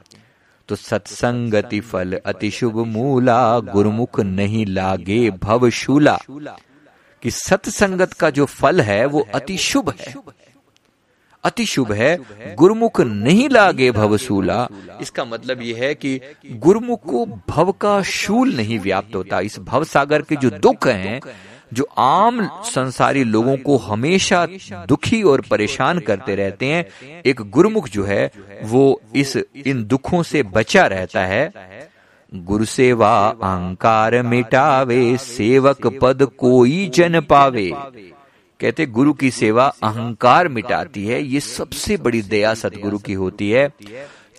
तो 0.69 0.75
सत्संगति 0.75 1.79
फल 1.79 2.19
अति 2.25 2.49
शुभ 2.51 2.75
मूला, 2.87 3.59
गुरुमुख 3.59 4.19
नहीं 4.19 4.65
लागे 4.65 5.29
भवशूला 5.31 6.17
कि 7.23 7.31
सत्संगत 7.31 8.13
का 8.13 8.29
जो 8.29 8.45
फल 8.45 8.81
है, 8.81 9.05
वो 9.05 9.27
अति 9.35 9.57
शुभ 9.57 9.93
है। 9.99 10.13
अति 11.43 11.65
शुभ 11.65 11.91
है, 11.91 12.15
गुरुमुख 12.55 13.01
नहीं 13.01 13.49
लागे 13.49 13.91
भवसूला 13.91 14.67
इसका 15.01 15.25
मतलब 15.25 15.61
यह 15.61 15.77
है 15.77 15.93
कि 15.95 16.19
गुरुमुख 16.51 17.05
को 17.05 17.25
भव 17.49 17.71
का 17.71 18.01
शूल 18.01 18.55
नहीं 18.55 18.79
व्याप्त 18.79 19.15
होता। 19.15 19.39
इस 19.39 19.59
भव 19.59 19.83
सागर 19.83 20.21
के 20.21 20.35
जो 20.35 20.49
दुख 20.49 20.87
हैं 20.87 21.19
जो 21.73 21.87
आम 21.97 22.49
संसारी 22.63 23.23
लोगों 23.23 23.57
को 23.57 23.77
हमेशा 23.77 24.47
दुखी 24.87 25.23
और 25.23 25.41
परेशान 25.41 25.99
करते 25.99 26.35
रहते 26.35 26.65
हैं, 26.65 26.85
एक 27.25 27.41
गुरुमुख 27.41 27.89
जो 27.89 28.03
है, 28.03 28.31
वो 28.63 29.01
इस 29.15 29.37
इन 29.67 29.83
दुखों 29.83 30.23
से 30.23 30.43
बचा 30.43 30.85
रहता 30.87 31.25
है। 31.25 31.51
गुरु 32.35 32.65
सेवा 32.65 33.35
अहंकार 33.43 34.21
मिटावे, 34.21 35.17
सेवक 35.17 35.87
पद 36.01 36.25
कोई 36.37 36.91
जन 36.93 37.21
पावे। 37.21 37.71
कहते, 38.59 38.85
गुरु 38.85 39.13
की 39.13 39.31
सेवा 39.31 39.65
अहंकार 39.83 40.47
मिटाती 40.47 41.05
है, 41.05 41.23
ये 41.23 41.39
सबसे 41.39 41.97
बड़ी 41.97 42.21
दया 42.21 42.53
सतगुरु 42.53 42.97
की 42.97 43.13
होती 43.13 43.49
है। 43.49 43.69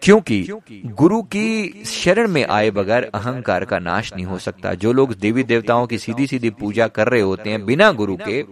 क्योंकि 0.03 0.43
गुरु 0.87 1.23
की 1.23 1.83
शरण 1.87 2.29
में 2.29 2.45
आए 2.47 2.71
बगैर 2.71 3.11
अहंकार 3.15 3.65
का 3.65 3.79
नाश 3.79 4.13
नहीं 4.15 4.25
हो 4.25 4.39
सकता। 4.39 4.75
जो 4.75 4.93
लोग 4.93 5.15
देवी 5.15 5.43
देवताओं 5.43 5.87
की 5.87 5.99
सीधी 5.99 6.27
सीधी 6.27 6.51
पूजा 6.51 6.87
कर 6.89 7.09
रहे 7.09 7.21
होते 7.21 7.51
हैं 7.51 7.65
बिना 7.67 7.91
गुरु 7.93 8.17
के, 8.17 8.45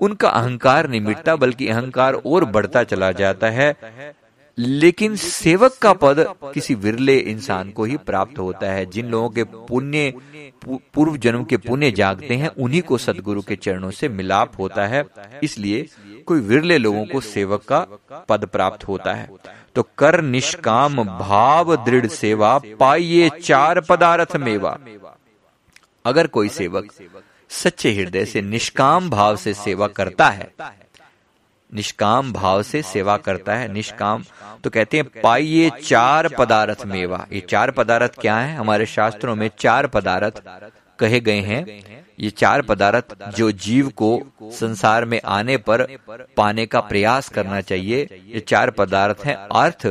उनका 0.00 0.28
अहंकार 0.28 0.88
नहीं 0.88 1.00
मिटता, 1.00 1.36
बल्कि 1.36 1.68
अहंकार 1.68 2.14
और 2.14 2.44
बढ़ता 2.44 2.82
चला 2.84 3.12
जाता 3.12 3.50
है। 3.50 3.74
लेकिन 4.58 5.16
सेवक 5.16 5.76
का 5.82 5.92
पद 5.92 6.24
किसी 6.44 6.74
विरले 6.74 7.16
इंसान 7.16 7.70
को 7.70 7.84
ही 7.84 7.96
प्राप्त 7.96 8.38
होता 8.38 8.70
है। 8.72 8.84
जिन 8.86 9.06
लोगों 9.06 9.28
के 9.30 9.44
पुण्य 9.44 10.12
पूर्व 10.66 11.16
जन्म 11.16 11.44
के 11.44 11.56
पुण्य 11.56 11.90
जागते 11.90 12.34
हैं 12.34 12.48
उन्हीं 12.48 12.82
को 12.82 12.98
सदगुरु 12.98 13.42
के 13.42 13.56
चरणों 13.56 13.90
से 13.90 14.08
मिलाप 14.08 14.58
होता 14.58 14.86
है। 14.86 15.04
इसलिए 15.42 15.86
कोई 16.26 16.40
विरले 16.40 16.78
लोगों 16.78 17.04
को 17.04 17.20
सेवक 17.20 17.64
का 17.64 17.86
पद 18.28 18.46
प्राप्त 18.46 18.88
होता 18.88 19.14
है। 19.14 19.28
तो 19.74 19.82
कर 19.98 20.20
निष्काम 20.20 21.02
भाव 21.04 21.74
दृढ़ 21.84 22.06
सेवा 22.06 22.58
पाइये 22.80 23.30
चार 23.42 23.80
पदार्थ 23.80 24.36
मेवा। 24.36 24.78
अगर 26.04 26.26
कोई 26.26 26.48
सेवक 26.48 26.92
सच्चे 27.50 27.92
हृदय 27.92 28.24
से 28.24 28.40
निष्काम 28.42 29.10
भाव 29.10 29.36
से 29.36 29.54
सेवा 29.54 29.86
करता 29.88 30.28
है 30.28 30.50
निष्काम 31.76 32.32
भाव 32.32 32.62
से 32.62 32.82
सेवा 32.84 33.16
करता 33.18 33.54
है 33.54 33.72
निष्काम। 33.72 34.24
तो 34.64 34.70
कहते 34.70 34.96
हैं 34.96 35.20
पाइये 35.22 35.70
चार 35.82 36.28
पदार्थ 36.28 36.84
मेवा। 36.86 37.26
ये 37.32 37.40
चार 37.50 37.70
पदार्थ 37.70 38.18
क्या 38.20 38.36
है? 38.36 38.56
हमारे 38.56 38.86
शास्त्रों 38.86 39.34
में 39.34 39.50
चार 39.58 39.86
पदार्थ 39.86 40.42
कहे 40.98 41.20
गए 41.20 41.40
हैं। 41.40 41.64
ये 42.20 42.30
चार 42.30 42.62
पदार्थ 42.62 43.14
जो 43.36 43.50
जीव 43.52 43.88
को 43.96 44.10
संसार 44.42 45.04
में 45.04 45.20
आने 45.24 45.56
पर 45.56 45.86
पाने 46.36 46.66
का 46.66 46.80
प्रयास 46.82 47.28
करना 47.28 47.60
चाहिए। 47.60 48.02
ये 48.26 48.40
चार 48.40 48.70
पदार्थ 48.70 49.24
हैं 49.24 49.34
अर्थ 49.34 49.86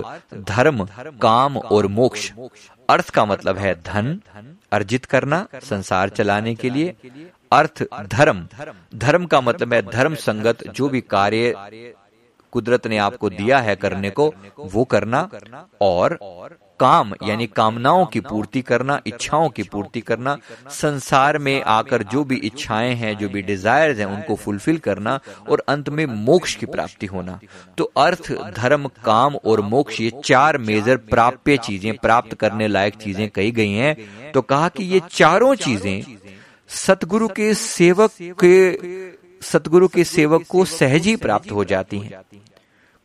धर्म 0.48 0.84
काम 1.22 1.58
और 1.58 1.88
मोक्ष। 1.92 2.32
अर्थ 2.90 3.10
का 3.10 3.26
मतलब 3.26 3.58
है 3.58 3.74
धन 3.84 4.20
अर्जित 4.72 5.06
करना 5.06 5.46
संसार 5.64 6.10
चलाने 6.10 6.56
के 6.56 6.70
लिए। 6.70 6.96
अर्थ, 7.56 7.84
धर्म। 8.08 8.48
धर्म 8.96 9.26
का 9.26 9.42
मतलब 9.42 9.74
है 9.74 9.82
धर्म 9.82 10.16
संगत 10.16 10.68
जो 10.68 10.90
भी 10.90 11.02
कार्य 11.02 11.54
कुदरत 12.54 12.88
ने 12.88 12.98
आपको 12.98 13.30
दिया 13.30 13.58
है 13.60 13.76
करने 13.76 14.10
को, 14.10 14.34
वो 14.60 14.84
करना 14.84 15.30
और 15.82 16.18
काम, 16.80 17.14
यानी 17.24 17.48
कामनाओं 17.48 18.06
की 18.06 18.20
पूर्ति 18.20 18.62
करना, 18.62 19.00
इच्छाओं 19.08 19.50
की 19.50 19.64
पूर्ति 19.64 20.02
करना, 20.02 20.38
संसार 20.70 21.38
में 21.38 21.64
आकर 21.64 22.04
जो 22.04 22.24
भी 22.24 22.36
इच्छाएँ 22.36 22.94
हैं, 22.96 23.18
जो 23.18 23.30
भी 23.30 23.42
डिजायर्स 23.42 24.00
हैं, 24.00 24.06
उनको 24.06 24.36
फुलफिल 24.36 24.78
करना 24.78 25.20
और 25.50 25.64
अंत 25.68 25.90
में 25.90 26.06
मोक्ष 26.06 26.56
की 26.56 26.66
प्राप्ति 26.66 27.06
होना। 27.06 27.40
तो 27.78 27.84
अर्थ, 27.98 28.32
धर्म, 28.58 28.88
काम 29.06 29.36
और 29.36 29.62
मोक्ष, 29.62 30.02
ये 30.02 30.12
चार 30.26 30.58
मेजर 30.58 30.98
प्राप्य 30.98 31.58
चीज़ें, 31.58 31.98
प्राप्त 31.98 32.34
करने 32.34 32.68
लायक 32.68 32.96
चीज़ें 32.96 33.30
कही 33.30 33.52
गई 33.52 33.72
हैं। 33.72 34.32
तो 34.32 34.42
कहा 34.42 34.70
कि 34.70 34.84
ये 34.84 35.02
चारों 35.12 35.56
चीज़ें 35.56 36.04
सतगुरु 36.70 37.28
के 37.28 37.54
सेवक 37.54 38.12
के 38.44 38.56
सतगुरु 39.42 39.88
के 39.88 40.04
सेवक 40.04 40.46
को 40.50 40.66
सहज 40.66 41.06
ही 41.06 41.16
प्राप्त 41.16 41.52
हो 41.52 41.64
जाती 41.64 42.00
हैं। 42.00 42.24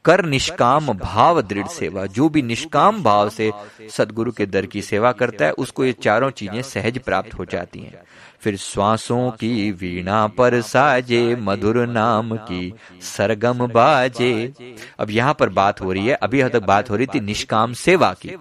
कर 0.05 0.25
निष्काम 0.25 0.87
भाव 0.93 1.41
दृढ़ 1.43 1.67
सेवा 1.67 2.05
जो 2.07 2.29
भी 2.29 2.43
निष्काम 2.43 3.03
भाव 3.03 3.29
से 3.29 3.51
सदगुरु 3.91 4.33
के 4.33 4.47
दर 4.47 4.67
की 4.67 4.83
सेवा 4.83 5.13
करता 5.13 5.45
है 5.45 5.53
उसको 5.53 5.85
ये 5.85 5.93
चारों 5.93 6.31
चीज़ें 6.31 6.63
सहज 6.63 6.99
प्राप्त 6.99 7.35
हो 7.35 7.45
जाती 7.45 7.81
हैं। 7.81 8.03
फिर 8.41 8.57
श्वासों 8.57 9.31
की 9.31 9.71
वीणा 9.73 10.27
पर 10.27 10.61
साजे 10.61 11.37
मधुर 11.37 11.87
नाम 11.87 12.37
की 12.37 12.73
सरगम 13.03 13.67
बाजे। 13.67 14.53
अब 14.99 15.11
यहाँ 15.11 15.35
पर 15.35 15.49
बात 15.49 15.81
हो 15.81 15.93
रही 15.93 16.07
है 16.07 16.15
अभी 16.15 16.43
तक 16.43 16.63
बात 16.63 16.91
हो 16.91 16.97
रही 16.97 17.07
थी 17.07 17.21
निष्काम 17.21 17.73
सेवा 17.73 18.13
की। 18.23 18.37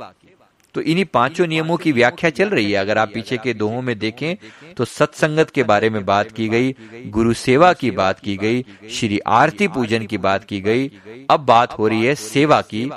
तो 0.75 0.81
इन्हीं 0.81 1.05
पाँचों 1.05 1.47
नियमों 1.47 1.77
की 1.77 1.91
व्याख्या 1.91 2.29
चल 2.29 2.49
रही 2.49 2.71
है। 2.71 2.77
अगर 2.77 2.97
आप 2.97 3.11
पीछे 3.13 3.37
के 3.37 3.53
दोहों 3.53 3.81
में 3.81 3.97
देखें 3.99 4.35
तो 4.73 4.85
सत्संगत 4.85 5.49
के 5.49 5.63
बारे 5.63 5.89
में 5.89 6.05
बात 6.05 6.31
की 6.31 6.47
गई, 6.47 6.75
गुरु 7.07 7.33
सेवा 7.33 7.73
की 7.73 7.91
बात 7.91 8.19
की 8.19 8.35
गई, 8.37 8.65
श्री 8.91 9.19
आरती 9.19 9.67
पूजन 9.67 10.05
की 10.05 10.17
बात 10.17 10.43
की 10.43 10.61
गई, 10.61 10.91
अब 11.29 11.39
बात 11.39 11.77
हो 11.79 11.87
रही 11.87 12.05
है 12.05 12.15
सेवा 12.15 12.61
की। 12.61 12.89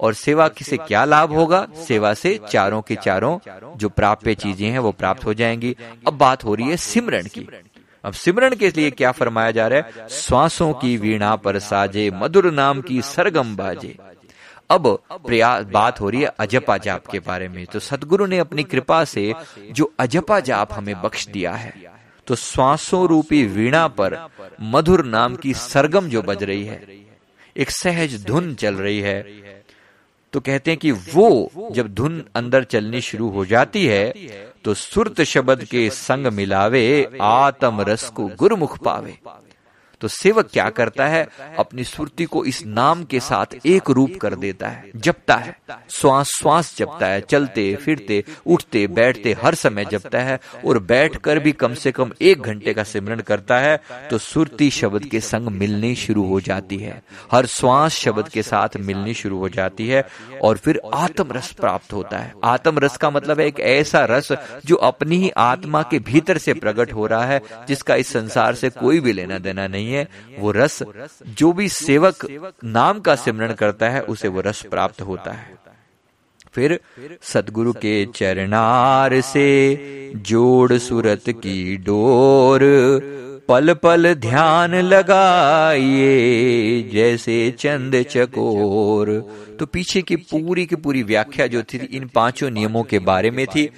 और 0.00 0.14
सेवा 0.14 0.48
से 0.62 0.76
क्या 0.76 1.04
लाभ 1.04 1.32
होगा? 1.32 1.66
सेवा 1.86 2.12
से 2.14 2.38
चारों 2.50 2.80
के 2.82 2.94
चारों 2.94 3.38
जो 3.76 3.88
प्राप्य 3.88 4.34
चीज़ें 4.34 4.68
हैं, 4.68 4.78
वो 4.78 4.92
प्राप्त 4.92 5.24
हो 5.26 5.34
जाएँगी। 5.34 5.74
अब 6.06 6.14
बात 6.14 6.44
हो 6.44 6.54
रही 6.54 6.68
है 6.68 6.76
सिमरण 6.76 7.26
की। 7.26 7.46
अब 8.04 8.12
सिमरण 8.12 8.54
के 8.54 8.68
लिए 8.68 8.90
क्या 8.90 9.12
फरमाया 9.12 9.50
जा 9.50 9.66
रहा 9.66 9.78
है? 9.78 10.08
श्वासों 10.10 10.72
की 10.72 10.96
वीणा 10.96 11.34
पर 11.36 11.58
साजे, 11.58 12.10
मधुर 12.14 12.50
नाम 12.52 12.80
की 12.80 13.00
सरगम 13.02 13.56
बाजे। 13.56 13.96
अब 14.70 14.86
प्रयास 15.26 15.64
बात 15.72 16.00
हो 16.00 16.08
रही 16.10 16.20
है 16.22 16.32
अजपा 16.40 16.76
जाप 16.78 17.06
के 17.06 17.18
बारे 17.20 17.48
में। 17.48 17.64
तो 17.66 17.78
सदगुरु 17.80 18.26
ने 18.26 18.38
अपनी 18.38 18.62
कृपा 18.64 19.04
से 19.06 19.32
जो 19.72 19.92
अजपा 19.98 20.40
जाप 20.42 20.72
हमें 20.72 20.94
बख्श 21.02 21.26
दिया 21.28 21.52
है 21.54 21.72
तो 22.26 22.34
श्वासों 22.36 23.06
रूपी 23.08 23.42
वीणा 23.48 23.86
पर 23.90 24.16
मधुर 24.64 25.04
नाम 25.06 25.34
की 25.36 25.54
सरगम 25.54 26.08
जो 26.08 26.22
बज 26.22 26.42
रही 26.42 26.64
है, 26.64 26.82
एक 27.56 27.70
सहज 27.72 28.24
धुन 28.26 28.54
चल 28.54 28.74
रही 28.76 29.00
है। 29.00 29.22
तो 30.32 30.40
कहते 30.40 30.70
हैं 30.70 30.78
कि 30.78 30.90
वो 30.92 31.70
जब 31.72 31.92
धुन 31.94 32.22
अंदर 32.34 32.64
चलनी 32.64 33.00
शुरू 33.02 33.28
हो 33.30 33.44
जाती 33.46 33.84
है 33.86 34.12
तो 34.64 34.74
सुरत 34.74 35.20
शब्द 35.24 35.64
के 35.64 35.88
संग 35.92 36.26
मिलावे 36.32 36.84
आत्म 37.22 37.80
रस 37.80 38.08
को 38.10 38.26
गुरुमुख 38.38 38.78
पावे। 38.84 39.18
तो 40.00 40.08
सेवक 40.08 40.48
क्या 40.52 40.68
करता 40.70 41.06
है? 41.06 41.26
अपनी 41.58 41.84
सुरती 41.84 42.24
को 42.24 42.44
इस 42.44 42.62
नाम 42.66 43.04
के 43.04 43.20
साथ 43.20 43.54
एक 43.66 43.90
रूप 43.90 44.16
कर 44.20 44.34
देता 44.36 44.68
है, 44.68 44.90
जपता 44.96 45.36
है। 45.36 45.56
श्वास 45.90 46.30
श्वास 46.30 46.74
जपता 46.78 47.06
है, 47.06 47.20
चलते, 47.20 47.74
फिरते, 47.76 48.22
उठते, 48.46 48.86
बैठते, 48.88 49.32
हर 49.42 49.54
समय 49.54 49.84
जपता 49.84 50.20
है 50.20 50.38
और 50.66 50.78
बैठकर 50.84 51.38
भी 51.38 51.52
कम 51.54 51.74
से 51.74 51.92
कम 51.92 52.12
एक 52.22 52.42
घंटे 52.42 52.74
का 52.74 52.84
सिमरण 52.84 53.20
करता 53.22 53.58
है 53.58 53.80
तो 54.10 54.18
सुरती 54.18 54.70
शब्द 54.70 55.04
के 55.04 55.20
संग 55.20 55.48
मिलनी 55.50 55.94
शुरू 55.96 56.24
हो 56.24 56.40
जाती 56.40 56.76
है। 56.78 57.02
हर 57.32 57.46
श्वास 57.46 57.92
शब्द 57.94 58.28
के 58.28 58.42
साथ 58.42 58.76
मिलनी 58.78 59.14
शुरू 59.14 59.38
हो 59.38 59.48
जाती 59.48 59.88
है 59.88 60.04
और 60.42 60.58
फिर 60.58 60.80
आत्म 60.94 61.32
रस 61.32 61.52
प्राप्त 61.52 61.92
होता 61.92 62.18
है। 62.18 62.32
आत्म 62.44 62.78
रस 62.78 62.96
का 62.96 63.10
मतलब 63.10 63.40
है 63.40 63.46
एक 63.46 63.60
ऐसा 63.60 64.04
रस 64.10 64.32
जो 64.66 64.76
अपनी 64.84 65.16
ही 65.16 65.30
आत्मा 65.38 65.82
के 65.82 65.98
भीतर 66.00 66.38
से 66.38 66.54
प्रकट 66.54 66.92
हो 66.92 67.06
रहा 67.06 67.24
है, 67.24 67.40
जिसका 67.68 67.94
इस 67.94 68.12
संसार 68.12 68.54
से 68.54 68.70
कोई 68.70 69.00
भी 69.00 69.12
लेना 69.12 69.38
देना 69.38 69.66
नहीं 69.66 69.83
है, 69.90 70.08
वो 70.38 70.50
रस 70.50 70.82
जो 71.26 71.52
भी 71.52 71.68
सेवक 71.68 72.52
नाम 72.64 73.00
का 73.00 73.14
सिमरण 73.14 73.52
करता 73.52 73.88
है, 73.88 74.02
उसे 74.02 74.28
वो 74.28 74.40
रस 74.40 74.62
प्राप्त 74.62 75.02
होता 75.02 75.30
है। 75.30 75.64
फिर 76.54 76.80
सदगुरु 77.22 77.72
के 77.72 78.06
चरणार 78.06 79.20
से 79.20 80.12
जोड़ 80.16 80.78
सूरत 80.78 81.22
की 81.28 81.76
डोर 81.76 82.60
पल 83.48 83.74
पल 83.74 84.14
ध्यान 84.14 84.74
लगाइए 84.74 86.90
जैसे 86.92 87.50
चंद 87.50 88.02
चकोर। 88.02 89.30
तो 89.58 89.66
पीछे 89.66 90.02
की 90.02 90.16
पूरी 90.16 90.66
की 90.66 90.76
पूरी 90.76 91.02
व्याख्या 91.02 91.46
जो 91.46 91.62
थी, 91.62 91.78
इन 91.78 92.08
पाँचों 92.08 92.50
नियमों 92.50 92.82
के 92.82 92.98
बारे 92.98 93.30
में 93.30 93.46
थी। 93.46 93.70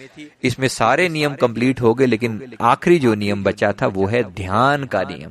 इसमें 0.43 0.69
सारे 0.69 1.09
नियम 1.09 1.35
कंप्लीट 1.35 1.81
हो 1.81 1.95
गए, 1.95 2.07
लेकिन 2.07 2.53
आखिरी 2.61 2.99
जो 2.99 3.15
नियम 3.15 3.45
बचा 3.45 3.73
था, 3.73 3.87
वो 3.87 4.07
है 4.07 4.23
ध्यान 4.23 4.85
का 4.85 5.03
नियम। 5.03 5.31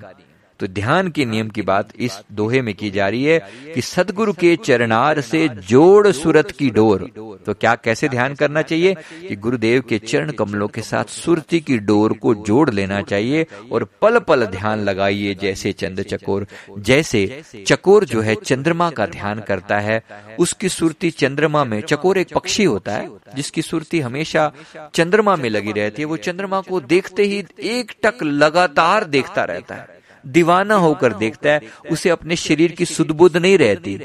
तो 0.59 0.67
ध्यान 0.67 1.07
के 1.07 1.25
नियम 1.25 1.49
की 1.49 1.61
बात 1.61 1.89
इस 1.99 2.19
दोहे 2.31 2.61
में 2.61 2.73
की 2.73 2.91
जा 2.91 3.07
रही 3.07 3.23
है 3.23 3.39
कि 3.75 3.81
सदगुरु 3.81 4.33
के 4.33 4.55
चरणार 4.55 5.21
से 5.21 5.47
जोड़ 5.49 6.11
सुरत 6.11 6.51
की 6.51 6.69
डोर। 6.69 7.01
तो 7.45 7.53
क्या 7.53 7.75
कैसे 7.75 8.09
ध्यान 8.09 8.35
करना 8.35 8.61
चाहिए 8.61 8.93
कि 9.27 9.35
गुरुदेव 9.35 9.81
के 9.81 9.99
चरण 9.99 10.31
कमलों 10.31 10.67
के 10.67 10.81
साथ 10.81 11.05
सुरती 11.05 11.59
की 11.59 11.77
डोर 11.77 12.13
को 12.13 12.35
जोड़ 12.35 12.69
लेना 12.69 13.01
चाहिए 13.01 13.45
और 13.71 13.83
पल 14.01 14.19
पल 14.19 14.45
ध्यान 14.45 14.79
लगाइए 14.79 15.33
जैसे 15.33 15.71
चंद 15.71 16.01
चकोर। 16.01 16.47
जैसे 16.79 17.43
चकोर 17.67 18.05
जो 18.05 18.21
है 18.21 18.35
चंद्रमा 18.35 18.89
का 18.89 19.05
ध्यान 19.05 19.39
करता 19.39 19.79
है, 19.79 20.03
उसकी 20.39 20.69
सुरती 20.69 21.11
चंद्रमा 21.11 21.63
में, 21.63 21.81
चकोर 21.81 22.17
एक 22.17 22.33
पक्षी 22.33 22.63
होता 22.63 22.91
है, 22.91 23.09
जिसकी 23.35 23.61
सुरती 23.61 23.99
हमेशा 23.99 24.51
चंद्रमा 24.93 25.35
में 25.35 25.49
लगी 25.49 25.71
रहती 25.71 26.01
है। 26.01 26.05
वो 26.05 26.17
चंद्रमा 26.17 26.61
को 26.61 26.79
देखते 26.79 27.23
ही 27.23 27.43
एक 27.59 27.91
टक 28.03 28.23
लगातार 28.23 29.03
देखता 29.03 29.43
रहता 29.43 29.75
है। 29.75 30.04
दीवाना 30.27 30.75
होकर 30.75 31.13
देखता 31.13 31.49
है, 31.49 31.61
उसे 31.91 32.09
अपने 32.09 32.35
शरीर 32.35 32.71
की 32.71 32.85
सुदबुद 32.85 33.37
नहीं 33.37 33.57
रहती। 33.57 33.99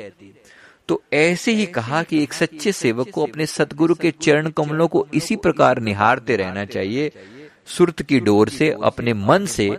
तो 0.88 1.02
ऐसे 1.12 1.52
ही 1.52 1.66
कहा 1.66 2.02
कि 2.02 2.22
एक 2.22 2.32
सच्चे 2.32 2.72
सेवक 2.72 3.10
को 3.10 3.26
अपने 3.26 3.46
सदगुरु 3.46 3.94
के 3.94 4.10
चरण 4.10 4.50
कमलों 4.50 4.88
को 4.88 5.06
इसी 5.14 5.36
प्रकार 5.36 5.78
निहारते 5.78 6.36
रहना 6.36 6.64
चाहिए, 6.64 7.12
सुरत 7.66 8.02
की 8.02 8.20
डोर 8.20 8.48
से, 8.48 8.76
अपने 8.82 9.14
मन 9.14 9.46
से 9.46 9.78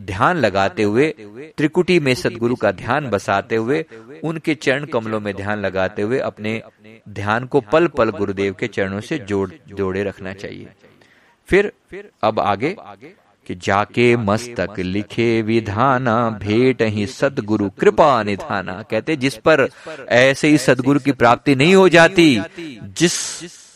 ध्यान 0.00 0.36
लगाते 0.36 0.82
हुए, 0.82 1.14
त्रिकुटी 1.56 2.00
में 2.00 2.14
सदगुरु 2.14 2.54
का 2.54 2.72
ध्यान 2.72 3.10
बसाते 3.10 3.56
हुए, 3.56 3.84
उनके 4.24 4.54
चरण 4.54 4.84
कमलों 4.84 5.20
में 5.20 5.34
ध्यान 5.34 5.58
लगाते 5.58 6.02
हुए 6.02 6.18
अपने 6.18 6.62
ध्यान 7.08 7.46
को 7.46 7.60
पल 7.60 7.86
पल 7.86 8.10
गुरुदेव 8.10 8.54
के 8.54 8.66
चरणों 8.66 9.00
से 9.00 9.18
जोड़, 9.18 9.50
जोड़े 9.68 10.02
रखना 10.02 10.32
चाहिए। 10.32 10.66
फिर, 11.48 11.72
अब 12.22 12.40
आगे 12.40 12.76
कि 13.48 13.54
जाके 13.54 14.16
मस्तक 14.16 14.78
लिखे 14.78 15.42
विधाना, 15.42 16.30
भेट 16.30 16.82
ही 16.82 17.06
सदगुरु, 17.06 17.70
कृपा 17.70 18.22
निधाना। 18.22 18.82
कहते, 18.90 19.16
जिस 19.16 19.34
पर 19.34 19.68
ऐसे 20.08 20.48
ही 20.48 20.58
सदगुरु 20.58 21.00
की 21.00 21.12
प्राप्ति 21.12 21.56
नहीं 21.56 21.74
हो 21.74 21.88
जाती, 21.88 22.42
जिस 22.84 23.12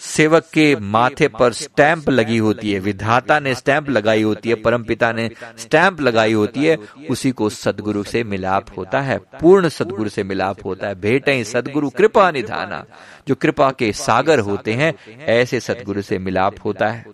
सेवक 0.01 0.43
के 0.53 0.77
माथे 0.77 1.29
पर 1.29 1.53
स्टैंप 1.53 2.11
लगी 2.11 2.39
होती 2.39 2.73
है, 2.73 2.79
विधाता 2.79 3.41
ने 3.41 3.55
स्टैंप 3.55 3.91
लगाई 3.91 4.23
होती 4.23 4.49
है, 4.49 4.55
परमपिता 4.55 5.13
ने 5.13 5.31
स्टैंप 5.59 6.01
लगाई 6.01 6.33
होती 6.33 6.65
है, 6.65 6.79
उसी 7.11 7.31
को 7.31 7.51
सदगुरु 7.51 8.03
से 8.03 8.25
मिलाप 8.25 8.67
होता 8.79 9.01
है, 9.01 9.19
पूर्ण 9.19 9.69
सदगुरु 9.69 10.09
से 10.09 10.25
मिलाप 10.25 10.65
होता 10.65 10.89
है। 10.89 11.01
भेटे 11.01 11.45
सदगुरु, 11.45 11.91
कृपा 11.91 12.31
निधाना। 12.31 12.85
जो 13.29 13.35
कृपा 13.35 13.71
के 13.71 13.93
सागर 13.93 14.39
होते 14.39 14.73
हैं, 14.73 14.95
ऐसे 15.25 15.61
सदगुरु 15.61 16.03
से 16.03 16.19
मिलाप 16.19 16.55
होता 16.65 16.89
है। 16.89 17.07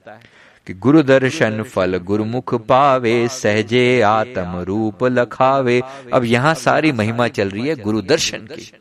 कि 0.68 0.74
गुरु 0.74 1.02
दर्शन 1.02 1.62
फल 1.62 1.96
गुरुमुख 1.98 2.54
पावे, 2.66 3.28
सहजे 3.28 4.00
आत्म 4.00 4.58
रूप 4.60 5.04
लखावे। 5.04 5.80
अब 6.12 6.24
यहाँ 6.24 6.54
सारी 6.54 6.92
महिमा 6.92 7.28
चल 7.28 7.50
रही 7.50 7.68
है 7.68 7.76
गुरु 7.76 8.00
दर्शन 8.02 8.46
की। 8.46 8.72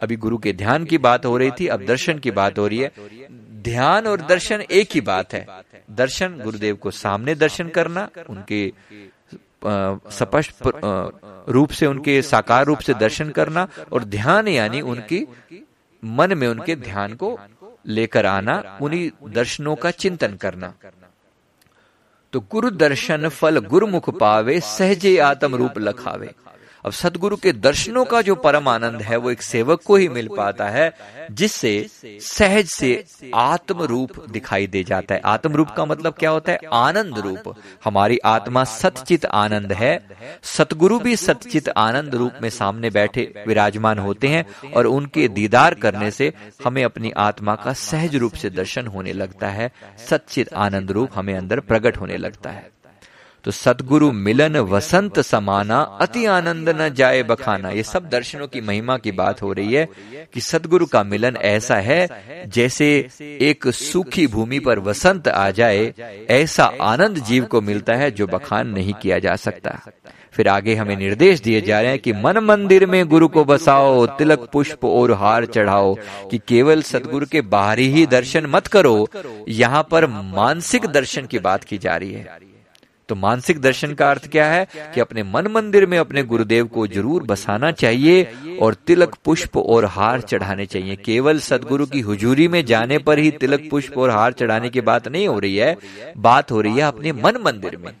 अभी 0.00 0.16
गुरु 0.16 0.38
के 0.38 0.52
ध्यान 0.52 0.84
की 0.84 0.98
बात 0.98 1.26
हो 1.26 1.36
रही 1.36 1.50
थी, 1.50 1.66
अब 1.66 1.84
दर्शन 1.84 2.18
की 2.18 2.30
बात 2.30 2.58
हो 2.58 2.66
रही 2.66 2.78
है। 2.78 2.90
ध्यान 3.62 4.06
और 4.06 4.20
दर्शन 4.20 4.62
एक 4.70 4.88
ही 4.94 5.00
बात 5.00 5.34
है। 5.34 5.46
दर्शन 5.90 6.40
गुरुदेव 6.44 6.76
को 6.76 6.90
सामने 6.90 7.34
दर्शन 7.34 7.68
करना, 7.68 8.08
उनके 8.28 8.72
स्पष्ट 10.10 10.66
रूप 11.48 11.70
से 11.70 11.86
उनके 11.86 12.20
साकार 12.22 12.64
रूप 12.64 12.78
से 12.78 12.94
दर्शन 12.94 13.30
करना, 13.30 13.68
और 13.92 14.04
ध्यान 14.04 14.48
यानी 14.48 14.80
उनकी, 14.80 15.26
मन 16.02 16.34
में 16.38 16.48
उनके 16.48 16.76
ध्यान 16.76 17.14
को 17.14 17.38
लेकर 17.86 18.26
आना, 18.26 18.78
उन्हीं 18.82 19.10
दर्शनों 19.30 19.76
का 19.76 19.90
चिंतन 19.90 20.34
करना। 20.34 20.74
तो 22.32 22.40
गुरु 22.40 22.70
दर्शन 22.70 23.28
फल 23.28 23.58
गुरुमुख 23.58 24.18
पावे, 24.18 24.60
सहजे 24.60 25.18
आत्म 25.18 25.54
रूप 25.54 25.78
लखावे। 25.78 26.34
अब 26.86 26.92
सदगुरु 26.92 27.36
के 27.36 27.52
दर्शनों 27.52 28.04
का 28.04 28.22
जो 28.22 28.34
परम 28.34 28.68
आनंद 28.68 29.02
है, 29.02 29.16
वो 29.16 29.30
एक 29.30 29.42
सेवक 29.42 29.82
को 29.84 29.96
ही 29.96 30.08
मिल 30.08 30.28
पाता 30.36 30.68
है, 30.68 30.94
जिससे 31.30 31.86
सहज 32.04 32.66
से 32.66 33.04
आत्म 33.34 33.82
रूप 33.82 34.30
दिखाई 34.30 34.66
दे 34.66 34.84
जाता 34.84 35.14
है। 35.14 35.20
आत्म 35.24 35.52
रूप 35.52 35.70
का 35.70 35.84
मतलब 35.84 36.14
क्या 36.14 36.30
होता 36.30 36.52
है? 36.52 36.58
आनंद 36.72 37.18
रूप। 37.18 37.54
हमारी 37.84 38.18
आत्मा 38.18 38.64
सतचित 38.64 39.26
आनंद 39.26 39.72
है। 39.72 40.08
सतगुरु 40.42 40.98
भी 40.98 41.16
सतचित 41.16 41.68
आनंद 41.68 42.14
रूप 42.14 42.32
में 42.42 42.50
सामने 42.50 42.90
बैठे 42.90 43.44
विराजमान 43.46 43.98
होते 43.98 44.28
हैं 44.28 44.72
और 44.72 44.86
उनके 44.86 45.28
दीदार 45.28 45.74
करने 45.74 46.10
से 46.10 46.32
हमें 46.64 46.84
अपनी 46.84 47.10
आत्मा 47.10 47.54
का 47.54 47.72
सहज 47.72 48.16
रूप 48.16 48.32
से 48.32 48.50
दर्शन 48.50 48.86
होने 48.86 49.12
लगता 49.12 49.48
है। 49.48 49.72
सचित 50.10 50.54
आनंद 50.54 50.90
रूप 50.90 51.10
हमें 51.14 51.34
अंदर 51.34 51.60
प्रकट 51.60 51.96
होने 51.96 52.16
लगता 52.16 52.50
है। 52.50 52.75
तो 53.46 53.52
सतगुरु 53.52 54.12
मिलन 54.12 54.56
वसंत 54.56 55.20
समाना 55.20 55.80
अति 56.00 56.24
आनंद 56.26 56.68
न 56.68 56.88
जाए 56.94 57.22
बखाना। 57.22 57.70
ये 57.70 57.82
सब 57.82 58.08
दर्शनों 58.08 58.46
की 58.48 58.60
महिमा 58.60 58.96
की 58.96 59.12
बात 59.12 59.42
हो 59.42 59.52
रही 59.52 59.74
है 59.74 59.88
कि 60.34 60.40
सदगुरु 60.40 60.86
का 60.86 61.02
मिलन 61.02 61.36
ऐसा 61.36 61.76
है, 61.76 62.08
जैसे 62.46 63.08
एक 63.20 63.68
सूखी 63.68 64.26
भूमि 64.26 64.58
पर 64.58 64.78
वसंत 64.78 65.28
आ 65.28 65.50
जाए, 65.50 65.94
ऐसा 66.30 66.64
आनंद 66.80 67.18
जीव 67.18 67.44
को 67.44 67.60
मिलता 67.60 67.94
है 67.94 68.10
जो 68.10 68.26
बखान 68.26 68.68
नहीं 68.68 68.94
किया 68.94 69.18
जा 69.18 69.36
सकता। 69.36 69.78
फिर 70.32 70.48
आगे 70.48 70.74
हमें 70.74 70.96
निर्देश 70.96 71.40
दिए 71.40 71.60
जा 71.60 71.80
रहे 71.80 71.90
हैं 71.90 71.98
कि 71.98 72.12
मन 72.12 72.38
मंदिर 72.38 72.86
में 72.86 73.08
गुरु 73.08 73.28
को 73.28 73.44
बसाओ, 73.44 74.06
तिलक 74.06 74.48
पुष्प 74.52 74.84
और 74.84 75.12
हार 75.12 75.46
चढ़ाओ, 75.46 75.94
कि 76.30 76.38
केवल 76.38 76.82
सदगुरु 76.82 77.26
के 77.26 77.40
बाहरी 77.40 77.88
ही 77.88 78.06
दर्शन 78.06 78.46
मत 78.46 78.66
करो। 78.66 79.08
यहाँ 79.48 79.86
पर 79.90 80.06
मानसिक 80.06 80.86
दर्शन 80.86 81.26
की 81.26 81.38
बात 81.38 81.64
की 81.64 81.78
जा 81.78 81.96
रही 81.96 82.12
है। 82.12 82.55
तो 83.08 83.14
मानसिक 83.14 83.60
दर्शन 83.60 83.92
का 83.94 84.10
अर्थ 84.10 84.28
क्या 84.28 84.46
है 84.46 84.66
कि 84.94 85.00
अपने 85.00 85.22
मन 85.22 85.46
मंदिर 85.46 85.86
में 85.86 85.98
अपने 85.98 86.22
गुरुदेव 86.24 86.66
को 86.66 86.86
ज़रूर 86.86 87.22
बसाना 87.22 87.70
चाहिए 87.72 88.22
और 88.62 88.74
तिलक 88.86 89.14
पुष्प 89.24 89.56
और 89.56 89.84
हार 89.86 90.20
चढ़ाने 90.22 90.66
चाहिए। 90.66 90.96
केवल 90.96 91.38
सदगुरु 91.40 91.86
की 91.86 92.00
हुजूरी 92.00 92.48
में 92.48 92.64
जाने 92.64 92.98
पर 92.98 93.18
ही 93.18 93.30
तिलक 93.30 93.68
पुष्प 93.70 93.98
और 93.98 94.10
हार 94.10 94.32
चढ़ाने 94.32 94.68
की 94.68 94.80
बात 94.82 95.08
नहीं 95.08 95.28
हो 95.28 95.38
रही 95.38 95.56
है। 95.56 95.76
बात 96.18 96.50
हो 96.52 96.60
रही 96.60 96.74
है 96.74 96.82
अपने 96.82 97.12
मन 97.14 97.40
मंदिर 97.44 97.76
में। 97.76 97.92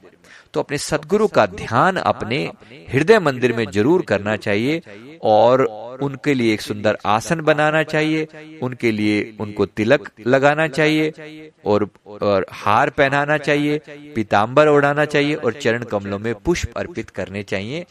तो 0.56 0.60
अपने 0.60 0.76
सदगुरु 0.80 1.26
का 1.28 1.44
ध्यान 1.46 1.96
अपने 1.98 2.36
हृदय 2.88 3.18
मंदिर 3.20 3.52
में 3.52 3.64
ज़रूर 3.70 4.02
करना 4.02 4.36
चाहिए 4.38 4.80
और 5.22 5.62
उनके 6.02 6.34
लिए 6.34 6.52
एक 6.52 6.60
सुंदर 6.60 6.96
आसन 7.06 7.40
बनाना 7.40 7.82
चाहिए, 7.84 8.26
उनके 8.62 8.90
लिए 8.92 9.36
उनको 9.40 9.66
तिलक 9.66 10.10
लगाना 10.26 10.66
चाहिए 10.68 11.50
और 11.66 11.88
और 12.06 12.46
हार 12.52 12.90
पहनाना 12.90 13.36
चाहिए 13.38 13.78
पीताम्बर 14.14 14.68
उड़ाना 14.68 15.04
चाहिए 15.06 15.34
और 15.36 15.52
चरण 15.54 15.84
कमलों 15.84 16.18
में 16.18 16.34
पुष्प 16.34 16.78
अर्पित 16.78 17.10
करने 17.10 17.42
चाहिए। 17.44 17.84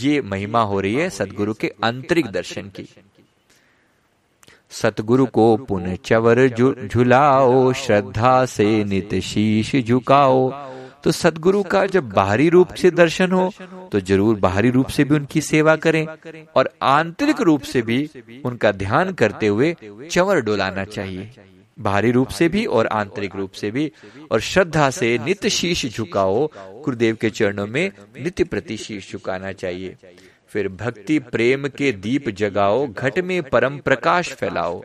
ये 0.00 0.20
महिमा 0.22 0.62
हो 0.62 0.80
रही 0.80 0.94
है 0.94 1.08
सदगुरु 1.10 1.54
के 1.54 1.72
आंतरिक 1.84 2.26
दर्शन 2.30 2.68
की। 2.70 2.88
सतगुरु 4.72 5.26
को 5.28 5.56
पुण्य 5.58 5.96
चवर 6.04 6.46
झुलाओ, 6.48 7.72
श्रद्धा 7.74 8.44
से 8.46 8.84
नित 8.84 9.14
शीश 9.22 9.74
झुकाओ 9.78 10.50
तो 11.04 11.12
सदगुरु 11.12 11.62
का 11.64 11.84
जब 11.88 12.08
बाहरी 12.10 12.48
रूप 12.48 12.74
से 12.74 12.90
दर्शन 12.92 13.32
हो 13.32 13.50
तो 13.92 14.00
ज़रूर 14.00 14.36
बाहरी 14.40 14.70
रूप 14.70 14.88
से 14.88 15.04
भी 15.04 15.14
उनकी 15.14 15.40
सेवा 15.42 15.76
करें 15.76 16.06
और 16.56 16.70
आंतरिक 16.84 17.40
रूप 17.40 17.62
से 17.64 17.82
भी 17.82 17.98
उनका 18.44 18.72
ध्यान 18.74 19.12
करते 19.12 19.46
हुए 19.46 19.74
चवर 20.10 20.40
डोलाना 20.40 20.84
चाहिए। 20.86 21.30
बाहरी 21.78 22.10
रूप 22.10 22.28
से 22.28 22.48
भी 22.48 22.64
और 22.68 22.86
आंतरिक 22.88 23.36
रूप 23.36 23.52
से 23.52 23.70
भी 23.70 23.90
और 24.32 24.40
श्रद्धा 24.42 24.88
से 24.90 25.16
नित्य 25.18 25.50
शीश 25.50 25.86
झुकाओ 25.88 26.46
गुरुदेव 26.56 27.16
के 27.20 27.30
चरणों 27.30 27.66
में 27.66 27.90
नित्य 28.18 28.44
प्रति 28.44 28.76
शीश 28.76 29.10
झुकाना 29.12 29.52
चाहिए। 29.54 29.96
फिर 30.52 30.68
भक्ति 30.70 31.18
प्रेम 31.32 31.66
के 31.68 31.92
दीप 31.94 32.28
जगाओ 32.38 32.86
घट 32.88 33.18
में 33.20 33.42
परम 33.44 33.78
प्रकाश 33.78 34.32
फैलाओ। 34.34 34.82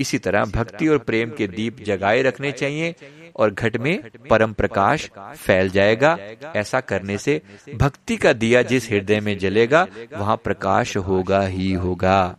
इसी 0.00 0.18
तरह 0.18 0.44
भक्ति 0.46 0.88
और 0.88 0.98
प्रेम 1.00 1.30
के 1.30 1.46
दीप 1.48 1.82
जगाए 1.86 2.22
रखने 2.22 2.52
चाहिए। 2.52 2.94
और 3.36 3.50
घट 3.50 3.76
में 3.76 4.10
परम 4.30 4.52
प्रकाश 4.52 5.10
फैल 5.36 5.68
जाएगा। 5.68 6.16
ऐसा 6.56 6.80
करने 6.80 7.18
से 7.18 7.40
भक्ति 7.74 8.16
का 8.16 8.32
दिया 8.32 8.62
जिस 8.62 8.90
हृदय 8.90 9.20
में 9.20 9.38
जलेगा, 9.38 9.86
वहाँ 10.16 10.36
प्रकाश 10.36 10.96
होगा 10.96 11.40
ही 11.40 11.72
होगा। 11.72 12.36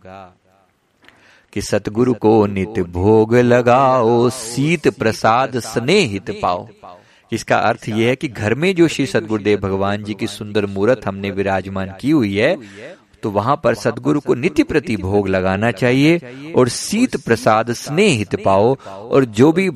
कि 1.52 1.62
सतगुरु 1.62 2.14
को 2.14 2.46
नित्य 2.46 2.82
भोग 2.82 3.34
लगाओ 3.34 4.30
शीत 4.30 4.88
प्रसाद 4.88 5.58
स्नेहित 5.58 6.30
पाओ। 6.42 6.68
इसका 7.32 7.56
अर्थ 7.58 7.88
यह 7.88 8.08
है 8.08 8.16
कि 8.16 8.28
घर 8.28 8.54
में 8.54 8.74
जो 8.74 8.88
श्री 8.88 9.06
सदगुरुदेव 9.06 9.60
भगवान 9.60 10.04
जी 10.04 10.14
की 10.14 10.26
सुंदर 10.26 10.66
मूर्त 10.66 11.06
हमने 11.06 11.30
विराजमान 11.30 11.94
की 12.00 12.10
हुई 12.10 12.36
है 12.36 12.56
तो 13.22 13.30
वहाँ 13.30 13.60
पर 13.64 13.74
सदगुरु 13.74 14.20
को 14.20 14.34
नित्य 14.34 14.62
प्रति 14.62 14.96
भोग 14.96 15.28
लगाना 15.28 15.70
चाहिए 15.70 16.52
और 16.56 16.68
शीत 16.68 17.16
प्रसाद 17.16 17.72
स्नेहित 17.72 18.36
पाओ 18.44 18.74
और 18.86 19.24
जो 19.24 19.52
भी 19.52 19.68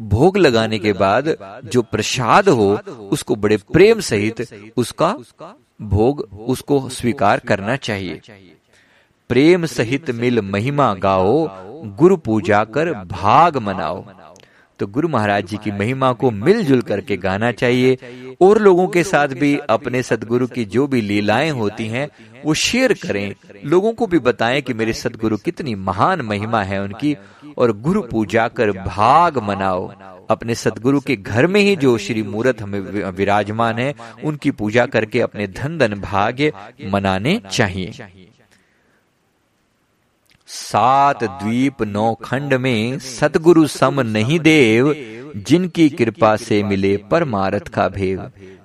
भोग 0.00 0.36
लगाने 0.36 0.78
के 0.78 0.92
बाद 0.92 1.36
जो 1.64 1.82
प्रसाद 1.82 2.48
हो, 2.48 2.78
उसको 3.10 3.36
बड़े 3.36 3.56
प्रेम 3.72 4.00
सहित 4.00 4.46
उसका 4.76 5.14
भोग 5.82 6.28
उसको 6.48 6.88
स्वीकार 6.88 7.38
करना 7.38 7.76
चाहिए। 7.76 8.20
प्रेम 9.28 9.66
सहित 9.66 10.10
मिल 10.10 10.40
महिमा 10.40 10.94
गाओ, 10.94 11.48
गुरु 11.96 12.16
पूजा 12.16 12.64
कर 12.64 12.92
भाग 12.94 13.56
मनाओ। 13.56 14.04
तो 14.78 14.86
गुरु 14.86 15.08
महाराज 15.08 15.46
जी 15.46 15.56
की 15.56 15.70
महिमा 15.70 16.12
को 16.12 16.30
मिलजुल 16.30 16.82
करके 16.82 17.16
गाना 17.16 17.52
चाहिए। 17.52 17.96
और 18.40 18.58
लोगों 18.58 18.86
के 18.88 19.02
साथ 19.04 19.28
भी 19.28 19.56
अपने 19.70 20.02
सदगुरु 20.02 20.46
की 20.46 20.64
जो 20.64 20.86
भी 20.86 21.00
लीलाएँ 21.00 21.50
होती 21.50 21.86
हैं 21.86 22.08
वो 22.44 22.54
शेयर 22.54 22.92
करें। 22.92 23.34
लोगों 23.64 23.92
को 23.92 24.06
भी 24.06 24.18
बताएँ 24.18 24.60
कि 24.62 24.74
मेरे 24.74 24.92
सदगुरु 24.92 25.36
कितनी 25.36 25.74
महान 25.74 26.22
महिमा 26.22 26.62
है 26.62 26.82
उनकी 26.82 27.16
और 27.58 27.72
गुरु 27.80 28.02
पूजा 28.02 28.46
कर 28.48 28.72
भाग 28.72 29.38
मनाओ। 29.38 29.90
अपने 30.30 30.54
सदगुरु 30.54 31.00
के 31.00 31.16
घर 31.16 31.46
में 31.46 31.60
ही 31.60 31.74
जो 31.76 31.96
श्री 31.98 32.22
मूर्त 32.22 32.62
हमें 32.62 32.80
विराजमान 33.10 33.78
है 33.78 33.94
उनकी 34.24 34.50
पूजा 34.50 34.86
करके 34.86 35.20
अपने 35.20 35.46
धन 35.46 35.78
धन 35.78 35.94
भाग्य 35.94 36.52
मनाने 36.90 37.40
चाहिए। 37.50 37.92
सात 40.48 41.24
द्वीप 41.24 41.82
नौ 41.82 42.14
खंड 42.14 42.54
में 42.54 42.98
सतगुरु 42.98 43.66
सम 43.66 44.00
नहीं 44.00 44.38
देव, 44.40 44.92
जिनकी 45.36 45.88
कृपा 45.88 46.36
से 46.36 46.62
मिले 46.62 46.96
परमारथ 46.96 47.68
का 47.68 47.88
भेद 47.88 48.20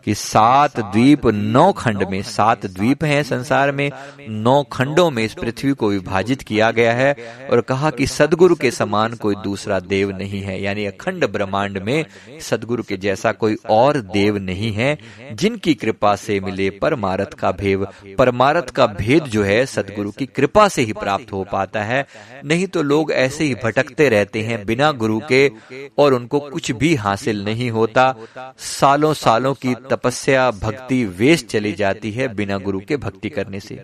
कि 0.05 0.13
सात 0.15 0.79
द्वीप 0.79 1.25
नौ 1.27 1.71
खंड 1.71 2.03
में, 2.09 2.21
सात 2.21 2.65
द्वीप 2.65 3.03
हैं 3.03 3.21
संसार 3.23 3.71
में, 3.71 3.89
नौ 4.29 4.61
खंडों 4.63 5.09
में 5.11 5.23
इस 5.23 5.33
पृथ्वी 5.33 5.71
को 5.71 5.89
विभाजित 5.89 6.41
किया 6.41 6.71
गया 6.71 6.93
है 6.93 7.15
और 7.51 7.61
कहा 7.61 7.89
कि 7.89 8.07
सदगुरु 8.07 8.55
के 8.55 8.71
समान 8.71 9.13
कोई 9.15 9.35
दूसरा 9.43 9.79
देव 9.79 10.11
नहीं 10.11 10.41
है। 10.41 10.61
यानी 10.61 10.85
अखंड 10.85 11.25
ब्रह्मांड 11.25 11.77
में 11.77 12.05
सदगुरु 12.41 12.83
के 12.83 12.97
जैसा 12.97 13.31
कोई 13.31 13.57
और 13.69 13.99
देव 14.01 14.37
नहीं 14.37 14.71
है, 14.73 14.97
जिनकी 15.33 15.73
कृपा 15.73 16.15
से 16.15 16.39
मिले 16.39 16.69
परमारथ 16.69 17.33
का 17.33 17.51
भेद 17.51 17.85
परमारथ 18.17 18.69
का 18.69 18.85
भेद 18.87 19.23
जो 19.23 19.43
है, 19.43 19.65
सदगुरु 19.65 20.11
की 20.11 20.25
कृपा 20.25 20.67
से 20.67 20.81
ही 20.81 20.93
प्राप्त 20.93 21.31
हो 21.33 21.43
पाता 21.51 21.83
है। 21.83 22.05
नहीं 22.45 22.67
तो 22.67 22.81
लोग 22.83 23.11
ऐसे 23.11 23.43
ही 23.43 23.55
भटकते 23.55 24.09
रहते 24.09 24.41
हैं 24.41 24.65
बिना 24.65 24.91
गुरु 24.91 25.19
के 25.29 25.49
और 25.97 26.13
उनको 26.13 26.39
कुछ 26.39 26.71
भी 26.71 26.93
हासिल 26.95 27.43
नहीं 27.45 27.69
होता। 27.71 28.13
सालों 28.57 29.13
सालों 29.13 29.53
की 29.53 29.73
तपस्या, 29.91 30.51
भक्ति, 30.51 31.05
वेश 31.05 31.45
चली 31.45 31.73
जाती 31.73 32.11
है 32.11 32.27
बिना 32.27 32.57
गुरु 32.57 32.79
के 32.79 32.97
भक्ति 32.97 33.29
करने 33.29 33.59
से। 33.59 33.83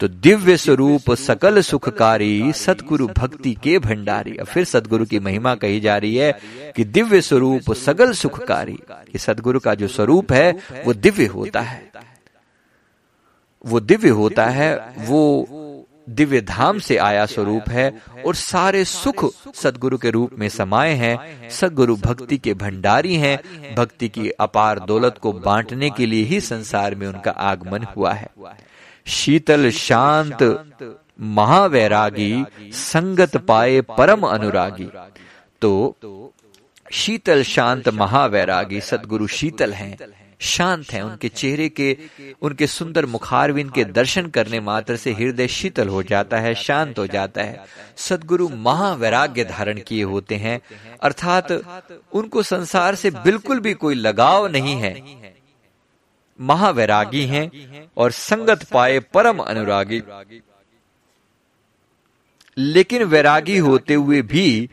तो 0.00 0.08
दिव्य 0.08 0.56
स्वरूप 0.56 1.14
सकल 1.14 1.60
सुखकारी 1.60 2.52
सतगुरु 2.52 3.06
भक्ति 3.06 3.54
के 3.54 3.78
भंडारी। 3.78 4.36
फिर 4.48 4.64
सदगुरु 4.64 5.04
की 5.04 5.18
महिमा 5.18 5.54
कही 5.54 5.80
जा 5.80 5.96
रही 5.96 6.16
है 6.16 6.38
कि 6.76 6.84
दिव्य 6.84 7.20
स्वरूप 7.20 7.72
सकल 7.72 8.12
सुखकारी। 8.12 8.78
ये 8.90 9.18
सदगुरु 9.18 9.60
का 9.60 9.74
जो 9.74 9.88
स्वरूप 9.88 10.32
है, 10.32 10.52
वो 10.84 10.94
दिव्य 10.94 11.26
होता 11.26 11.60
है। 11.60 11.92
वो 13.66 13.80
दिव्य 13.80 14.08
होता 14.08 14.46
है, 14.46 14.94
वो 14.98 15.46
दिव्य 16.08 16.40
धाम 16.40 16.78
से 16.78 16.96
आया 16.96 17.26
स्वरूप 17.26 17.68
है 17.68 18.02
और 18.26 18.34
सारे 18.34 18.84
सुख 18.84 19.34
सदगुरु 19.54 19.98
के 19.98 20.10
रूप 20.10 20.30
में 20.38 20.48
समाये 20.48 20.94
हैं। 20.94 21.50
सदगुरु 21.50 21.96
भक्ति 21.96 22.38
के 22.38 22.54
भंडारी 22.54 23.14
हैं। 23.14 23.74
भक्ति 23.74 24.08
की 24.08 24.30
अपार 24.30 24.78
दौलत 24.78 25.18
को 25.18 25.32
बांटने 25.32 25.90
के 25.90 26.06
लिए 26.06 26.24
ही 26.24 26.40
संसार 26.40 26.94
में 26.94 27.06
उनका 27.06 27.30
आगमन 27.30 27.82
हुआ 27.96 28.12
है। 28.12 28.28
शीतल 29.06 29.70
शांत 29.70 30.98
महावैरागी 31.20 32.44
संगत 32.62 33.36
पाए 33.36 33.80
परम 33.80 34.20
अनुरागी। 34.20 34.88
तो 35.60 35.96
शीतल 36.92 37.42
शांत 37.42 37.88
महावैरागी 37.88 38.80
सदगुरु 38.80 39.26
शीतल 39.26 39.72
हैं। 39.72 39.98
शांत 40.44 40.92
हैं, 40.92 41.02
उनके 41.02 41.28
चेहरे 41.28 41.68
के, 41.68 41.96
उनके 42.42 42.66
सुंदर 42.66 43.06
मुखारविन 43.06 43.68
के 43.68 43.84
दर्शन 43.84 44.26
करने 44.28 44.60
मात्र 44.60 44.96
से 44.96 45.12
हृदय 45.12 45.48
शीतल 45.48 45.88
हो 45.88 46.02
जाता 46.02 46.38
है, 46.38 46.54
शांत 46.54 46.98
हो 46.98 47.06
जाता 47.06 47.42
है। 47.42 47.64
सदगुरु 47.96 48.48
महावैराग्य 48.48 49.44
धारण 49.44 49.80
किए 49.80 50.02
होते 50.04 50.36
हैं, 50.36 50.60
अर्थात 51.02 51.52
उनको 52.12 52.42
संसार 52.42 52.94
से 52.94 53.10
बिल्कुल 53.10 53.60
भी 53.60 53.74
कोई 53.74 53.94
लगाव 53.94 54.46
नहीं 54.46 54.74
है। 54.76 54.94
महावैरागी 56.38 57.24
हैं 57.24 57.50
और 57.96 58.10
संगत 58.10 58.64
पाए 58.64 58.98
परम 59.14 59.38
अनुरागी। 59.38 60.02
लेकिन 62.58 63.02
वैरागी 63.02 63.58
होते 63.58 63.94
हुए 63.94 64.22
भी 64.22 64.68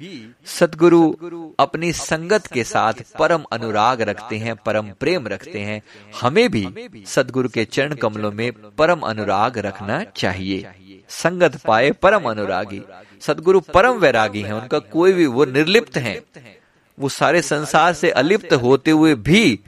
सदगुरु 0.46 1.16
अपनी 1.60 1.92
संगत 1.94 2.48
के 2.48 2.64
साथ 2.64 2.94
परम 3.20 3.44
अनुराग 3.52 4.02
रखते 4.02 4.38
हैं, 4.38 4.56
परम 4.56 4.92
प्रेम 5.00 5.28
रखते 5.28 5.60
हैं। 5.60 5.82
हमें 6.22 6.50
भी 6.52 6.68
सदगुरु 7.06 7.50
के 7.50 7.66
चरण 7.66 7.96
कमलों 7.96 8.32
में 8.32 8.52
परम 8.52 9.00
अनुराग 9.00 9.58
रखना 9.58 10.04
चाहिए। 10.04 10.68
संगत 11.10 11.56
पाए 11.68 11.92
परम 11.92 12.24
अनुरागी। 12.24 12.82
सदगुरु 13.22 13.60
परम 13.60 13.98
वैरागी 13.98 14.42
हैं, 14.42 14.54
उनका 14.54 14.80
कोई 14.80 15.14
भी 15.14 15.26
वो 15.26 15.46
निर्लिप्त 15.46 15.98
हैं। 15.98 16.22
वो 17.00 17.10
सारे 17.10 17.42
संसार 17.42 17.94
से 17.94 18.10
अलिप्त 18.12 18.54
होते 18.54 18.92
हुए 18.92 19.16
भी 19.16 19.60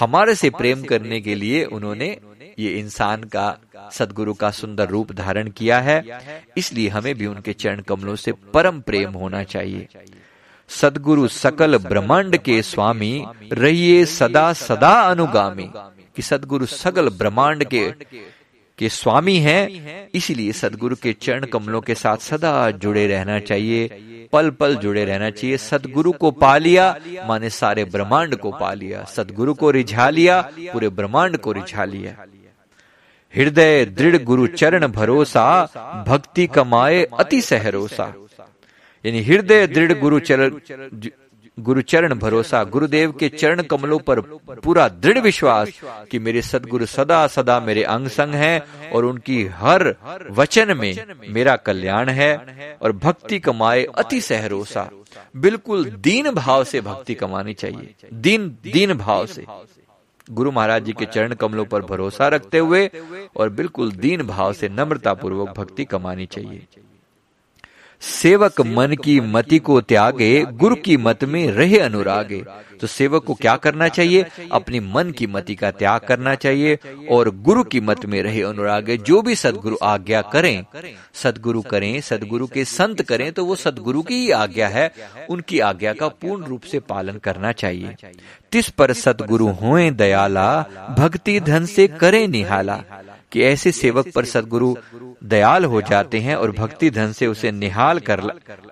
हमारे 0.00 0.34
से 0.34 0.50
प्रेम 0.50 0.82
करने 0.82 1.20
के 1.20 1.34
लिए 1.34 1.64
उन्होंने 1.64 2.18
ये 2.58 2.70
इंसान 2.72 3.24
का 3.24 3.58
सदगुरु 3.92 4.34
का 4.34 4.50
सुंदर 4.50 4.88
रूप 4.88 5.12
धारण 5.12 5.48
किया 5.50 5.80
है। 5.80 6.04
इसलिए 6.56 6.88
हमें 6.88 7.14
भी 7.14 7.26
उनके 7.26 7.52
चरण 7.52 7.80
कमलों 7.80 8.16
से 8.16 8.32
परम 8.32 8.80
प्रेम 8.80 9.10
होना 9.10 9.42
चाहिए। 9.42 9.88
सदगुरु 10.68 11.28
सकल 11.28 11.78
ब्रह्मांड 11.78 12.36
के 12.36 12.62
स्वामी 12.62 13.26
रहिए 13.52 14.04
सदा 14.04 14.52
सदा 14.52 15.00
अनुगामी। 15.00 15.70
कि 16.16 16.22
सदगुरु 16.22 16.66
सकल 16.66 17.08
ब्रह्मांड 17.08 17.64
के 17.64 17.94
के 18.78 18.88
स्वामी 18.88 19.36
हैं 19.38 20.08
इसलिए 20.14 20.52
सदगुरु 20.52 20.96
के 20.96 21.12
चरण 21.12 21.44
कमलों 21.44 21.80
के 21.80 21.94
साथ 21.94 22.16
सदा 22.16 22.70
जुड़े 22.70 23.06
रहना 23.06 23.38
चाहिए 23.40 24.28
पल 24.32 24.50
पल 24.50 24.74
जुड़े 24.76 25.04
रहना 25.04 25.30
चाहिए 25.30 25.56
सदगुरु 25.56 26.12
को 26.12 26.30
पा 26.30 26.56
लिया 26.58 26.86
माने 27.28 27.50
सारे 27.50 27.84
ब्रह्मांड 27.84 28.36
को 28.36 28.50
पा 28.50 28.72
लिया 28.74 29.04
सदगुरु 29.04 29.54
को 29.54 29.70
रिझा 29.70 30.08
लिया 30.10 30.40
पूरे 30.72 30.88
ब्रह्मांड 30.88 31.36
को 31.36 31.52
रिझा 31.52 31.84
लिया 31.84 32.16
हृदय 33.34 33.84
दृढ़ 33.84 34.16
गुरु 34.22 34.46
चरण 34.46 34.86
भरोसा 34.88 35.44
भक्ति 36.08 36.46
कमाए 36.46 37.02
अति 37.18 37.40
सहरोसा। 37.42 38.12
यानी 39.04 39.22
हृदय 39.22 39.66
दृढ़ 39.66 39.92
गुरु 39.92 40.18
चरण 40.20 40.58
गुरु 41.58 41.82
चरण 41.82 42.14
भरोसा 42.14 42.62
गुरुदेव 42.64 43.12
के 43.12 43.28
चरण 43.28 43.62
कमलों 43.62 43.98
पर 43.98 44.20
पूरा 44.64 44.88
दृढ़ 44.88 45.18
विश्वास 45.18 45.80
कि 46.10 46.18
मेरे 46.18 46.42
सदगुरु 46.42 46.86
सदा 46.86 47.26
सदा 47.26 47.58
मेरे 47.60 47.82
अंग 47.82 48.08
संग 48.08 48.34
हैं 48.34 48.90
और 48.90 49.04
उनकी 49.04 49.44
हर 49.46 49.94
वचन 50.30 50.76
में 50.76 50.94
मेरा 51.28 51.56
कल्याण 51.56 52.08
है 52.08 52.36
और 52.82 52.92
भक्ति 52.92 53.38
कमाए 53.38 53.84
अति 53.94 54.20
सहरोसा। 54.20 54.88
बिल्कुल 55.36 55.84
दीन 55.84 56.30
भाव 56.30 56.64
से 56.64 56.80
भक्ति 56.80 57.14
कमानी 57.14 57.54
चाहिए। 57.54 57.94
दीन 58.12 58.48
दीन 58.64 58.94
भाव 58.94 59.26
से। 59.26 59.44
गुरु 60.30 60.50
महाराज 60.50 60.84
जी 60.84 60.92
के 60.92 61.04
चरण 61.04 61.34
कमलों 61.34 61.64
पर 61.64 61.82
भरोसा 61.82 62.28
रखते 62.28 62.58
हुए 62.58 62.90
और 63.36 63.48
बिल्कुल 63.50 63.92
दीन 63.92 64.22
भाव 64.22 64.52
से 64.52 64.68
नम्रता 64.68 65.14
पूर्वक 65.14 65.54
भक्ति 65.56 65.84
कमानी 65.84 66.26
चाहिए। 66.26 66.66
सेवक 68.04 68.60
मन 68.60 68.94
की 69.04 69.20
मति 69.20 69.58
को 69.58 69.80
त्यागे 69.80 70.42
गुरु 70.52 70.76
की 70.76 70.96
मत 70.96 71.24
में 71.24 71.46
रहे 71.52 71.78
अनुरागे। 71.78 72.42
तो 72.80 72.86
सेवक 72.86 73.24
को 73.24 73.34
क्या 73.34 73.54
करना 73.56 73.88
चाहिए? 73.88 74.24
अपनी 74.52 74.80
मन 74.80 75.10
की 75.10 75.26
मति 75.26 75.54
का 75.54 75.70
त्याग 75.70 76.00
करना 76.00 76.34
चाहिए 76.34 76.78
और 77.10 77.30
गुरु 77.36 77.62
की 77.64 77.80
मत 77.80 78.04
में 78.06 78.22
रहे 78.22 78.42
अनुरागे। 78.42 78.96
जो 78.96 79.22
भी 79.22 79.34
सदगुरु 79.34 79.76
आज्ञा 79.82 80.20
करें 80.22 80.64
सदगुरु 81.14 81.62
करें 81.62 82.00
सदगुरु 82.00 82.46
के 82.46 82.64
संत 82.64 83.02
करें 83.02 83.32
तो 83.32 83.44
वो 83.44 83.56
सदगुरु 83.56 84.02
की 84.02 84.14
ही 84.14 84.30
आज्ञा 84.30 84.68
है। 84.68 84.90
उनकी 85.30 85.58
आज्ञा 85.60 85.92
का 85.92 86.08
पूर्ण 86.08 86.44
रूप 86.44 86.62
से 86.62 86.80
पालन 86.80 87.18
करना 87.18 87.52
चाहिए। 87.52 87.94
तिस 88.52 88.68
पर 88.68 88.92
सदगुरु 88.92 89.48
होए 89.62 89.90
दयाला 89.90 90.50
भक्ति 90.98 91.40
धन 91.40 91.64
से 91.66 91.88
करे 91.88 92.26
निहाला। 92.26 92.82
कि 93.34 93.42
ऐसे 93.42 93.72
सेवक 93.72 94.12
पर 94.14 94.24
सदगुरु 94.24 94.74
दयाल 95.24 95.64
हो 95.64 95.82
जाते 95.82 96.18
हैं 96.18 96.34
और 96.36 96.52
भक्ति 96.52 96.90
धन 96.90 97.12
से 97.12 97.26
उसे 97.26 97.50
निहाल 97.52 97.98
कर 97.98 98.20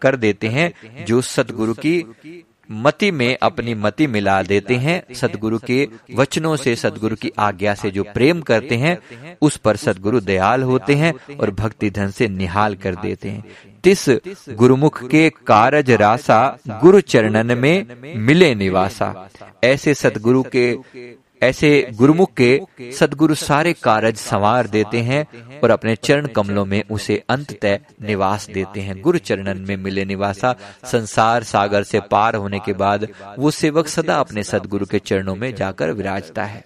कर 0.02 0.16
देते 0.16 0.48
हैं, 0.48 0.72
जो 1.04 1.20
सदगुरु 1.20 1.74
की 1.74 2.02
मति 2.70 3.10
में 3.10 3.36
अपनी 3.42 3.74
मति 3.74 4.06
मिला 4.06 4.42
देते 4.42 4.74
हैं। 4.74 5.14
सदगुरु 5.14 5.58
के 5.58 5.88
वचनों 6.14 6.56
से 6.56 6.76
सदगुरु 6.76 7.16
की 7.16 7.32
आज्ञा 7.38 7.74
से 7.74 7.90
जो 7.90 8.02
प्रेम 8.04 8.40
करते 8.40 8.74
हैं, 8.74 8.98
उस 9.42 9.56
पर 9.56 9.76
सदगुरु 9.76 10.20
दयाल 10.20 10.62
होते 10.62 10.94
हैं 10.94 11.12
और 11.36 11.50
भक्ति 11.50 11.90
धन 11.90 12.10
से 12.10 12.28
निहाल 12.28 12.74
कर 12.74 12.94
देते 12.94 13.28
हैं। 13.28 13.44
तिस 13.84 14.08
गुरुमुख 14.50 15.02
के 15.08 15.30
कारज 15.46 15.90
रासा 15.90 16.58
गुरु 16.68 17.00
चरणन 17.00 17.58
में 17.58 17.86
मिले 18.16 18.54
निवासा। 18.54 19.28
ऐसे 19.64 19.94
सदगुरु 19.94 20.42
के 20.56 20.76
ऐसे 21.42 21.88
गुरुमुख 21.94 22.32
के 22.32 22.60
सदगुरु 23.00 23.34
सारे 23.34 23.72
कारज 23.72 24.16
संवार 24.16 24.66
देते 24.66 24.98
हैं 24.98 25.26
और 25.60 25.70
अपने 25.70 25.96
चरण 25.96 26.26
कमलों 26.26 26.64
में 26.64 26.82
उसे 26.90 27.22
अंततः 27.28 27.78
निवास 28.02 28.46
देते 28.46 28.80
हैं। 28.80 29.02
गुरु 29.02 29.18
चरणन 29.18 29.58
में 29.58 29.76
मिले 29.76 30.04
निवासा। 30.04 30.54
संसार 30.84 31.42
सागर 31.42 31.82
से 31.82 32.00
पार 32.00 32.36
होने 32.36 32.58
के 32.58 32.72
बाद 32.72 33.08
वो 33.38 33.50
सेवक 33.50 33.88
सदा 33.88 34.16
अपने 34.16 34.42
सदगुरु 34.42 34.86
के 34.86 34.98
चरणों 34.98 35.34
में 35.34 35.54
जाकर 35.54 35.90
विराजता 35.90 36.44
है। 36.44 36.64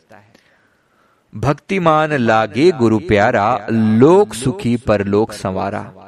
भक्तिमान 1.34 2.12
लागे 2.12 2.70
गुरु 2.70 2.98
प्यारा 2.98 3.66
लोक 3.70 4.34
सुखी 4.34 4.76
पर 4.76 5.04
लोक 5.04 5.32
संवारा। 5.32 6.05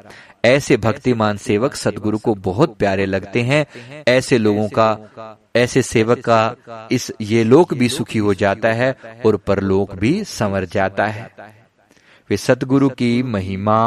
ऐसे 0.48 0.76
भक्तिमान 0.76 1.36
सेवक 1.36 1.74
सदगुरु 1.74 2.18
को 2.18 2.34
बहुत 2.34 2.76
प्यारे 2.76 3.06
लगते 3.06 3.42
हैं, 3.42 3.66
ऐसे 4.08 4.38
लोगों 4.38 4.68
का, 4.68 4.98
ऐसे 5.56 5.82
सेवक 5.82 6.18
का 6.18 6.88
इस 6.92 7.12
ये 7.20 7.44
लोक 7.44 7.74
भी 7.74 7.88
सुखी 7.88 8.18
हो 8.18 8.34
जाता 8.34 8.72
है 8.72 8.96
और 9.26 9.36
परलोक 9.36 9.94
भी 9.94 10.24
संवर 10.24 10.64
जाता 10.64 11.06
है। 11.06 11.30
वे 12.30 12.36
सतगुरु 12.36 12.88
की 12.88 13.22
महिमा 13.22 13.78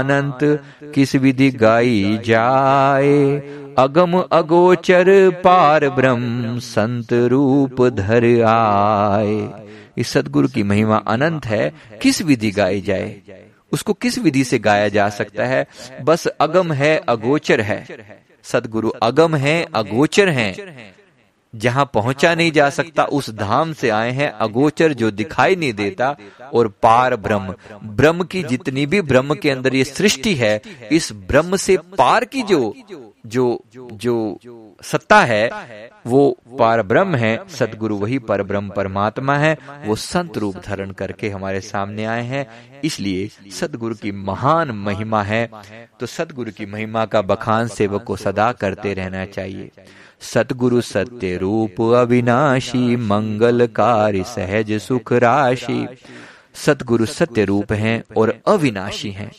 अनंत, 0.00 0.64
किस 0.94 1.14
विधि 1.14 1.50
गाई 1.50 2.18
जाए? 2.24 3.38
अगम 3.78 4.18
अगोचर 4.32 5.30
पार 5.44 5.88
ब्रह्म 5.88 6.58
संत 6.58 7.12
रूप 7.12 7.82
धर 7.88 8.24
आए। 8.42 9.48
इस 9.96 10.08
सतगुरु 10.08 10.48
की 10.48 10.62
महिमा 10.62 10.96
अनंत 10.96 11.46
है, 11.46 11.72
किस 12.02 12.22
विधि 12.22 12.50
गाई 12.50 12.80
जाए? 12.80 13.22
उसको 13.72 13.92
किस 13.92 14.18
विधि 14.18 14.44
से 14.44 14.58
गाया 14.58 14.88
जा 14.88 15.08
सकता 15.08 15.44
है? 15.44 15.66
बस 16.02 16.26
अगम 16.26 16.72
है 16.72 16.96
अगोचर 17.08 17.60
है। 17.60 17.86
सदगुरु 18.42 18.88
अगम 18.88 19.36
है 19.36 19.66
अगोचर 19.74 20.28
हैं। 20.28 20.54
जहाँ 21.54 21.90
पहुँचा 21.94 22.34
नहीं 22.34 22.52
जा 22.52 22.70
सकता 22.70 23.04
उस 23.04 23.30
धाम 23.30 23.72
से 23.72 23.90
आए 23.90 24.10
हैं 24.10 24.30
अगोचर 24.30 24.92
जो 24.92 25.10
दिखाई 25.10 25.56
नहीं 25.56 25.72
देता 25.72 26.16
और 26.54 26.68
पार 26.68 27.16
ब्रह्म। 27.16 27.54
ब्रह्म। 27.84 28.24
की 28.24 28.42
जितनी 28.42 28.86
भी 28.86 29.00
ब्रह्म 29.00 29.34
के 29.34 29.50
अंदर 29.50 29.74
ये 29.74 29.84
सृष्टि 29.84 30.34
है 30.34 30.60
इस 30.92 31.12
ब्रह्म 31.12 31.56
से 31.56 31.76
पार 31.76 32.24
की 32.24 32.42
जो 32.42 32.74
जो 33.26 33.64
जो 33.74 34.38
सत्ता 34.82 35.20
है 35.24 35.50
वो 36.06 36.38
पार 36.58 36.82
ब्रह्म 36.82 37.14
है 37.14 37.48
सदगुरु 37.48 37.96
वही 37.96 38.18
पर 38.18 38.42
ब्रह्म 38.42 38.70
परमात्मा 38.70 39.36
है 39.36 39.58
वो 39.84 39.96
संत 39.96 40.38
रूप 40.38 40.56
धारण 40.56 40.90
करके 40.90 41.28
हमारे 41.28 41.60
सामने 41.60 42.04
आए 42.04 42.22
हैं। 42.22 42.46
इसलिए 42.84 43.50
सदगुरु 43.50 43.94
की 43.94 44.12
महान 44.12 44.70
महिमा 44.70 45.22
है 45.22 45.48
तो 46.00 46.06
सदगुरु 46.06 46.50
की 46.50 46.66
महिमा 46.66 47.04
का 47.06 47.22
बखान 47.22 47.68
सेवक 47.68 48.04
को 48.04 48.16
सदा 48.16 48.50
करते 48.52 48.94
रहना 48.94 49.24
चाहिए। 49.26 49.70
सतगुरु 50.20 50.80
सत्य 50.80 51.36
रूप 51.36 51.80
अविनाशी, 51.96 52.96
मंगल 52.96 53.66
कार्य 53.66 54.24
सहज 54.26 54.72
सुख 54.80 55.12
राशि। 55.12 55.86
सतगुरु 56.54 57.06
सत्य 57.06 57.44
रूप 57.44 57.72
हैं 57.72 58.02
और 58.16 58.34
अविनाशी 58.46 59.10
हैं। 59.10 59.30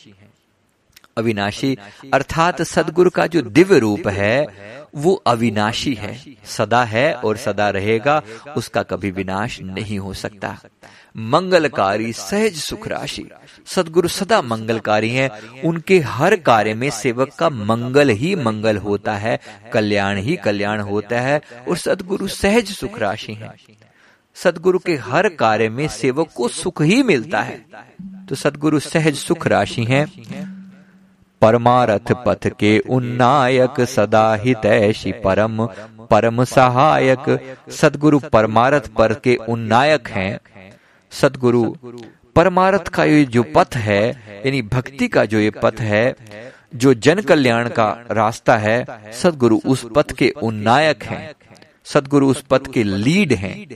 अविनाशी 1.16 1.76
अर्थात 2.14 2.62
सदगुरु 2.62 3.10
का 3.10 3.26
जो 3.26 3.42
दिव्य 3.42 3.78
रूप 3.78 4.06
है, 4.08 4.46
वो 4.94 5.14
अविनाशी 5.26 5.94
है। 5.94 6.16
सदा 6.46 6.82
है 6.84 7.12
और 7.14 7.36
सदा 7.36 7.68
रहेगा, 7.70 8.22
उसका 8.56 8.82
कभी 8.82 9.10
विनाश 9.10 9.60
नहीं 9.60 9.98
हो 9.98 10.14
सकता। 10.14 10.56
मंगलकारी 11.16 12.12
सहज 12.12 12.54
सुख 12.54 12.88
राशि। 12.88 13.30
सदगुरु 13.66 14.08
सदा 14.08 14.42
मंगलकारी 14.42 15.10
हैं। 15.10 15.62
उनके 15.62 15.98
हर 15.98 16.36
कार्य 16.36 16.74
में 16.74 16.90
सेवक 16.90 17.30
का 17.38 17.50
मंगल 17.50 18.08
ही 18.08 18.34
मंगल 18.34 18.76
होता 18.76 19.14
है, 19.14 19.40
कल्याण 19.72 20.16
ही 20.16 20.36
कल्याण 20.36 20.80
होता 20.80 21.20
है 21.20 21.40
और 21.68 21.76
सदगुरु 21.76 22.28
सहज 22.28 22.64
सुख 22.64 22.98
राशि 22.98 23.32
हैं। 23.34 23.54
सदगुरु 24.34 24.78
के 24.78 24.96
हर 24.96 25.28
कार्य 25.28 25.68
में 25.68 25.88
सेवक 25.88 26.28
को 26.36 26.48
सुख 26.48 26.82
ही 26.82 27.02
मिलता 27.02 27.40
है। 27.40 27.66
तो 28.28 28.34
सदगुरु 28.34 28.80
सहज 28.80 29.14
सुख 29.14 29.46
राशि 29.46 29.84
हैं। 29.84 30.06
परमारथ 31.42 32.12
पथ 32.26 32.48
के 32.58 32.78
उन्नायक 32.78 33.80
सदा 33.80 34.34
हितैषी 34.34 35.12
परम 35.12 35.66
परम 36.10 36.44
सहायक। 36.44 37.56
सदगुरु 37.70 38.18
परमारथ 38.18 38.80
पर 38.80 39.14
के 39.14 39.36
उन्नायक 39.36 40.08
हैं। 40.08 40.40
सदगुरु, 41.12 41.76
परमारथ 42.36 42.88
का 42.88 43.04
ये 43.04 43.24
जो 43.24 43.42
पथ 43.42 43.76
है, 43.76 44.10
यानी 44.46 44.62
भक्ति 44.62 45.08
का 45.08 45.24
जो 45.24 45.38
ये 45.38 45.50
पथ 45.50 45.80
है, 45.80 46.14
जो 46.74 46.94
जन 46.94 47.20
कल्याण 47.20 47.68
का 47.68 48.06
रास्ता 48.10 48.56
है, 48.56 48.86
सदगुरु 49.12 49.60
उस 49.66 49.86
पथ 49.94 50.12
के 50.12 50.30
उन्नायक 50.30 51.02
हैं, 51.02 51.34
सदगुरु 51.84 52.28
उस 52.28 52.42
पथ 52.50 52.72
के 52.72 52.82
लीड 52.82 53.32
हैं। 53.32 53.66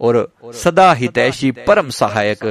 और 0.00 0.32
सदा 0.54 0.92
हितैषी 0.92 1.50
परम 1.50 1.88
सहायक। 1.90 2.44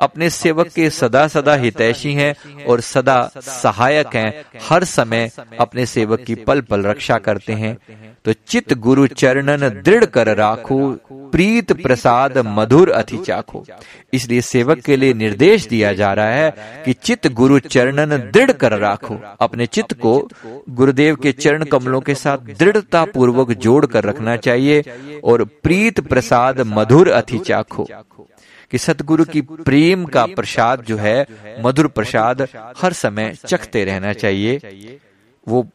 अपने 0.00 0.30
सेवक 0.30 0.68
के 0.68 0.90
सदा 0.90 1.26
सदा 1.28 1.54
हितैषी 1.54 2.12
हैं 2.12 2.64
और 2.64 2.80
सदा 2.80 3.30
सहायक 3.36 4.14
हैं। 4.14 4.44
हर 4.68 4.84
समय 4.84 5.30
अपने 5.60 5.86
सेवक 5.86 6.20
की 6.20 6.34
पल 6.34 6.60
पल 6.60 6.82
रक्षा 6.82 7.18
करते 7.18 7.52
हैं। 7.52 7.76
तो 8.24 8.32
चित 8.48 8.72
गुरु 8.74 9.06
चरणन 9.06 9.68
दृढ़ 9.82 10.04
कर 10.04 10.36
राखो, 10.36 10.78
प्रीत 11.12 11.72
प्रसाद 11.72 12.38
मधुर 12.46 12.90
अति 12.90 13.16
चाखो। 13.16 13.64
इसलिए 14.12 14.40
सेवक 14.40 14.78
के 14.78 14.96
लिए 14.96 15.14
निर्देश 15.14 15.66
दिया 15.66 15.92
जा 15.92 16.12
रहा 16.12 16.26
है 16.26 16.82
कि 16.84 16.92
चित 16.92 17.26
गुरु 17.32 17.58
चरणन 17.58 18.16
दृढ़ 18.34 18.52
कर 18.52 18.78
राखो। 18.78 19.20
अपने 19.40 19.66
चित्त 19.66 19.92
को 19.92 20.28
गुरुदेव 20.70 21.16
के 21.16 21.32
चरण 21.32 21.64
कमलों 21.64 22.00
के 22.00 22.14
साथ 22.14 22.38
दृढ़ता 22.58 23.04
पूर्वक 23.04 23.52
जोड़ 23.58 23.84
कर 23.86 24.04
रखना 24.04 24.36
चाहिए 24.36 24.82
और 25.24 25.44
प्रीत 25.44 26.00
प्रसाद 26.00 26.60
मधुर 26.66 26.95
अति 27.04 27.38
चाखो। 27.38 27.86
कि 28.70 28.78
सतगुरु 28.78 29.24
की 29.24 29.40
प्रेम 29.40 30.04
का 30.04 30.26
प्रसाद 30.36 30.82
जो 30.82 30.96
है 30.96 31.26
मधुर 31.64 31.86
प्रसाद 31.86 32.48
हर 32.78 32.92
समय 32.92 33.36
चखते 33.46 33.84
रहना 33.84 34.12
चाहिए। 34.12 34.56
वो 35.48 35.68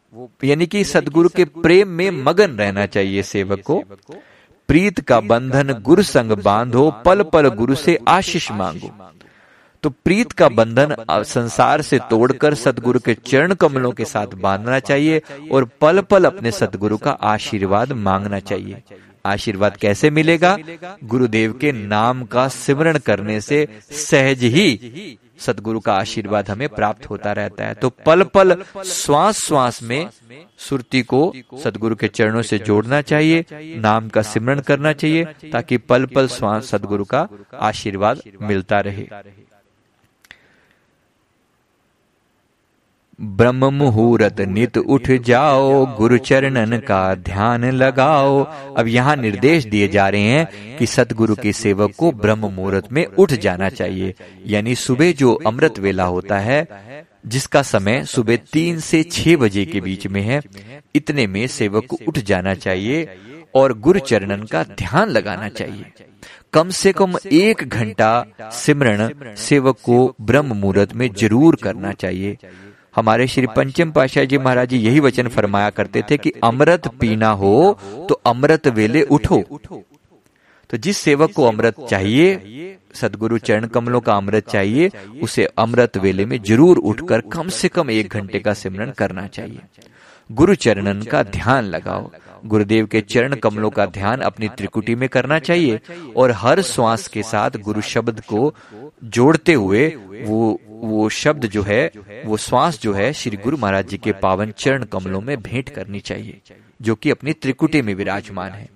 यानी 0.43 0.65
कि 0.65 0.83
सदगुरु 0.83 1.29
के 1.29 1.45
प्रेम 1.45 1.87
में 1.87 2.11
मगन 2.11 2.51
रहना 2.51 2.85
चाहिए 2.85 3.23
सेवक 3.23 3.59
को। 3.61 3.83
प्रीत 4.67 4.99
का 4.99 5.19
बंधन 5.19 5.73
गुरु 5.73 6.03
संग 6.03 6.31
बांधो 6.31 6.91
पल 7.05 7.23
पल 7.23 7.47
गुरु 7.47 7.75
से 7.75 7.99
आशीष 8.07 8.51
मांगो। 8.51 8.87
तो 9.83 9.89
प्रीत 9.89 10.31
का 10.31 10.49
बंधन 10.49 10.95
संसार 11.11 11.81
से 11.81 11.99
तोड़कर 11.99 12.53
सदगुरु 12.53 12.99
के 12.99 13.13
चरण 13.13 13.53
कमलों 13.53 13.91
के 13.91 14.05
साथ 14.05 14.27
बांधना 14.27 14.79
चाहिए 14.79 15.21
और 15.51 15.65
पल 15.81 16.01
पल 16.01 16.25
अपने 16.25 16.51
सदगुरु 16.51 16.97
का 16.97 17.11
आशीर्वाद 17.11 17.91
मांगना 17.91 18.39
चाहिए। 18.39 18.83
आशीर्वाद 19.25 19.77
कैसे 19.77 20.09
मिलेगा? 20.09 20.57
गुरुदेव 21.03 21.53
के 21.53 21.71
नाम 21.71 22.23
का 22.25 22.47
सिमरण 22.47 22.97
करने 22.97 23.41
से 23.41 23.67
सहज 23.91 24.43
ही 24.43 25.17
सदगुरु 25.39 25.79
का 25.79 25.93
आशीर्वाद 25.93 26.49
हमें 26.49 26.69
प्राप्त 26.69 27.09
होता 27.09 27.31
रहता 27.31 27.65
है। 27.65 27.73
तो 27.73 27.89
पल 27.89 28.23
पल 28.23 28.55
श्वास 28.85 29.39
श्वास 29.39 29.81
में 29.83 30.09
सुरती 30.57 31.01
को 31.01 31.33
सदगुरु 31.63 31.95
के 31.95 32.07
चरणों 32.07 32.41
से 32.41 32.59
जोड़ना 32.59 33.01
चाहिए, 33.01 33.45
नाम 33.77 34.09
का 34.09 34.21
सिमरण 34.21 34.59
करना 34.59 34.93
चाहिए, 34.93 35.23
ताकि 35.51 35.77
पल 35.77 36.05
पल 36.05 36.27
श्वास 36.27 36.65
सदगुरु 36.65 37.05
का 37.05 37.27
आशीर्वाद 37.59 38.21
मिलता 38.41 38.79
रहे। 38.79 39.07
ब्रह्म 43.19 43.65
मुहूर्त 43.73 44.39
नित 44.41 44.77
उठ 44.77 45.09
जाओ 45.21 45.85
गुरु 45.97 46.17
चरणन 46.17 46.77
का 46.77 47.03
ध्यान 47.15 47.65
लगाओ। 47.71 48.43
अब 48.77 48.87
यहाँ 48.87 49.15
निर्देश 49.15 49.65
दिए 49.65 49.87
जा 49.87 50.07
रहे 50.09 50.21
हैं 50.21 50.77
कि 50.77 50.85
सतगुरु 50.85 51.35
के 51.35 51.53
सेवक 51.53 51.91
को 51.97 52.11
ब्रह्म 52.13 52.49
मुहूर्त 52.49 52.91
में 52.91 53.05
उठ 53.05 53.33
जाना 53.33 53.69
चाहिए। 53.69 54.13
यानी 54.47 54.75
सुबह 54.75 55.11
जो 55.11 55.33
अमृत 55.47 55.79
वेला 55.79 56.03
होता 56.05 56.39
है, 56.39 56.65
जिसका 57.25 57.61
समय 57.63 58.03
सुबह 58.05 58.35
तीन 58.53 58.79
से 58.79 59.03
छह 59.03 59.35
बजे 59.37 59.65
के 59.65 59.81
बीच 59.81 60.07
में 60.07 60.21
है, 60.21 60.41
इतने 60.95 61.27
में 61.27 61.45
सेवक 61.49 61.85
को 61.85 61.97
उठ 62.07 62.19
जाना 62.21 62.53
चाहिए 62.55 63.07
और 63.55 63.77
गुरु 63.79 63.99
चरणन 64.01 64.43
का 64.43 64.63
ध्यान 64.77 65.09
लगाना 65.09 65.49
चाहिए। 65.49 66.05
कम 66.53 66.69
से 66.71 66.91
कम 66.91 67.15
एक 67.31 67.63
घंटा 67.63 68.11
सिमरण 68.53 69.09
सेवक 69.37 69.77
को 69.83 70.15
ब्रह्म 70.21 70.55
मुहूर्त 70.55 70.93
में 70.93 71.09
ज़रूर 71.13 71.55
करना 71.63 71.91
चाहिए। 71.93 72.37
हमारे 72.95 73.27
श्री 73.27 73.47
पंचम 73.47 73.91
पाशाह 73.91 74.23
जी 74.23 74.37
महाराज 74.37 74.69
जी 74.69 74.77
यही 74.77 74.99
वचन 74.99 75.27
फरमाया 75.27 75.69
करते 75.69 76.01
थे 76.09 76.17
कि 76.17 76.31
अमृत 76.43 76.87
पीना 76.99 77.29
हो 77.33 77.53
तो 78.09 78.19
अमृत 78.25 78.67
वेले 78.69 79.01
उठो। 79.09 79.41
तो 80.69 80.77
जिस 80.77 80.97
सेवक 80.97 81.31
को 81.31 81.45
अमृत 81.45 81.75
चाहिए 81.89 82.77
सदगुरु 82.95 83.37
चरण 83.39 83.65
कमलों 83.67 83.99
का 84.01 84.13
अमृत 84.13 84.49
चाहिए 84.49 84.89
उसे 85.23 85.45
अमृत 85.57 85.97
वेले 85.97 86.25
में 86.25 86.37
ज़रूर 86.43 86.77
उठकर 86.79 87.21
कम 87.33 87.47
से 87.51 87.67
कम 87.69 87.91
एक 87.91 88.13
घंटे 88.13 88.39
का 88.39 88.53
सिमरन 88.53 88.91
करना 88.91 89.25
चाहिए। 89.27 89.59
गुरु 90.29 90.55
चरणन 90.55 91.01
का 91.01 91.23
ध्यान 91.25 91.65
लगाओ। 91.65 92.09
गुरुदेव 92.45 92.85
के 92.85 93.01
चरण 93.03 93.35
कमलों 93.35 93.69
का 93.69 93.85
ध्यान 93.87 94.21
अपनी 94.21 94.47
त्रिकुटी 94.49 94.95
में 94.95 95.07
करना 95.09 95.39
चाहिए 95.39 95.79
और 96.17 96.31
हर 96.35 96.61
श्वास 96.63 97.07
के 97.07 97.23
साथ 97.23 97.57
गुरु 97.61 97.81
शब्द 97.85 98.21
को 98.29 98.53
जोड़ते 99.15 99.53
हुए 99.53 99.87
वो 100.21 100.59
वो 100.81 101.07
शब्द 101.09 101.45
जो 101.45 101.61
है, 101.63 101.91
वो 102.25 102.37
श्वास 102.37 102.79
जो 102.81 102.93
है 102.93 103.11
श्री 103.13 103.37
गुरु 103.37 103.57
महाराज 103.57 103.87
जी 103.87 103.97
के 103.97 104.11
पावन 104.21 104.51
चरण 104.51 104.83
कमलों 104.83 105.21
में 105.21 105.41
भेंट 105.41 105.69
करनी 105.69 105.99
चाहिए, 105.99 106.41
जो 106.81 106.95
कि 106.95 107.09
अपनी 107.09 107.33
त्रिकुटी 107.33 107.81
में 107.81 107.93
विराजमान 107.95 108.51
है। 108.51 108.69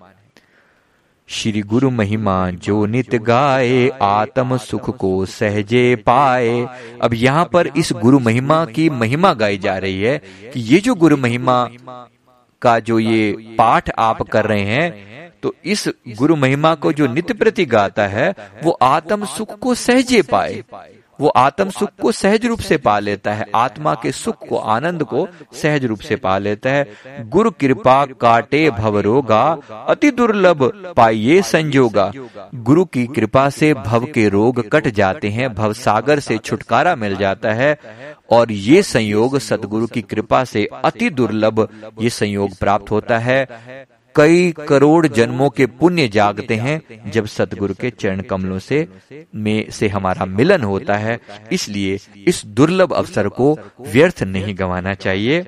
श्री 1.30 1.62
गुरु 1.62 1.90
महिमा 1.90 2.50
जो 2.52 2.86
नित 2.86 3.16
गाए, 3.16 3.88
आत्म 4.02 4.58
सुख 4.58 4.90
को 4.98 5.26
सहजे 5.26 5.96
पाए। 5.96 6.68
अब 7.02 7.14
यहाँ 7.14 7.46
पर 7.46 7.68
इस 7.68 7.92
गुरु 7.94 8.20
महिमा 8.20 8.66
की 8.66 8.90
महिमा 8.90 9.34
गाई 9.34 9.58
जा 9.58 9.78
रही 9.78 10.02
है 10.02 10.18
कि 10.54 10.60
ये 10.60 10.80
जो 10.80 10.96
गुरु 10.96 11.18
महिमा 11.18 11.64
का 12.62 12.80
जो 12.80 13.00
ये 13.00 13.56
पाठ 13.58 13.90
आप 14.00 14.22
कर 14.22 14.46
रहे 14.46 14.64
हैं 14.64 15.14
तो 15.44 15.54
इस 15.66 15.88
गुरु 16.10 16.36
महिमा 16.36 16.74
को 16.76 16.92
जो 16.94 17.08
नित्य 17.08 17.34
प्रति 17.34 17.66
गाता 17.66 18.08
है, 18.08 18.34
वो 18.64 18.72
आत्म 18.72 19.26
सुख 19.26 19.58
को 19.60 19.74
सहजे 19.76 20.22
पाए। 20.22 20.64
वो 21.20 21.28
आत्म 21.28 21.70
सुख 21.70 21.90
को 22.02 22.12
सहज 22.12 22.46
रूप 22.46 22.60
से 22.60 22.78
पा 22.78 23.00
लेता 23.00 23.34
है। 23.34 23.46
आत्मा 23.56 23.94
के 23.94 24.12
सुख 24.12 24.48
को, 24.48 24.58
आनंद 24.58 25.04
को 25.04 25.28
सहज 25.54 25.86
रूप 25.86 26.00
से 26.00 26.16
पा 26.16 26.38
लेता 26.38 26.70
है। 26.70 26.86
गुरु 27.20 27.52
कृपा 27.52 28.06
काटे 28.06 28.70
भव 28.72 29.00
रोगा 29.00 29.58
अति 29.88 30.12
दुर्लभ 30.12 30.94
पाइये 30.98 31.42
संजोगा। 31.42 32.12
गुरु 32.56 32.86
की 32.86 33.06
कृपा 33.08 33.50
से 33.50 33.74
भव 33.74 34.06
के 34.06 34.30
रोग 34.30 34.70
कट 34.70 34.88
जाते 34.88 35.30
हैं, 35.30 35.54
भव 35.54 35.74
सागर 35.74 36.20
से 36.20 36.38
छुटकारा 36.38 36.96
मिल 36.96 37.16
जाता 37.16 37.54
है। 37.54 37.78
और 38.32 38.52
ये 38.52 38.84
संयोग 38.84 39.40
सदगुरु 39.40 39.88
की 39.88 40.02
कृपा 40.02 40.44
से 40.44 40.68
अति 40.86 41.10
दुर्लभ, 41.10 41.68
ये 42.02 42.10
संयोग 42.10 42.56
प्राप्त 42.56 42.92
होता 42.92 43.18
है। 43.18 43.48
कई 44.16 44.52
करोड़ 44.68 45.08
जन्मों 45.08 45.50
के 45.50 45.66
पुण्य 45.66 46.08
जागते 46.08 46.56
हैं 46.56 47.12
जब 47.12 47.26
सतगुरु 47.26 47.74
के 47.74 47.90
चरण 47.90 48.22
कमलों 48.22 48.60
से 48.60 48.88
में 49.36 49.70
से 49.70 49.88
हमारा 49.88 50.26
मिलन 50.26 50.62
होता 50.62 50.94
है। 50.94 51.20
इसलिए 51.52 52.00
इस 52.28 52.46
दुर्लभ 52.46 52.94
अवसर 52.94 53.28
को 53.28 53.58
व्यर्थ 53.80 54.24
नहीं 54.24 54.56
गंवाना 54.60 54.94
चाहिए। 54.94 55.46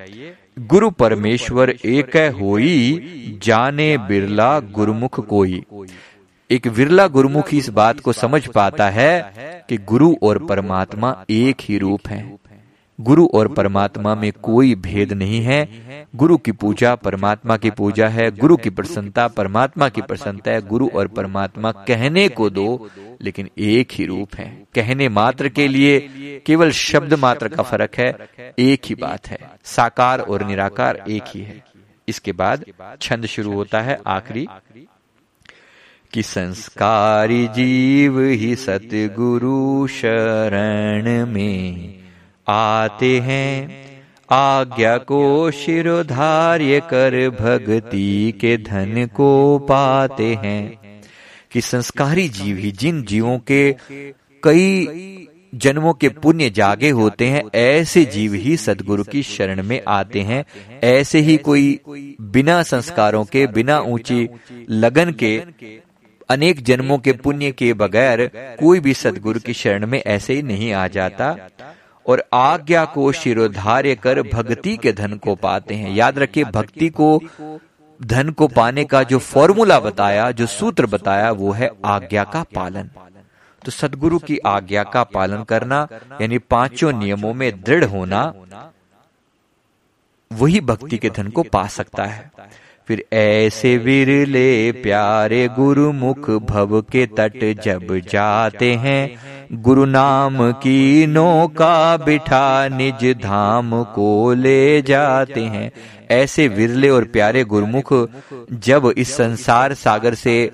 गुरु 0.59 0.89
परमेश्वर 0.89 1.69
एक 1.69 2.17
होई, 2.41 3.39
जाने 3.43 3.97
बिरला 3.97 4.59
गुरुमुख 4.59 5.27
कोई। 5.27 5.63
एक 6.51 6.67
विरला 6.67 7.07
गुरुमुख 7.07 7.53
इस 7.53 7.69
बात 7.69 7.99
को 7.99 8.13
समझ 8.13 8.47
पाता 8.47 8.89
है 8.89 9.31
कि 9.69 9.77
गुरु 9.77 10.15
और 10.23 10.45
परमात्मा 10.45 11.25
एक 11.29 11.55
ही 11.61 11.77
रूप 11.77 12.07
हैं। 12.07 12.39
गुरु 13.01 13.27
और 13.33 13.47
परमात्मा 13.47 14.15
में 14.15 14.31
कोई 14.31 14.75
भेद 14.75 15.13
नहीं 15.13 15.41
है। 15.41 15.65
गुरु 16.15 16.37
की 16.37 16.51
पूजा 16.51 16.95
परमात्मा 16.95 17.57
की 17.57 17.69
पूजा 17.69 18.07
है। 18.07 18.31
गुरु 18.31 18.57
की 18.57 18.69
प्रसन्नता 18.69 19.27
परमात्मा 19.27 19.89
की 19.89 20.01
प्रसन्नता 20.01 20.51
है। 20.51 20.61
गुरु 20.61 20.87
और 20.95 21.07
परमात्मा 21.07 21.71
कहने 21.71 22.29
को 22.29 22.49
दो, 22.49 22.89
लेकिन 23.21 23.49
एक 23.57 23.87
ही 23.91 24.05
रूप 24.05 24.35
है। 24.35 24.63
कहने 24.75 25.09
मात्र 25.09 25.49
के 25.49 25.67
लिए 25.67 25.99
केवल 26.45 26.71
शब्द 26.71 27.13
मात्र 27.13 27.47
का 27.47 27.63
फ़र्क 27.63 27.95
है। 27.97 28.17
एक 28.59 28.81
ही 28.85 28.95
बात 28.95 29.27
है। 29.27 29.37
साकार 29.63 30.19
और 30.19 30.43
निराकार 30.45 31.03
एक 31.09 31.23
ही 31.27 31.41
है। 31.41 31.63
इसके 32.07 32.31
बाद 32.31 32.65
छंद 33.01 33.25
शुरू 33.25 33.53
होता 33.53 33.81
है 33.81 33.99
आखिरी। 34.07 34.47
कि 36.13 36.23
संस्कारी 36.23 37.47
जीव 37.47 38.21
ही 38.21 38.55
सतगुरु 38.55 39.87
शरण 39.87 41.25
में। 41.25 42.06
आते 42.49 43.19
हैं। 43.19 43.87
आज्ञा 44.31 44.97
को 44.97 45.51
शिरोधार्य 45.51 46.79
कर 46.79 47.29
भक्ति 47.29 48.33
के 48.41 48.57
धन 48.57 49.07
को 49.15 49.59
पाते 49.59 50.35
हैं। 50.35 50.79
कि 51.51 51.61
संस्कारी 51.61 52.29
जीव 52.29 52.57
ही 52.57 52.71
जिन 52.71 53.03
जीवों 53.03 53.39
के 53.39 53.75
कई 54.43 54.87
जन्मों 55.55 55.93
के 55.93 56.09
पुण्य 56.09 56.49
जागे 56.49 56.89
होते 56.89 57.25
हैं, 57.27 57.43
ऐसे 57.55 58.05
जीव 58.05 58.33
ही 58.33 58.57
सदगुरु 58.57 59.03
की 59.03 59.23
शरण 59.23 59.63
में 59.63 59.81
आते 59.87 60.21
हैं। 60.21 60.45
ऐसे 60.83 61.19
ही 61.19 61.37
कोई 61.37 61.79
बिना 62.21 62.63
संस्कारों 62.63 63.25
के, 63.25 63.47
बिना 63.47 63.79
ऊँची 63.79 64.29
लगन 64.69 65.11
के, 65.11 65.43
अनेक 66.29 66.63
जन्मों 66.63 66.97
के 66.97 67.13
पुण्य 67.13 67.51
के 67.51 67.73
बगैर 67.73 68.31
कोई 68.59 68.79
भी 68.79 68.93
सदगुरु 68.93 69.39
की 69.39 69.53
शरण 69.53 69.87
में 69.87 70.03
ऐसे 70.07 70.33
ही 70.33 70.41
नहीं 70.41 70.73
आ 70.73 70.87
जाता। 70.87 71.37
और 72.07 72.23
आज्ञा 72.33 72.85
को 72.85 73.11
शिरोधार्य 73.11 73.95
कर 73.95 74.21
भक्ति 74.21 74.77
के 74.77 74.93
धन 74.93 75.13
को 75.13 75.35
पाते 75.35 75.75
हैं। 75.75 75.93
याद 75.93 76.19
रखिए, 76.19 76.43
भक्ति 76.43 76.89
को, 76.89 77.21
धन 78.03 78.29
को 78.29 78.47
पाने 78.47 78.83
का 78.85 79.03
जो 79.03 79.19
फॉर्मूला 79.19 79.79
बताया, 79.79 80.31
जो 80.31 80.45
सूत्र 80.45 80.85
बताया, 80.85 81.31
वो 81.31 81.51
है 81.51 81.71
आज्ञा 81.85 82.23
का 82.23 82.43
पालन। 82.55 82.89
तो 83.65 83.71
सदगुरु 83.71 84.19
की 84.19 84.37
आज्ञा 84.37 84.83
का 84.83 85.03
पालन 85.03 85.43
करना, 85.43 85.87
यानी 86.21 86.37
पाँचों 86.37 86.93
नियमों 86.93 87.33
में 87.33 87.63
दृढ़ 87.63 87.83
होना, 87.83 88.33
वही 90.31 90.61
भक्ति 90.61 90.97
के 90.97 91.09
धन 91.09 91.27
को 91.27 91.43
पा 91.43 91.67
सकता 91.67 92.05
है। 92.05 92.31
फिर 92.87 93.05
ऐसे 93.13 93.77
विरले 93.77 94.71
प्यारे 94.71 95.47
गुरु 95.47 95.91
मुख 95.91 96.29
भव 96.29 96.81
के 96.81 97.05
तट 97.05 97.61
जब 97.61 97.97
जाते 98.11 98.73
हैं 98.73 99.17
गुरु 99.51 99.85
नाम 99.85 100.51
की 100.51 101.05
नौका 101.07 101.97
बिठा 101.97 102.67
निज 102.67 103.03
धाम 103.23 103.83
को 103.83 104.33
ले 104.33 104.81
जाते 104.81 105.41
हैं। 105.41 105.71
ऐसे 106.11 106.47
विरले 106.47 106.89
और 106.89 107.03
प्यारे 107.03 107.43
गुरुमुख 107.43 107.93
जब 108.53 108.93
इस 108.97 109.15
संसार 109.15 109.73
सागर 109.73 110.13
से 110.13 110.49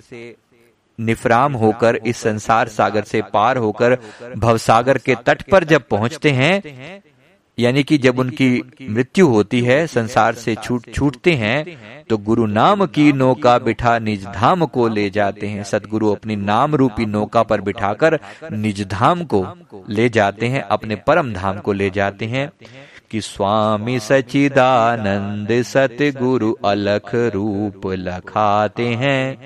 निफराम 0.99 1.53
होकर, 1.53 1.95
इस 1.95 2.17
संसार 2.17 2.67
सागर 2.67 3.03
से 3.03 3.21
पार 3.21 3.57
होकर 3.57 3.97
भवसागर 4.37 4.97
के 4.97 5.15
तट 5.15 5.41
पर 5.41 5.63
जब 5.63 5.87
पहुँचते 5.87 6.31
हैं 6.31 6.61
यानी 7.57 7.83
कि 7.83 7.97
जब 7.97 8.19
उनकी 8.19 8.49
मृत्यु 8.89 9.27
होती 9.27 9.61
है 9.61 9.85
संसार 9.87 10.33
से 10.33 10.55
छूट 10.55 10.85
छूटते 10.93 11.31
हैं 11.33 11.65
तो 12.09 12.17
गुरु 12.17 12.45
नाम 12.45 12.85
की 12.85 13.11
नौका 13.13 13.57
बिठा 13.59 13.97
निज 13.99 14.25
धाम 14.25 14.65
को 14.65 14.87
ले 14.87 15.09
जाते 15.09 15.47
हैं। 15.47 15.63
सदगुरु 15.63 16.11
अपनी 16.11 16.35
नाम 16.35 16.75
रूपी 16.75 17.05
नौका 17.05 17.43
पर 17.43 17.61
बिठाकर 17.61 18.19
निज 18.51 18.81
धाम 18.87 19.23
को 19.23 19.45
ले 19.89 20.09
जाते 20.09 20.47
हैं 20.47 20.61
अपने 20.61 20.95
परम 20.95 21.33
धाम 21.33 21.57
को 21.57 21.73
ले 21.73 21.89
जाते 21.89 22.25
हैं 22.25 22.49
कि 23.11 23.21
स्वामी 23.21 23.99
सचिदानंद 23.99 25.61
सतगुरु 25.63 26.51
अलख 26.65 27.15
रूप 27.15 27.87
लखाते 27.87 28.87
हैं। 28.87 29.37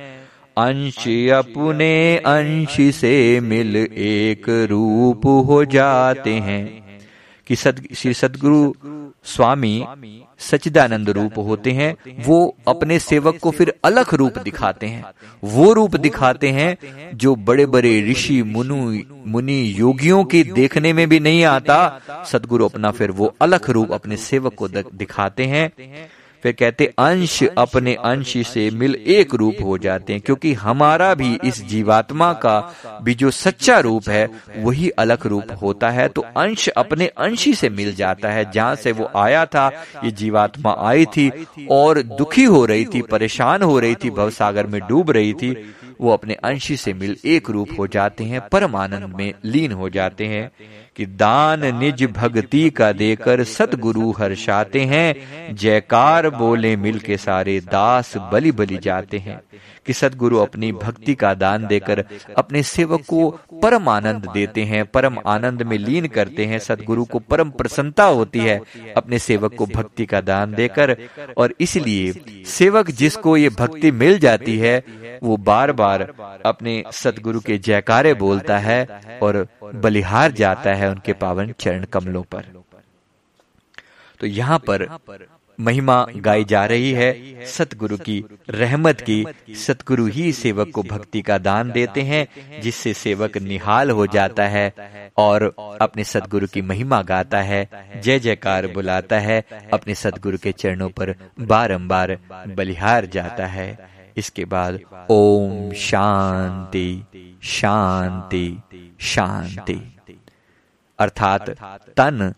अंश 0.57 1.07
अपने 1.33 2.17
अंश 2.17 2.95
से 2.95 3.39
मिल 3.39 3.75
एक 3.75 4.49
रूप 4.69 5.25
हो 5.47 5.63
जाते 5.65 6.33
हैं। 6.33 6.86
कि 7.47 7.55
सद, 7.55 7.81
श्री 7.95 8.13
सदगुरु 8.13 8.73
स्वामी 9.23 9.85
सचिदानंद 10.39 11.09
रूप 11.09 11.37
होते 11.37 11.71
हैं, 11.71 11.95
वो 12.25 12.55
अपने 12.67 12.99
सेवक 12.99 13.37
को 13.37 13.51
फिर 13.51 13.73
अलग 13.83 14.13
रूप 14.13 14.37
दिखाते 14.37 14.87
हैं। 14.87 15.03
वो 15.43 15.73
रूप 15.73 15.95
दिखाते 15.95 16.49
हैं 16.49 16.77
जो 17.17 17.35
बड़े 17.35 17.65
बड़े 17.65 18.11
ऋषि, 18.11 18.43
मुनु, 18.43 18.99
मुनि, 19.27 19.73
योगियों 19.77 20.23
के 20.23 20.43
देखने 20.43 20.93
में 20.93 21.07
भी 21.09 21.19
नहीं 21.19 21.43
आता। 21.43 21.99
सदगुरु 22.27 22.65
अपना 22.65 22.91
फिर 22.91 23.11
वो 23.11 23.35
अलग 23.41 23.69
रूप 23.69 23.91
अपने 23.91 24.17
सेवक 24.17 24.53
को 24.53 24.67
दिखाते 24.67 25.45
हैं। 25.45 25.71
फिर 26.43 26.51
कहते, 26.51 26.85
अंश 26.99 27.43
अपने 27.57 27.93
अंश 27.95 28.47
से 28.47 28.69
मिल 28.71 28.95
एक 28.95 29.35
रूप 29.35 29.55
हो 29.63 29.77
जाते 29.77 30.13
हैं, 30.13 30.21
क्योंकि 30.21 30.53
हमारा 30.53 31.13
भी 31.13 31.37
इस 31.43 31.63
जीवात्मा 31.65 32.31
का 32.33 32.59
भी 33.03 33.15
जो 33.15 33.31
सच्चा 33.31 33.79
रूप 33.79 34.09
है, 34.09 34.29
वही 34.57 34.89
अलग 34.89 35.27
रूप 35.27 35.51
होता 35.61 35.89
है। 35.89 36.07
तो 36.07 36.25
अंश 36.37 36.67
अपने 36.69 37.07
अंशी 37.07 37.53
से 37.53 37.69
मिल 37.69 37.93
जाता 37.95 38.29
है, 38.29 38.51
जहाँ 38.51 38.75
से 38.75 38.91
वो 38.91 39.09
आया 39.15 39.45
था, 39.45 39.67
ये 40.03 40.11
जीवात्मा 40.11 40.75
आई 40.79 41.05
थी 41.05 41.47
और 41.71 42.01
दुखी 42.01 42.43
हो 42.43 42.65
रही 42.65 42.85
थी, 42.85 43.01
परेशान 43.01 43.61
हो 43.61 43.79
रही 43.79 43.95
थी, 43.95 44.09
भवसागर 44.09 44.67
में 44.67 44.81
डूब 44.81 45.11
रही 45.11 45.33
थी, 45.33 45.55
वो 46.01 46.11
अपने 46.11 46.33
अंशी 46.33 46.77
से 46.77 46.93
मिल 46.93 47.15
एक 47.25 47.49
रूप 47.49 47.69
हो 47.79 47.87
जाते 47.87 48.23
हैं 48.23 48.41
परम 48.47 48.75
आनंद 48.75 49.13
में 49.17 49.33
लीन 49.45 49.71
हो 49.71 49.89
जाते 49.89 50.25
हैं। 50.25 50.51
कि 50.97 51.05
दान 51.05 51.79
निज 51.79 52.03
भक्ति 52.03 52.69
का 52.69 52.91
देकर 52.91 53.43
सतगुरु 53.43 54.11
हर्षाते 54.11 54.81
हैं, 54.81 55.15
जयकार 55.55 56.29
बोले 56.29 56.75
मिल 56.75 56.99
के 56.99 57.17
सारे 57.17 57.59
दास 57.59 58.13
बलि 58.17 58.51
बलि 58.51 58.77
जाते 58.77 59.17
हैं। 59.17 59.41
कि 59.85 59.93
सदगुरु 59.93 60.37
अपनी 60.37 60.71
भक्ति 60.71 61.15
का 61.15 61.33
दान 61.33 61.67
देकर 61.67 62.05
अपने 62.37 62.63
सेवक 62.63 63.01
को 63.01 63.39
परम 63.63 63.89
आनंद 63.89 64.29
देते 64.33 64.63
हैं, 64.63 64.85
परम 64.85 65.17
आनंद 65.27 65.63
में 65.63 65.77
लीन 65.77 66.07
करते 66.07 66.45
हैं 66.45 66.59
सदगुरु 66.59 67.05
को 67.05 67.19
परम 67.19 67.49
प्रसन्नता 67.49 68.03
होती 68.03 68.39
है, 68.39 68.61
अपने 68.97 69.19
सेवक 69.19 69.55
को 69.55 69.65
भक्ति 69.65 70.05
का 70.05 70.21
दान 70.21 70.53
देकर। 70.53 70.97
और 71.37 71.53
इसलिए 71.59 72.13
सेवक 72.45 72.91
जिसको 72.91 73.37
ये 73.37 73.49
भक्ति 73.49 73.91
मिल 73.91 74.19
जाती 74.19 74.57
है 74.57 74.83
वो 75.23 75.37
बार 75.37 75.71
बार 75.71 76.13
अपने 76.45 76.83
सदगुरु 76.93 77.39
के 77.39 77.57
जयकारे 77.57 78.13
बोलता 78.13 78.57
है 78.57 78.87
और 79.23 79.47
बलिहार 79.75 80.31
जाता 80.31 80.73
है 80.73 80.89
उनके 80.89 81.13
पावन 81.13 81.53
चरण 81.59 81.83
कमलों 81.83 82.23
पर। 82.23 82.45
तो 84.19 84.27
यहाँ 84.27 84.59
पर 84.59 84.87
महिमा 85.59 86.07
गाई 86.15 86.43
जा 86.43 86.65
रही 86.65 86.91
है 86.91 87.45
सतगुरु 87.45 87.97
की 87.97 88.23
रहमत 88.49 89.01
की। 89.01 89.25
सतगुरु 89.55 90.05
ही 90.05 90.31
सेवक 90.33 90.71
को 90.71 90.83
भक्ति 90.83 91.21
का 91.21 91.37
दान 91.37 91.71
देते 91.71 92.01
हैं, 92.01 92.27
जिससे 92.61 92.93
सेवक 92.93 93.37
निहाल 93.37 93.89
हो 93.89 94.07
जाता 94.07 94.47
है 94.47 94.73
और 95.17 95.43
अपने 95.81 96.03
सतगुरु 96.03 96.47
की 96.47 96.61
महिमा 96.61 97.01
गाता 97.01 97.41
है, 97.41 97.69
जय 98.01 98.19
जयकार 98.19 98.67
बुलाता 98.67 99.19
है, 99.19 99.43
अपने 99.73 99.95
सतगुरु 99.95 100.37
के 100.37 100.51
चरणों 100.51 100.89
पर 100.89 101.15
बारंबार 101.39 102.17
बलिहार 102.47 103.05
जाता 103.05 103.45
है। 103.45 103.96
इसके 104.17 104.45
बाद 104.45 104.79
ओम 105.09 105.71
शांति 105.73 107.03
शांति 107.43 108.45
शांति। 108.99 109.79
अर्थात 110.99 111.49
तन 111.99 112.33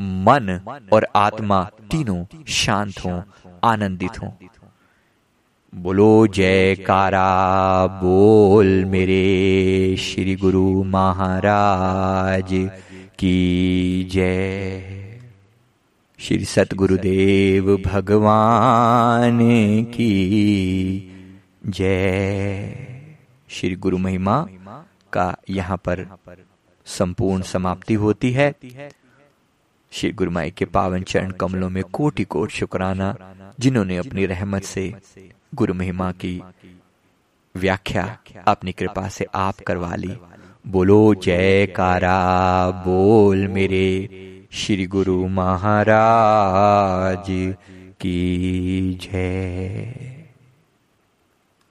मन 0.00 0.60
और 0.92 1.06
आत्मा 1.16 1.62
तीनों 1.90 2.24
शांत 2.48 2.98
हों 3.04 3.20
आनंदित 3.64 4.22
हों। 4.22 4.30
बोलो 5.72 6.26
जयकारा 6.26 7.30
बोल 8.02 8.84
मेरे 8.84 9.96
श्री 9.96 10.36
गुरु 10.36 10.82
महाराज 10.84 12.50
की 13.18 14.04
जय। 14.04 14.94
श्री 16.18 16.44
सतगुरुदेव 16.44 17.76
भगवान 17.86 19.38
की 19.84 20.12
जय। 21.66 22.76
श्री 23.48 23.76
गुरु 23.76 23.98
महिमा 23.98 24.48
का 25.12 25.36
यहाँ 25.50 25.76
पर 25.76 26.06
संपूर्ण 26.86 27.42
समाप्ति 27.42 27.94
होती 27.94 28.30
है। 28.30 28.54
श्री 29.92 30.12
गुरु 30.12 30.30
माई 30.30 30.50
के 30.50 30.64
पावन 30.64 31.02
चरण 31.02 31.30
कमलों 31.30 31.70
में 31.70 31.82
कोटि 31.84 32.24
कोट 32.24 32.50
शुक्राना, 32.50 33.34
जिन्होंने 33.60 33.96
अपनी 33.96 34.26
रहमत 34.26 34.62
से 34.62 34.94
गुरु 35.54 35.74
महिमा 35.74 36.12
की 36.12 36.42
व्याख्या 37.54 38.18
अपनी 38.48 38.72
कृपा 38.72 39.08
से 39.08 39.26
आप 39.34 39.54
करवा 39.66 39.94
ली। 39.94 40.16
बोलो 40.66 41.14
जय 41.14 41.66
कारा 41.66 42.70
बोल 42.70 43.48
मेरे 43.48 44.08
श्री 44.52 44.86
गुरु 44.86 45.28
महाराज 45.28 47.26
की 48.00 48.94
जय। 48.94 50.15